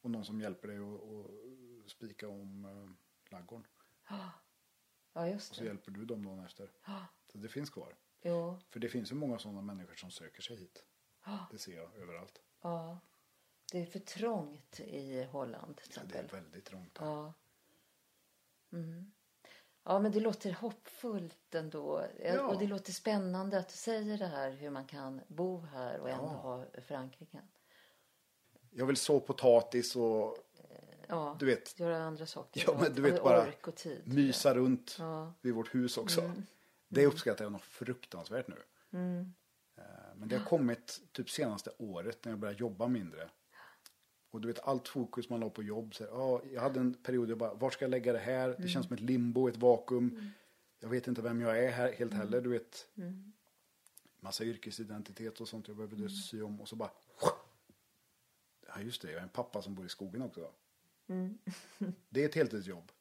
Och 0.00 0.10
någon 0.10 0.24
som 0.24 0.40
hjälper 0.40 0.68
dig 0.68 0.78
att 0.78 1.00
att 1.84 1.90
spika 1.90 2.28
om 2.28 2.64
eh, 2.64 3.32
laggården. 3.32 3.66
ja 5.12 5.28
just 5.28 5.50
Och 5.50 5.56
så 5.56 5.62
det. 5.62 5.66
hjälper 5.68 5.90
du 5.90 6.04
dem 6.04 6.24
dagen 6.24 6.44
efter. 6.44 6.70
Ja, 6.86 7.06
Så 7.32 7.38
det 7.38 7.48
finns 7.48 7.70
kvar. 7.70 7.96
jo, 8.22 8.58
För 8.68 8.80
det 8.80 8.88
finns 8.88 9.10
ju 9.10 9.14
många 9.14 9.38
sådana 9.38 9.62
människor 9.62 9.94
som 9.94 10.10
söker 10.10 10.42
sig 10.42 10.56
hit. 10.56 10.84
Ja. 11.24 11.46
Det 11.50 11.58
ser 11.58 11.76
jag 11.76 11.94
överallt. 11.96 12.40
ja. 12.62 12.98
Det 13.72 13.78
är 13.82 13.86
för 13.86 13.98
trångt 13.98 14.80
i 14.80 15.24
Holland 15.24 15.76
till 15.76 15.92
Ja, 15.96 16.02
det 16.02 16.08
exempel. 16.08 16.38
är 16.38 16.42
väldigt 16.42 16.64
trångt. 16.64 16.96
Ja. 17.00 17.32
Mm. 18.72 19.12
Ja, 19.84 19.98
men 19.98 20.12
det 20.12 20.20
låter 20.20 20.52
hoppfullt 20.52 21.54
ändå. 21.54 22.06
Ja. 22.24 22.46
Och 22.48 22.58
det 22.58 22.66
låter 22.66 22.92
spännande 22.92 23.58
att 23.58 23.68
du 23.68 23.74
säger 23.74 24.18
det 24.18 24.26
här 24.26 24.50
hur 24.50 24.70
man 24.70 24.86
kan 24.86 25.20
bo 25.28 25.60
här 25.60 26.00
och 26.00 26.10
ändå 26.10 26.24
Ja. 26.24 26.28
ha 26.28 26.66
förankringen. 26.82 27.48
Jag 28.70 28.86
vill 28.86 28.96
så 28.96 29.20
potatis 29.20 29.96
och 29.96 30.36
Ja, 31.10 31.36
du 31.40 31.46
vet, 31.46 31.78
göra 31.80 32.04
andra 32.04 32.26
saker. 32.26 32.64
Ja, 32.66 32.78
men 32.82 32.92
du 32.94 33.02
vet 33.02 33.22
bara 33.22 33.52
tid. 33.76 34.02
mysa 34.04 34.54
runt 34.54 34.96
Ja. 34.98 35.20
Mm. 35.22 35.32
vid 35.40 35.54
vårt 35.54 35.74
hus 35.74 35.96
också. 35.96 36.32
Det 36.88 37.06
uppskattar 37.06 37.44
jag 37.44 37.52
nog 37.52 37.60
fruktansvärt 37.62 38.48
nu. 38.48 38.56
Eh, 39.76 39.84
Men 40.16 40.28
det 40.28 40.36
har 40.38 40.44
kommit 40.46 41.00
typ 41.12 41.30
senaste 41.30 41.70
året 41.78 42.24
när 42.24 42.32
jag 42.32 42.38
började 42.38 42.60
jobba 42.60 42.88
mindre. 42.88 43.30
Och 44.30 44.40
du 44.40 44.48
vet 44.48 44.60
allt 44.60 44.88
fokus 44.88 45.28
man 45.28 45.40
la 45.40 45.50
på 45.50 45.62
jobb. 45.62 45.94
Så, 45.94 46.04
här, 46.04 46.10
ja, 46.10 46.42
jag 46.52 46.60
hade 46.60 46.80
en 46.80 46.94
period 46.94 47.26
där 47.28 47.30
jag 47.30 47.38
bara, 47.38 47.54
var 47.54 47.70
ska 47.70 47.84
jag 47.84 47.90
lägga 47.90 48.12
det 48.12 48.18
här? 48.18 48.56
Det 48.58 48.68
känns 48.68 48.86
som 48.86 48.94
ett 48.94 49.00
limbo, 49.00 49.48
ett 49.48 49.56
vakuum. 49.56 50.30
Jag 50.80 50.88
vet 50.88 51.08
inte 51.08 51.22
vem 51.22 51.40
jag 51.40 51.64
är 51.64 51.70
här 51.70 51.92
helt 51.92 52.14
heller. 52.14 52.40
Du 52.40 52.48
vet, 52.50 52.86
massa 54.20 54.44
yrkesidentitet 54.44 55.40
och 55.40 55.48
sånt 55.48 55.68
jag 55.68 55.76
behövde 55.76 56.10
sy 56.10 56.42
om. 56.42 56.60
Och 56.60 56.68
så 56.68 56.76
bara, 56.76 56.90
ja 58.66 58.80
just 58.80 59.02
det, 59.02 59.10
jag 59.10 59.18
är 59.18 59.22
en 59.22 59.28
pappa 59.28 59.62
som 59.62 59.74
bor 59.74 59.86
i 59.86 59.88
skogen 59.88 60.22
också. 60.22 60.50
Det 62.08 62.22
är 62.24 62.28
ett 62.28 62.34
heltidsjobb. 62.34 62.92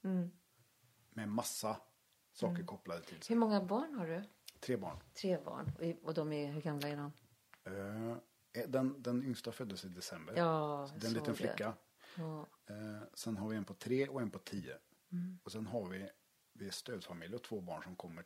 Med 1.10 1.30
massa 1.30 1.78
saker 2.34 2.64
kopplade 2.64 3.02
till 3.02 3.22
sig. 3.22 3.34
Hur 3.36 3.40
många 3.40 3.62
barn 3.66 3.94
har 3.94 4.08
du? 4.08 4.24
Tre 4.60 4.78
barn. 4.78 4.98
Tre 5.14 5.38
barn. 5.46 5.72
Och- 6.04 6.14
de 6.14 6.34
är, 6.34 6.52
hur 6.52 6.62
gamla 6.62 6.88
är 6.90 6.98
de? 6.98 7.12
Eh, 7.64 8.18
Den, 8.68 9.02
den 9.02 9.24
yngsta 9.24 9.52
föddes 9.52 9.86
i 9.86 9.88
december. 9.90 10.34
Ja, 10.38 10.88
Så 10.90 10.96
det 11.00 11.06
är 11.06 11.08
en 11.08 11.14
liten 11.14 11.36
flicka. 11.36 11.74
Ja. 12.18 12.48
Eh, 12.70 13.04
sen 13.14 13.38
har 13.38 13.50
vi 13.50 13.56
en 13.58 13.66
på 13.66 13.74
tre 13.74 14.08
och 14.08 14.22
en 14.22 14.32
på 14.32 14.40
tio. 14.40 14.78
Mm. 15.12 15.40
Och 15.44 15.52
sen 15.52 15.66
har 15.68 15.90
vi, 15.90 16.10
vi 16.54 16.68
är 16.68 16.72
stödfamilj 16.72 17.36
och 17.36 17.44
två 17.44 17.62
barn 17.62 17.84
som 17.84 17.96
kommer 17.96 18.24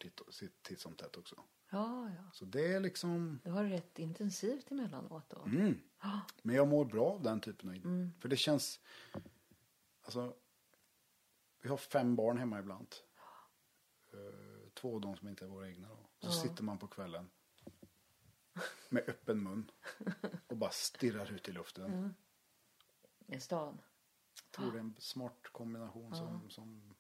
titt 0.64 0.80
som 0.80 0.94
tätt 0.96 1.18
också. 1.18 1.36
ja, 1.72 2.10
ja. 2.18 2.30
Så 2.34 2.46
det 2.46 2.74
är 2.74 2.80
liksom, 2.80 3.40
Du 3.44 3.52
har 3.52 3.64
det 3.64 3.70
rätt 3.70 4.00
intensivt 4.00 4.72
emellanåt 4.72 5.30
då. 5.30 5.42
mm. 5.46 5.80
Men 6.42 6.56
jag 6.56 6.68
mår 6.68 6.86
bra 6.86 7.06
av 7.12 7.22
den 7.24 7.40
typen 7.42 7.70
av, 7.70 7.76
Mm. 7.76 8.12
för 8.20 8.30
det 8.30 8.38
känns, 8.38 8.80
alltså, 10.04 10.36
vi 11.62 11.70
har 11.70 11.78
fem 11.78 12.16
barn 12.16 12.38
hemma 12.38 12.60
ibland. 12.60 12.96
Eh, 14.14 14.70
två 14.74 14.96
av 14.96 15.02
dem 15.02 15.18
som 15.18 15.28
inte 15.28 15.46
är 15.46 15.50
våra 15.50 15.70
egna 15.70 15.88
då. 15.90 16.10
Så 16.20 16.32
sitter 16.32 16.64
man 16.64 16.80
på 16.80 16.88
kvällen 16.88 17.30
med 18.90 19.10
öppen 19.10 19.44
mun 19.44 19.72
och 20.48 20.58
bara 20.58 20.72
stirrar 20.72 21.32
ut 21.32 21.50
i 21.50 21.52
luften. 21.52 22.16
I 23.28 23.40
stan. 23.40 23.82
Jag 24.44 24.52
tror 24.52 24.72
det 24.72 24.78
är 24.78 24.82
en 24.82 24.96
smart 25.00 25.48
kombination 25.52 26.16
som, 26.16 26.50
som 26.50 26.96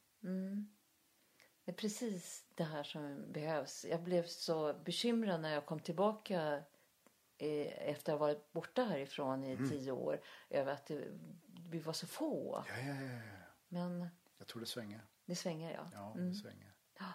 Det 1.65 1.71
är 1.71 1.75
precis 1.75 2.45
det 2.55 2.63
här 2.63 2.83
som 2.83 3.31
behövs. 3.31 3.85
Jag 3.85 4.03
blev 4.03 4.25
så 4.25 4.73
bekymrad 4.85 5.41
när 5.41 5.53
jag 5.53 5.65
kom 5.65 5.79
tillbaka 5.79 6.63
eh, 7.37 7.89
efter 7.89 8.13
att 8.13 8.19
ha 8.19 8.27
varit 8.27 8.51
borta 8.51 8.83
härifrån 8.83 9.43
i 9.43 9.57
tio 9.69 9.91
år 9.91 10.21
över 10.49 10.73
att 10.73 10.85
det, 10.85 11.19
vi 11.73 11.79
var 11.79 11.93
så 11.93 12.07
få. 12.07 12.63
Ja, 12.67 12.77
ja, 12.77 13.01
ja, 13.01 13.11
ja. 13.13 13.29
Men 13.67 14.07
Jag 14.37 14.47
tror 14.47 14.59
det 14.59 14.65
svänger. 14.67 15.01
det 15.25 15.35
svänger, 15.35 15.73
ja. 15.73 15.89
Ja, 15.93 16.13
det 16.17 16.33
svänger. 16.33 16.73
Ja, 16.99 17.13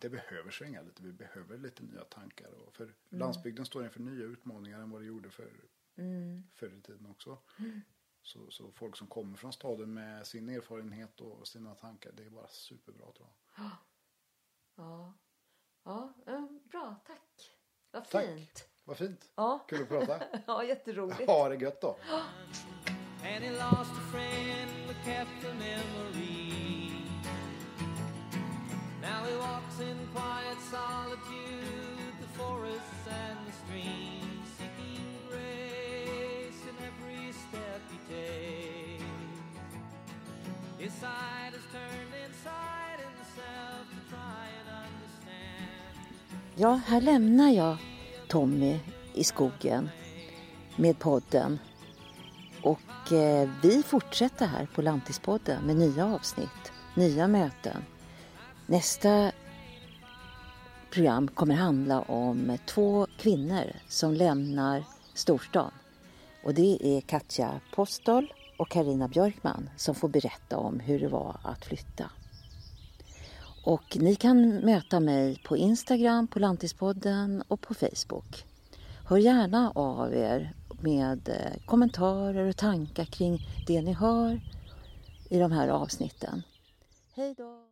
det 0.00 0.08
behöver 0.08 0.50
svänga 0.50 0.82
lite. 0.82 1.02
Vi 1.02 1.12
behöver 1.12 1.58
lite 1.58 1.82
nya 1.82 2.04
tankar. 2.04 2.52
Och 2.52 2.74
för 2.74 2.94
landsbygden 3.08 3.66
står 3.66 3.84
inför 3.84 4.00
nya 4.00 4.24
utmaningar 4.24 4.80
än 4.80 4.90
vad 4.90 5.00
det 5.00 5.06
gjorde 5.06 5.30
för, 5.30 5.50
förr 6.52 6.78
i 6.78 6.80
tiden 6.82 7.06
också. 7.06 7.38
Så, 8.22 8.50
så 8.50 8.72
folk 8.72 8.96
som 8.96 9.06
kommer 9.06 9.36
från 9.36 9.52
staden 9.52 9.94
med 9.94 10.26
sin 10.26 10.48
erfarenhet 10.48 11.20
och 11.20 11.48
sina 11.48 11.74
tankar, 11.74 12.12
det 12.12 12.24
är 12.24 12.30
bara 12.30 12.48
superbra 12.48 13.12
tror 13.12 13.28
jag. 13.56 13.64
Ja, 14.76 15.14
ja 15.84 16.14
eh, 16.26 16.46
bra, 16.64 17.00
tack. 17.06 17.58
Vad 17.90 18.08
Tack. 18.08 18.26
fint. 18.26 18.68
Vad 18.84 18.96
fint. 18.96 19.32
Ja. 19.34 19.64
Kul 19.68 19.82
att 19.82 19.88
prata. 19.88 20.22
Ja, 20.46 20.64
jätteroligt. 20.64 21.26
Ha 21.26 21.48
det 21.48 21.56
gött 21.56 21.80
då. 21.80 21.98
And 23.24 23.44
he 23.44 23.50
lost 23.50 23.92
a 23.92 24.04
friend 24.12 24.70
but 24.86 24.96
kept 25.04 25.44
a 25.44 25.54
memory. 25.54 26.52
Now 29.00 29.24
he 29.24 29.36
walks 29.36 29.80
in 29.80 29.96
quiet 30.14 30.58
solitude, 30.70 32.14
the 32.20 32.28
forests 32.38 33.06
and 33.06 33.38
the 33.46 33.52
streams, 33.62 34.46
seeking 34.58 35.06
grace 35.28 36.60
in 36.70 36.76
every 36.90 37.32
step 37.32 37.80
he 37.92 37.98
takes. 38.14 39.04
His 40.78 40.92
side 40.92 41.52
is 41.54 41.66
turned 41.72 42.14
inside 42.26 42.98
himself 43.08 43.82
to 43.94 44.00
try 44.10 44.44
and 44.58 44.68
understand. 44.86 46.02
Ja, 46.56 46.80
här 46.86 47.00
lämnar 47.00 47.50
jag 47.50 47.76
Tommy 48.28 48.78
i 49.14 49.24
skogen 49.24 49.90
med 50.76 50.98
podden. 50.98 51.58
Och 52.62 53.12
eh, 53.12 53.50
vi 53.62 53.82
fortsätter 53.82 54.46
här 54.46 54.68
på 54.74 54.82
Lantispodden 54.82 55.66
med 55.66 55.76
nya 55.76 56.06
avsnitt, 56.06 56.72
nya 56.94 57.28
möten. 57.28 57.84
Nästa 58.66 59.32
program 60.90 61.28
kommer 61.28 61.54
handla 61.54 62.00
om 62.00 62.58
två 62.66 63.06
kvinnor 63.18 63.72
som 63.88 64.14
lämnar 64.14 64.84
storstan. 65.14 65.70
Och 66.44 66.54
det 66.54 66.96
är 66.96 67.00
Katja 67.00 67.60
Postol 67.74 68.32
och 68.58 68.68
Karina 68.68 69.08
Björkman 69.08 69.70
som 69.76 69.94
får 69.94 70.08
berätta 70.08 70.56
om 70.58 70.80
hur 70.80 71.00
det 71.00 71.08
var 71.08 71.36
att 71.42 71.64
flytta. 71.64 72.10
Och 73.64 73.96
ni 74.00 74.14
kan 74.14 74.48
möta 74.48 75.00
mig 75.00 75.42
på 75.44 75.56
Instagram, 75.56 76.26
på 76.26 76.38
Lantispodden 76.38 77.42
och 77.48 77.60
på 77.60 77.74
Facebook. 77.74 78.44
Hör 79.04 79.16
gärna 79.16 79.72
av 79.74 80.14
er 80.14 80.54
med 80.82 81.28
eh, 81.28 81.64
kommentarer 81.64 82.48
och 82.48 82.56
tankar 82.56 83.04
kring 83.04 83.46
det 83.66 83.82
ni 83.82 83.92
hör 83.92 84.40
i 85.28 85.38
de 85.38 85.52
här 85.52 85.68
avsnitten. 85.68 86.42
Hej 87.14 87.34
då! 87.38 87.71